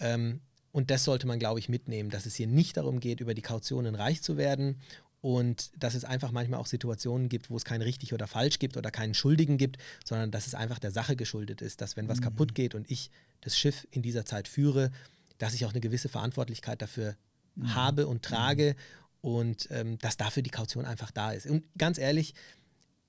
Ähm, 0.01 0.41
und 0.73 0.91
das 0.91 1.05
sollte 1.05 1.27
man, 1.27 1.39
glaube 1.39 1.59
ich, 1.59 1.71
mitnehmen, 1.71 2.11
dass 2.11 2.27
es 2.27 2.35
hier 2.35 2.47
nicht 2.47 2.77
darum 2.77 3.01
geht, 3.01 3.21
über 3.21 3.33
die 3.33 3.43
Kautionen 3.43 3.95
reich 3.95 4.23
zu 4.23 4.37
werden 4.37 4.77
und 5.23 5.71
dass 5.83 5.95
es 5.95 6.05
einfach 6.05 6.33
manchmal 6.33 6.61
auch 6.61 6.67
Situationen 6.67 7.31
gibt, 7.31 7.49
wo 7.49 7.57
es 7.57 7.65
kein 7.65 7.81
richtig 7.81 8.13
oder 8.13 8.27
falsch 8.27 8.59
gibt 8.59 8.77
oder 8.77 8.91
keinen 8.91 9.15
Schuldigen 9.15 9.57
gibt, 9.57 9.79
sondern 10.05 10.31
dass 10.31 10.47
es 10.47 10.55
einfach 10.55 10.79
der 10.79 10.91
Sache 10.91 11.17
geschuldet 11.17 11.63
ist, 11.63 11.81
dass 11.81 11.97
wenn 11.97 12.09
was 12.09 12.19
mhm. 12.19 12.25
kaputt 12.25 12.55
geht 12.55 12.75
und 12.75 12.91
ich 12.91 13.11
das 13.41 13.59
Schiff 13.59 13.89
in 13.91 14.03
dieser 14.03 14.27
Zeit 14.27 14.49
führe, 14.49 14.93
dass 15.39 15.55
ich 15.55 15.65
auch 15.65 15.71
eine 15.71 15.81
gewisse 15.81 16.11
Verantwortlichkeit 16.11 16.83
dafür 16.83 17.17
mhm. 17.55 17.75
habe 17.75 18.07
und 18.07 18.23
trage 18.23 18.77
mhm 18.77 19.08
und 19.21 19.69
ähm, 19.71 19.99
dass 19.99 20.17
dafür 20.17 20.43
die 20.43 20.51
Kaution 20.51 20.85
einfach 20.85 21.11
da 21.11 21.33
ist. 21.33 21.47
Und 21.47 21.65
ganz 21.77 21.99
ehrlich, 21.99 22.35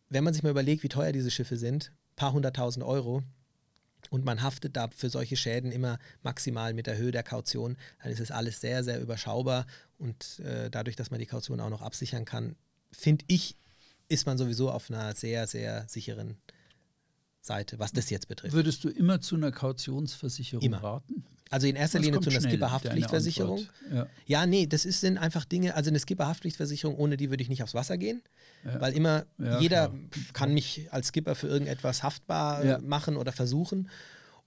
wenn 0.09 0.23
man 0.23 0.33
sich 0.33 0.43
mal 0.43 0.49
überlegt, 0.49 0.83
wie 0.83 0.89
teuer 0.89 1.11
diese 1.11 1.31
Schiffe 1.31 1.57
sind, 1.57 1.91
paar 2.15 2.33
hunderttausend 2.33 2.85
Euro, 2.85 3.23
und 4.09 4.25
man 4.25 4.41
haftet 4.41 4.75
da 4.75 4.87
für 4.87 5.09
solche 5.09 5.35
Schäden 5.35 5.71
immer 5.71 5.99
maximal 6.23 6.73
mit 6.73 6.87
der 6.87 6.97
Höhe 6.97 7.11
der 7.11 7.23
Kaution, 7.23 7.77
dann 8.01 8.11
ist 8.11 8.19
es 8.19 8.31
alles 8.31 8.61
sehr, 8.61 8.83
sehr 8.83 9.01
überschaubar. 9.01 9.67
Und 9.97 10.39
äh, 10.39 10.69
dadurch, 10.69 10.95
dass 10.95 11.11
man 11.11 11.19
die 11.19 11.25
Kaution 11.25 11.59
auch 11.59 11.69
noch 11.69 11.81
absichern 11.81 12.25
kann, 12.25 12.55
finde 12.91 13.25
ich, 13.27 13.55
ist 14.07 14.25
man 14.25 14.37
sowieso 14.37 14.71
auf 14.71 14.89
einer 14.89 15.13
sehr, 15.15 15.45
sehr 15.47 15.87
sicheren 15.87 16.37
Seite, 17.49 17.79
was 17.79 17.91
das 17.91 18.09
jetzt 18.09 18.27
betrifft. 18.27 18.53
Würdest 18.53 18.83
du 18.83 18.89
immer 18.89 19.19
zu 19.21 19.35
einer 19.35 19.51
Kautionsversicherung 19.51 20.63
immer. 20.63 20.77
raten? 20.77 21.25
Also 21.49 21.65
in 21.65 21.75
erster 21.75 21.99
Linie 21.99 22.21
zu 22.21 22.29
einer 22.29 22.41
Skipperhaftpflichtversicherung. 22.41 23.67
Ja. 23.91 24.07
ja, 24.27 24.45
nee, 24.45 24.67
das 24.67 24.85
ist, 24.85 25.01
sind 25.01 25.17
einfach 25.17 25.45
Dinge, 25.45 25.75
also 25.75 25.89
eine 25.89 25.99
Skipperhaftpflichtversicherung, 25.99 26.95
ohne 26.95 27.17
die 27.17 27.31
würde 27.31 27.41
ich 27.41 27.49
nicht 27.49 27.63
aufs 27.63 27.73
Wasser 27.73 27.97
gehen. 27.97 28.21
Ja. 28.63 28.79
Weil 28.79 28.93
immer, 28.93 29.25
ja, 29.39 29.59
jeder 29.59 29.89
klar. 29.89 30.23
kann 30.33 30.53
mich 30.53 30.87
als 30.91 31.07
Skipper 31.07 31.33
für 31.33 31.47
irgendetwas 31.47 32.03
haftbar 32.03 32.79
machen 32.81 33.17
oder 33.17 33.31
versuchen. 33.31 33.89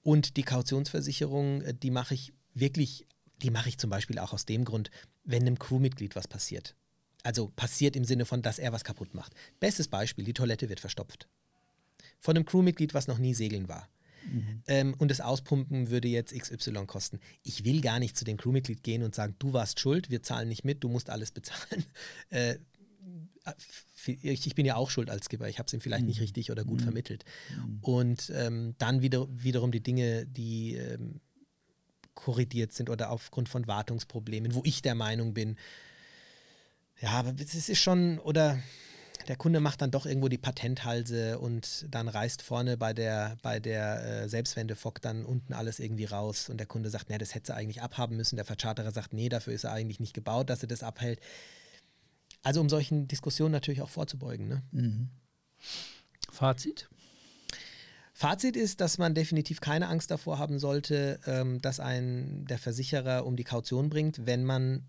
Und 0.03 0.37
die 0.37 0.45
Kautionsversicherung, 0.45 1.63
äh, 1.63 1.75
die 1.75 1.91
mache 1.91 2.15
ich 2.15 2.33
wirklich, 2.55 3.07
die 3.43 3.51
mache 3.51 3.69
ich 3.69 3.79
zum 3.79 3.91
Beispiel 3.91 4.21
auch 4.21 4.33
aus 4.33 4.47
dem 4.47 4.65
Grund, 4.65 4.91
wenn 5.25 5.43
einem 5.43 5.59
Crewmitglied 5.59 6.15
was 6.15 6.29
passiert. 6.29 6.77
Also 7.25 7.51
passiert 7.55 7.97
im 7.97 8.05
Sinne 8.05 8.27
von, 8.27 8.43
dass 8.43 8.59
er 8.59 8.73
was 8.73 8.85
kaputt 8.85 9.15
macht. 9.15 9.33
Bestes 9.59 9.89
Beispiel, 9.89 10.25
die 10.25 10.35
Toilette 10.35 10.69
wird 10.69 10.81
verstopft. 10.81 11.29
Von 12.23 12.37
einem 12.37 12.47
Crewmitglied, 12.47 12.95
was 12.95 13.09
noch 13.09 13.19
nie 13.19 13.35
segeln 13.35 13.69
war. 13.69 13.89
Mhm. 14.31 14.63
Ähm, 14.69 14.95
und 14.99 15.11
das 15.11 15.21
Auspumpen 15.21 15.91
würde 15.91 16.07
jetzt 16.07 16.33
XY 16.33 16.87
kosten. 16.87 17.19
Ich 17.43 17.65
will 17.65 17.81
gar 17.81 17.99
nicht 17.99 18.17
zu 18.17 18.25
dem 18.25 18.37
Crewmitglied 18.37 18.85
gehen 18.85 19.03
und 19.03 19.15
sagen, 19.15 19.35
du 19.41 19.53
warst 19.53 19.81
schuld, 19.81 20.09
wir 20.09 20.23
zahlen 20.23 20.49
nicht 20.49 20.65
mit, 20.65 20.85
du 20.85 20.89
musst 20.89 21.11
alles 21.11 21.33
bezahlen. 21.33 21.85
Äh, 22.31 22.57
ich 24.23 24.55
bin 24.55 24.65
ja 24.65 24.77
auch 24.77 24.89
schuld 24.89 25.11
als 25.11 25.27
Skipper, 25.27 25.49
ich 25.49 25.59
habe 25.59 25.67
es 25.67 25.73
ihm 25.73 25.81
vielleicht 25.81 26.03
mhm. 26.03 26.09
nicht 26.09 26.21
richtig 26.21 26.51
oder 26.51 26.65
gut 26.65 26.81
mhm. 26.81 26.85
vermittelt. 26.85 27.25
Mhm. 27.51 27.79
Und 27.83 28.33
ähm, 28.35 28.75
dann 28.79 29.03
wieder, 29.03 29.27
wiederum 29.31 29.73
die 29.73 29.83
Dinge, 29.83 30.25
die 30.27 30.77
ähm, 30.77 31.21
korrigiert 32.15 32.73
sind 32.73 32.89
oder 32.89 33.11
aufgrund 33.11 33.49
von 33.49 33.67
Wartungsproblemen, 33.67 34.55
wo 34.55 34.63
ich 34.65 34.81
der 34.81 34.95
Meinung 34.95 35.35
bin, 35.35 35.57
ja, 37.01 37.11
aber 37.11 37.35
es 37.39 37.69
ist 37.69 37.81
schon, 37.81 38.21
oder 38.21 38.63
der 39.29 39.37
Kunde 39.37 39.61
macht 39.61 39.83
dann 39.83 39.91
doch 39.91 40.07
irgendwo 40.07 40.29
die 40.29 40.39
Patenthalse 40.39 41.39
und 41.39 41.87
dann 41.91 42.09
reißt 42.09 42.43
vorne 42.43 42.77
bei 42.77 42.93
der, 42.93 43.37
bei 43.43 43.61
der 43.61 44.05
äh, 44.05 44.29
Selbstwendefock 44.29 45.01
dann 45.01 45.25
unten 45.25 45.53
alles 45.53 45.79
irgendwie 45.79 46.05
raus 46.05 46.49
und 46.49 46.59
der 46.59 46.67
Kunde 46.67 46.91
sagt, 46.91 47.11
nee, 47.11 47.19
das 47.19 47.35
hätte 47.35 47.47
sie 47.47 47.55
eigentlich 47.55 47.83
abhaben 47.83 48.17
müssen. 48.17 48.37
Der 48.37 48.45
Vercharterer 48.45 48.91
sagt, 48.91 49.13
nee, 49.13 49.29
dafür 49.29 49.53
ist 49.53 49.65
er 49.65 49.73
eigentlich 49.73 50.01
nicht 50.01 50.15
gebaut, 50.15 50.51
dass 50.51 50.63
er 50.63 50.69
das 50.69 50.83
abhält. 50.83 51.21
Also 52.43 52.61
um 52.61 52.69
solchen 52.69 53.09
Diskussionen 53.09 53.53
natürlich 53.53 53.83
auch 53.83 53.91
vorzubeugen. 53.91 54.49
Ne? 54.49 54.63
Mhm. 54.73 55.11
Fazit? 56.31 56.89
Fazit 58.15 58.57
ist, 58.57 58.81
dass 58.81 58.99
man 58.99 59.15
definitiv 59.15 59.61
keine 59.61 59.89
Angst 59.89 60.11
davor 60.11 60.39
haben 60.39 60.59
sollte, 60.59 61.21
ähm, 61.27 61.61
dass 61.61 61.81
ein 61.81 62.45
der 62.47 62.59
Versicherer 62.59 63.27
um 63.27 63.37
die 63.37 63.45
Kaution 63.45 63.89
bringt, 63.89 64.27
wenn 64.27 64.45
man 64.45 64.87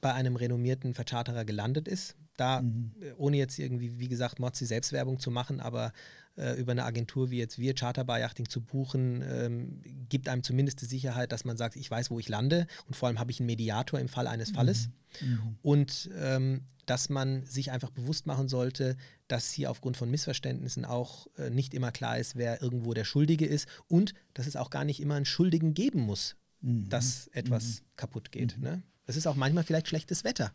bei 0.00 0.14
einem 0.14 0.36
renommierten 0.36 0.94
Vercharterer 0.94 1.44
gelandet 1.44 1.88
ist. 1.88 2.16
Da, 2.38 2.62
mhm. 2.62 2.92
Äh, 3.00 3.12
ohne 3.16 3.36
jetzt 3.36 3.58
irgendwie, 3.58 3.98
wie 3.98 4.08
gesagt, 4.08 4.38
Mozzi 4.38 4.64
Selbstwerbung 4.64 5.18
zu 5.18 5.30
machen, 5.30 5.60
aber 5.60 5.92
äh, 6.36 6.58
über 6.58 6.72
eine 6.72 6.84
Agentur 6.84 7.30
wie 7.30 7.38
jetzt 7.38 7.58
wir, 7.58 7.74
Charterbar 7.74 8.20
Yachting, 8.20 8.48
zu 8.48 8.60
buchen, 8.60 9.22
ähm, 9.28 9.82
gibt 10.08 10.28
einem 10.28 10.42
zumindest 10.42 10.80
die 10.80 10.86
Sicherheit, 10.86 11.32
dass 11.32 11.44
man 11.44 11.56
sagt, 11.56 11.76
ich 11.76 11.90
weiß, 11.90 12.10
wo 12.10 12.18
ich 12.18 12.28
lande 12.28 12.66
und 12.86 12.94
vor 12.94 13.08
allem 13.08 13.18
habe 13.18 13.30
ich 13.32 13.40
einen 13.40 13.46
Mediator 13.46 13.98
im 13.98 14.08
Fall 14.08 14.26
eines 14.26 14.52
Falles. 14.52 14.88
Mhm. 15.20 15.28
Mhm. 15.28 15.58
Und 15.62 16.10
ähm, 16.16 16.62
dass 16.86 17.08
man 17.08 17.44
sich 17.44 17.70
einfach 17.70 17.90
bewusst 17.90 18.26
machen 18.26 18.48
sollte, 18.48 18.96
dass 19.26 19.50
hier 19.50 19.70
aufgrund 19.70 19.96
von 19.96 20.10
Missverständnissen 20.10 20.84
auch 20.84 21.26
äh, 21.36 21.50
nicht 21.50 21.74
immer 21.74 21.90
klar 21.90 22.18
ist, 22.18 22.36
wer 22.36 22.62
irgendwo 22.62 22.94
der 22.94 23.04
Schuldige 23.04 23.44
ist 23.44 23.68
und 23.88 24.14
dass 24.32 24.46
es 24.46 24.56
auch 24.56 24.70
gar 24.70 24.84
nicht 24.84 25.00
immer 25.00 25.16
einen 25.16 25.26
Schuldigen 25.26 25.74
geben 25.74 26.00
muss, 26.00 26.36
mhm. 26.60 26.88
dass 26.88 27.26
etwas 27.28 27.80
mhm. 27.80 27.84
kaputt 27.96 28.32
geht. 28.32 28.58
Ne? 28.58 28.82
Es 29.06 29.16
ist 29.16 29.26
auch 29.26 29.36
manchmal 29.36 29.64
vielleicht 29.64 29.88
schlechtes 29.88 30.24
Wetter 30.24 30.52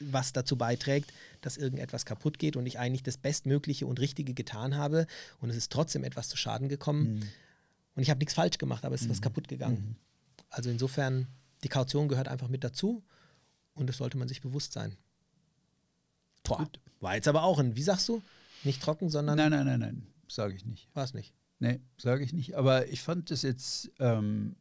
was 0.00 0.32
dazu 0.32 0.56
beiträgt, 0.56 1.12
dass 1.40 1.56
irgendetwas 1.56 2.04
kaputt 2.04 2.38
geht 2.38 2.56
und 2.56 2.66
ich 2.66 2.78
eigentlich 2.78 3.02
das 3.02 3.16
Bestmögliche 3.16 3.86
und 3.86 4.00
Richtige 4.00 4.34
getan 4.34 4.76
habe 4.76 5.06
und 5.40 5.50
es 5.50 5.56
ist 5.56 5.72
trotzdem 5.72 6.04
etwas 6.04 6.28
zu 6.28 6.36
Schaden 6.36 6.68
gekommen. 6.68 7.14
Mhm. 7.14 7.22
Und 7.96 8.02
ich 8.02 8.10
habe 8.10 8.18
nichts 8.18 8.34
falsch 8.34 8.58
gemacht, 8.58 8.84
aber 8.84 8.94
es 8.94 9.02
ist 9.02 9.08
mhm. 9.08 9.12
was 9.12 9.22
kaputt 9.22 9.48
gegangen. 9.48 9.76
Mhm. 9.76 9.96
Also 10.50 10.70
insofern, 10.70 11.26
die 11.62 11.68
Kaution 11.68 12.08
gehört 12.08 12.28
einfach 12.28 12.48
mit 12.48 12.64
dazu 12.64 13.02
und 13.74 13.88
das 13.88 13.96
sollte 13.96 14.18
man 14.18 14.28
sich 14.28 14.40
bewusst 14.40 14.72
sein. 14.72 14.96
Boah, 16.44 16.68
war 17.00 17.14
jetzt 17.14 17.28
aber 17.28 17.42
auch 17.42 17.58
ein, 17.58 17.76
wie 17.76 17.82
sagst 17.82 18.08
du? 18.08 18.22
Nicht 18.64 18.82
trocken, 18.82 19.10
sondern. 19.10 19.36
Nein, 19.36 19.50
nein, 19.50 19.66
nein, 19.66 19.80
nein, 19.80 20.06
sage 20.28 20.54
ich 20.54 20.64
nicht. 20.64 20.88
War 20.94 21.04
es 21.04 21.14
nicht? 21.14 21.34
Nee, 21.60 21.80
sage 21.96 22.24
ich 22.24 22.32
nicht. 22.32 22.54
Aber 22.54 22.88
ich 22.88 23.02
fand 23.02 23.30
das 23.30 23.42
jetzt 23.42 23.90
ähm, 23.98 24.56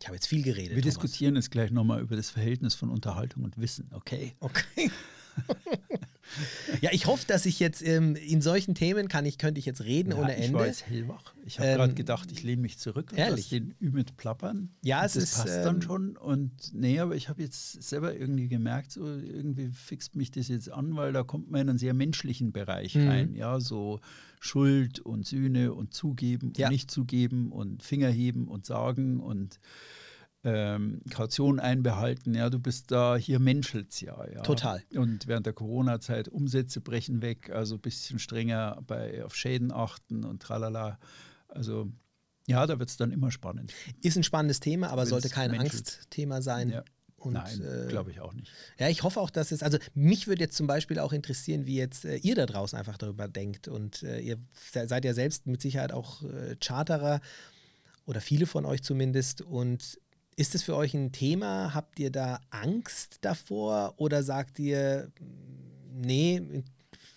ich 0.00 0.06
habe 0.06 0.16
jetzt 0.16 0.26
viel 0.26 0.42
geredet. 0.42 0.76
Wir 0.76 0.82
Thomas. 0.82 0.94
diskutieren 0.94 1.36
jetzt 1.36 1.50
gleich 1.50 1.70
nochmal 1.70 2.00
über 2.00 2.16
das 2.16 2.30
Verhältnis 2.30 2.74
von 2.74 2.90
Unterhaltung 2.90 3.44
und 3.44 3.58
Wissen, 3.58 3.90
okay? 3.92 4.34
Okay. 4.40 4.90
ja, 6.80 6.90
ich 6.92 7.06
hoffe, 7.06 7.24
dass 7.26 7.46
ich 7.46 7.60
jetzt 7.60 7.82
ähm, 7.86 8.16
in 8.16 8.40
solchen 8.42 8.74
Themen 8.74 9.08
kann 9.08 9.24
ich, 9.26 9.38
könnte 9.38 9.58
ich 9.58 9.66
jetzt 9.66 9.84
reden 9.84 10.12
ja, 10.12 10.18
ohne 10.18 10.34
Ende. 10.34 10.46
Ich 10.46 10.52
war 10.52 10.66
jetzt 10.66 10.86
hellwach. 10.86 11.34
Ich 11.44 11.58
habe 11.58 11.70
ähm, 11.70 11.76
gerade 11.76 11.94
gedacht, 11.94 12.30
ich 12.32 12.42
lehne 12.42 12.62
mich 12.62 12.78
zurück 12.78 13.12
und 13.12 13.18
lasse 13.18 13.50
den 13.50 13.74
Ümit 13.80 14.16
plappern. 14.16 14.70
Ja, 14.82 15.04
es 15.04 15.14
das 15.14 15.24
ist. 15.24 15.34
passt 15.36 15.56
ähm, 15.58 15.64
dann 15.64 15.82
schon. 15.82 16.16
Und 16.16 16.52
nee, 16.72 16.98
aber 17.00 17.14
ich 17.16 17.28
habe 17.28 17.42
jetzt 17.42 17.82
selber 17.82 18.14
irgendwie 18.14 18.48
gemerkt, 18.48 18.92
so 18.92 19.06
irgendwie 19.06 19.68
fixt 19.68 20.16
mich 20.16 20.30
das 20.30 20.48
jetzt 20.48 20.70
an, 20.70 20.96
weil 20.96 21.12
da 21.12 21.22
kommt 21.22 21.50
man 21.50 21.62
in 21.62 21.70
einen 21.70 21.78
sehr 21.78 21.94
menschlichen 21.94 22.52
Bereich 22.52 22.94
mhm. 22.94 23.08
rein. 23.08 23.34
Ja, 23.34 23.60
so 23.60 24.00
Schuld 24.40 25.00
und 25.00 25.26
Sühne 25.26 25.74
und 25.74 25.94
zugeben 25.94 26.48
und 26.48 26.70
nicht 26.70 26.90
zugeben 26.90 27.52
und 27.52 27.82
Fingerheben 27.82 28.48
und 28.48 28.66
sagen 28.66 29.20
und 29.20 29.60
ähm, 30.44 31.00
Kaution 31.10 31.58
einbehalten. 31.58 32.34
Ja, 32.34 32.50
du 32.50 32.60
bist 32.60 32.92
da, 32.92 33.16
hier 33.16 33.40
menschelt 33.40 34.00
ja, 34.00 34.16
ja. 34.30 34.42
Total. 34.42 34.82
Und 34.94 35.26
während 35.26 35.46
der 35.46 35.52
Corona-Zeit 35.52 36.28
Umsätze 36.28 36.80
brechen 36.80 37.20
weg, 37.20 37.50
also 37.50 37.74
ein 37.74 37.80
bisschen 37.80 38.18
strenger 38.18 38.80
bei, 38.86 39.24
auf 39.24 39.34
Schäden 39.34 39.72
achten 39.72 40.24
und 40.24 40.40
tralala. 40.40 40.98
Also 41.48 41.90
ja, 42.46 42.64
da 42.66 42.78
wird 42.78 42.88
es 42.88 42.96
dann 42.96 43.10
immer 43.10 43.32
spannend. 43.32 43.72
Ist 44.02 44.16
ein 44.16 44.22
spannendes 44.22 44.60
Thema, 44.60 44.90
aber 44.90 45.02
Wenn's 45.02 45.10
sollte 45.10 45.28
kein. 45.30 45.52
Angstthema 45.58 46.40
sein. 46.42 46.70
Ja. 46.70 46.84
Und, 47.26 47.34
Nein, 47.34 47.60
äh, 47.60 47.88
glaube 47.88 48.10
ich 48.10 48.20
auch 48.20 48.32
nicht. 48.32 48.50
Ja, 48.78 48.88
ich 48.88 49.02
hoffe 49.02 49.20
auch, 49.20 49.30
dass 49.30 49.50
es, 49.50 49.62
also 49.62 49.78
mich 49.94 50.26
würde 50.26 50.42
jetzt 50.42 50.56
zum 50.56 50.66
Beispiel 50.66 50.98
auch 50.98 51.12
interessieren, 51.12 51.66
wie 51.66 51.76
jetzt 51.76 52.04
äh, 52.04 52.16
ihr 52.16 52.34
da 52.34 52.46
draußen 52.46 52.78
einfach 52.78 52.96
darüber 52.96 53.28
denkt. 53.28 53.68
Und 53.68 54.02
äh, 54.02 54.20
ihr 54.20 54.38
seid 54.72 55.04
ja 55.04 55.12
selbst 55.12 55.46
mit 55.46 55.60
Sicherheit 55.60 55.92
auch 55.92 56.22
äh, 56.22 56.56
Charterer 56.62 57.20
oder 58.06 58.20
viele 58.20 58.46
von 58.46 58.64
euch 58.64 58.82
zumindest. 58.82 59.42
Und 59.42 59.98
ist 60.36 60.54
es 60.54 60.62
für 60.62 60.76
euch 60.76 60.94
ein 60.94 61.12
Thema? 61.12 61.74
Habt 61.74 61.98
ihr 61.98 62.10
da 62.10 62.40
Angst 62.50 63.18
davor 63.22 63.94
oder 63.96 64.22
sagt 64.22 64.58
ihr, 64.58 65.10
nee, 65.92 66.62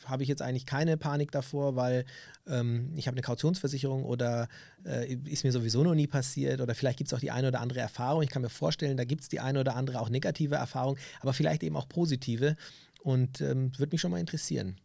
habe 0.10 0.24
ich 0.24 0.30
jetzt 0.30 0.42
eigentlich 0.42 0.66
keine 0.66 0.98
Panik 0.98 1.32
davor, 1.32 1.76
weil 1.76 2.06
ähm, 2.48 2.92
ich 2.96 3.08
habe 3.08 3.16
eine 3.16 3.22
Kautionsversicherung 3.22 4.04
oder 4.04 4.48
äh, 4.86 5.14
ist 5.14 5.44
mir 5.44 5.52
sowieso 5.52 5.84
noch 5.84 5.96
nie 5.96 6.08
passiert 6.08 6.62
oder 6.62 6.76
vielleicht 6.76 6.98
gibt 6.98 7.10
es 7.10 7.14
auch 7.14 7.20
die 7.20 7.32
eine 7.32 7.50
oder 7.50 7.62
andere 7.62 7.80
Erfahrung. 7.80 8.24
Ich 8.24 8.30
kann 8.30 8.42
mir 8.42 8.50
vorstellen, 8.50 8.98
da 8.98 9.06
gibt 9.06 9.22
es 9.22 9.30
die 9.30 9.40
eine 9.40 9.60
oder 9.60 9.76
andere 9.76 10.00
auch 10.00 10.10
negative 10.10 10.56
Erfahrung, 10.56 10.98
aber 11.22 11.34
vielleicht 11.34 11.64
eben 11.64 11.76
auch 11.76 11.88
positive 11.88 12.56
und 13.04 13.42
ähm, 13.42 13.72
würde 13.78 13.94
mich 13.94 14.02
schon 14.02 14.12
mal 14.12 14.20
interessieren. 14.20 14.78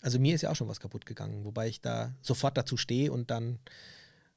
Also 0.00 0.18
mir 0.18 0.34
ist 0.34 0.42
ja 0.42 0.50
auch 0.50 0.56
schon 0.56 0.68
was 0.68 0.80
kaputt 0.80 1.06
gegangen, 1.06 1.44
wobei 1.44 1.68
ich 1.68 1.80
da 1.80 2.14
sofort 2.20 2.56
dazu 2.56 2.76
stehe 2.76 3.12
und 3.12 3.30
dann 3.30 3.58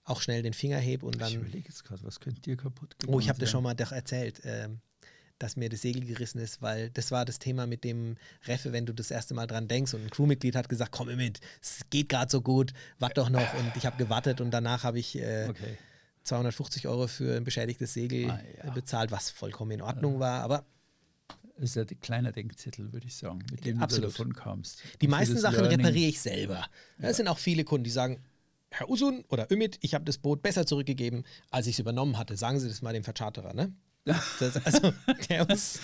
auch 0.04 0.22
schnell 0.22 0.44
den 0.44 0.54
Finger 0.54 0.78
hebe 0.78 1.06
und 1.06 1.20
dann. 1.20 1.30
Ich 1.30 1.36
überlege 1.36 1.68
jetzt 1.68 1.84
gerade, 1.84 2.04
was 2.04 2.20
könnte 2.20 2.42
dir 2.42 2.56
kaputt 2.56 2.98
gehen? 3.00 3.14
Oh, 3.14 3.20
ich 3.20 3.28
habe 3.28 3.40
dir 3.40 3.48
schon 3.48 3.64
mal 3.64 3.74
doch 3.74 3.92
erzählt, 3.92 4.46
äh, 4.46 4.70
dass 5.46 5.58
mir 5.58 5.70
das 5.70 5.84
Segel 5.84 6.04
gerissen 6.06 6.40
ist, 6.40 6.64
weil 6.64 6.90
das 6.90 7.12
war 7.12 7.24
das 7.24 7.38
Thema 7.38 7.68
mit 7.68 7.84
dem 7.84 8.18
Reffe, 8.48 8.74
wenn 8.74 8.88
du 8.88 8.94
das 8.94 9.12
erste 9.12 9.36
Mal 9.36 9.46
dran 9.46 9.68
denkst 9.68 9.94
und 9.94 10.02
ein 10.02 10.10
Crewmitglied 10.10 10.56
hat 10.56 10.70
gesagt, 10.70 10.92
komm 10.92 11.16
mit, 11.16 11.40
es 11.62 11.82
geht 11.92 12.10
gerade 12.10 12.32
so 12.32 12.42
gut, 12.42 12.74
wart 12.98 13.16
doch 13.20 13.30
noch 13.30 13.54
und 13.54 13.72
ich 13.76 13.86
habe 13.86 13.96
gewartet 13.98 14.42
und 14.42 14.50
danach 14.50 14.84
habe 14.84 14.98
ich 14.98 15.16
äh, 15.20 15.46
okay. 15.48 15.78
250 16.24 16.88
Euro 16.88 17.06
für 17.06 17.38
ein 17.38 17.44
beschädigtes 17.44 17.94
Segel 17.94 18.32
ah, 18.32 18.40
ja. 18.64 18.72
bezahlt, 18.72 19.12
was 19.12 19.30
vollkommen 19.30 19.70
in 19.70 19.84
Ordnung 19.84 20.20
war, 20.20 20.42
aber 20.42 20.66
das 21.58 21.76
ist 21.76 21.92
ein 21.92 22.00
kleiner 22.02 22.32
Denkzettel, 22.32 22.92
würde 22.92 23.06
ich 23.06 23.16
sagen, 23.16 23.46
mit 23.52 23.66
dem 23.66 23.80
Absolut. 23.80 24.10
du 24.10 24.18
davon 24.18 24.34
kamst. 24.34 24.82
Die 25.00 25.08
meisten 25.08 25.38
Sachen 25.38 25.60
Learning. 25.60 25.80
repariere 25.80 26.10
ich 26.10 26.20
selber. 26.20 26.56
Ja. 26.56 26.68
Das 26.98 27.18
sind 27.18 27.28
auch 27.28 27.38
viele 27.38 27.64
Kunden, 27.64 27.84
die 27.84 27.92
sagen, 27.92 28.20
Herr 28.72 28.90
Usun 28.90 29.24
oder 29.30 29.52
Ümit, 29.52 29.78
ich 29.82 29.94
habe 29.94 30.06
das 30.06 30.18
Boot 30.18 30.42
besser 30.42 30.66
zurückgegeben, 30.66 31.24
als 31.52 31.68
ich 31.68 31.76
es 31.76 31.80
übernommen 31.80 32.18
hatte. 32.18 32.36
Sagen 32.36 32.60
Sie 32.60 32.68
das 32.68 32.82
mal 32.82 32.94
dem 32.94 33.04
Vercharterer, 33.04 33.54
ne? 33.54 33.72
Das, 34.06 34.64
also, 34.64 34.94
der 35.30 35.46
muss, 35.50 35.80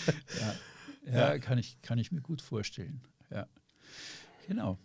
ja, 1.05 1.33
ja, 1.33 1.39
Kann, 1.39 1.57
ich, 1.57 1.81
kann 1.81 1.97
ich 1.97 2.11
mir 2.11 2.21
gut 2.21 2.41
vorstellen. 2.41 3.01
Ja. 3.31 3.47
Genau. 4.47 4.77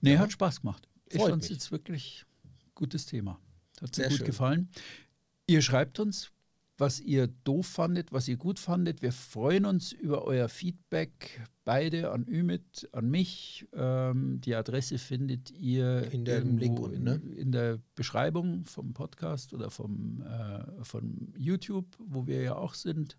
Nee, 0.00 0.14
ja. 0.14 0.18
hat 0.18 0.32
Spaß 0.32 0.60
gemacht. 0.60 0.88
Ich 1.08 1.22
fand 1.22 1.42
es 1.42 1.48
jetzt 1.48 1.70
wirklich 1.70 2.26
gutes 2.74 3.06
Thema. 3.06 3.40
Hat 3.80 3.96
mir 3.96 4.08
gut 4.08 4.16
schön. 4.18 4.26
gefallen. 4.26 4.68
Ihr 5.46 5.62
schreibt 5.62 6.00
uns, 6.00 6.32
was 6.76 7.00
ihr 7.00 7.28
doof 7.28 7.66
fandet, 7.66 8.12
was 8.12 8.26
ihr 8.26 8.36
gut 8.36 8.58
fandet. 8.58 9.00
Wir 9.00 9.12
freuen 9.12 9.64
uns 9.64 9.92
über 9.92 10.24
euer 10.24 10.48
Feedback, 10.48 11.40
beide 11.64 12.10
an 12.10 12.26
Ümit, 12.26 12.88
an 12.92 13.08
mich. 13.10 13.66
Ähm, 13.72 14.40
die 14.40 14.54
Adresse 14.54 14.98
findet 14.98 15.52
ihr 15.52 16.10
in 16.12 16.24
der, 16.24 16.42
unten, 16.42 17.02
ne? 17.04 17.14
in, 17.14 17.32
in, 17.32 17.52
der 17.52 17.78
Beschreibung 17.94 18.64
vom 18.64 18.92
Podcast 18.92 19.54
oder 19.54 19.70
vom, 19.70 20.22
äh, 20.22 20.84
von 20.84 21.32
YouTube, 21.36 21.86
wo 21.98 22.26
wir 22.26 22.42
ja 22.42 22.56
auch 22.56 22.74
sind. 22.74 23.16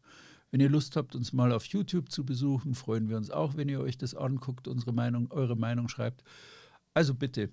Wenn 0.52 0.60
ihr 0.60 0.70
Lust 0.70 0.96
habt, 0.96 1.16
uns 1.16 1.34
mal 1.34 1.52
auf 1.52 1.66
YouTube 1.66 2.12
zu 2.12 2.26
besuchen, 2.26 2.76
freuen 2.76 3.10
wir 3.10 3.18
uns 3.18 3.30
auch, 3.30 3.56
wenn 3.56 3.70
ihr 3.70 3.80
euch 3.80 3.98
das 3.98 4.16
anguckt, 4.16 4.68
unsere 4.68 4.94
Meinung, 4.94 5.32
eure 5.32 5.56
Meinung 5.56 5.88
schreibt. 5.88 6.24
Also 6.94 7.14
bitte, 7.14 7.50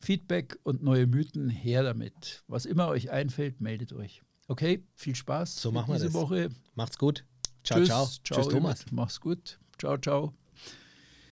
Feedback 0.00 0.58
und 0.62 0.82
neue 0.82 1.06
Mythen 1.06 1.48
her 1.48 1.82
damit. 1.82 2.42
Was 2.46 2.64
immer 2.64 2.88
euch 2.88 3.10
einfällt, 3.10 3.60
meldet 3.60 3.92
euch. 3.92 4.22
Okay, 4.52 4.84
viel 4.94 5.14
Spaß 5.14 5.62
so 5.62 5.72
machen 5.72 5.88
wir 5.88 5.94
diese 5.94 6.08
das. 6.08 6.14
Woche. 6.14 6.50
Macht's 6.74 6.98
gut. 6.98 7.24
Ciao, 7.64 7.78
Tschüss, 7.78 7.88
ciao. 7.88 8.06
ciao. 8.22 8.42
Tschüss, 8.42 8.48
Thomas. 8.48 8.84
Mach's 8.90 9.18
gut. 9.18 9.58
Ciao, 9.78 9.96
ciao. 9.96 10.34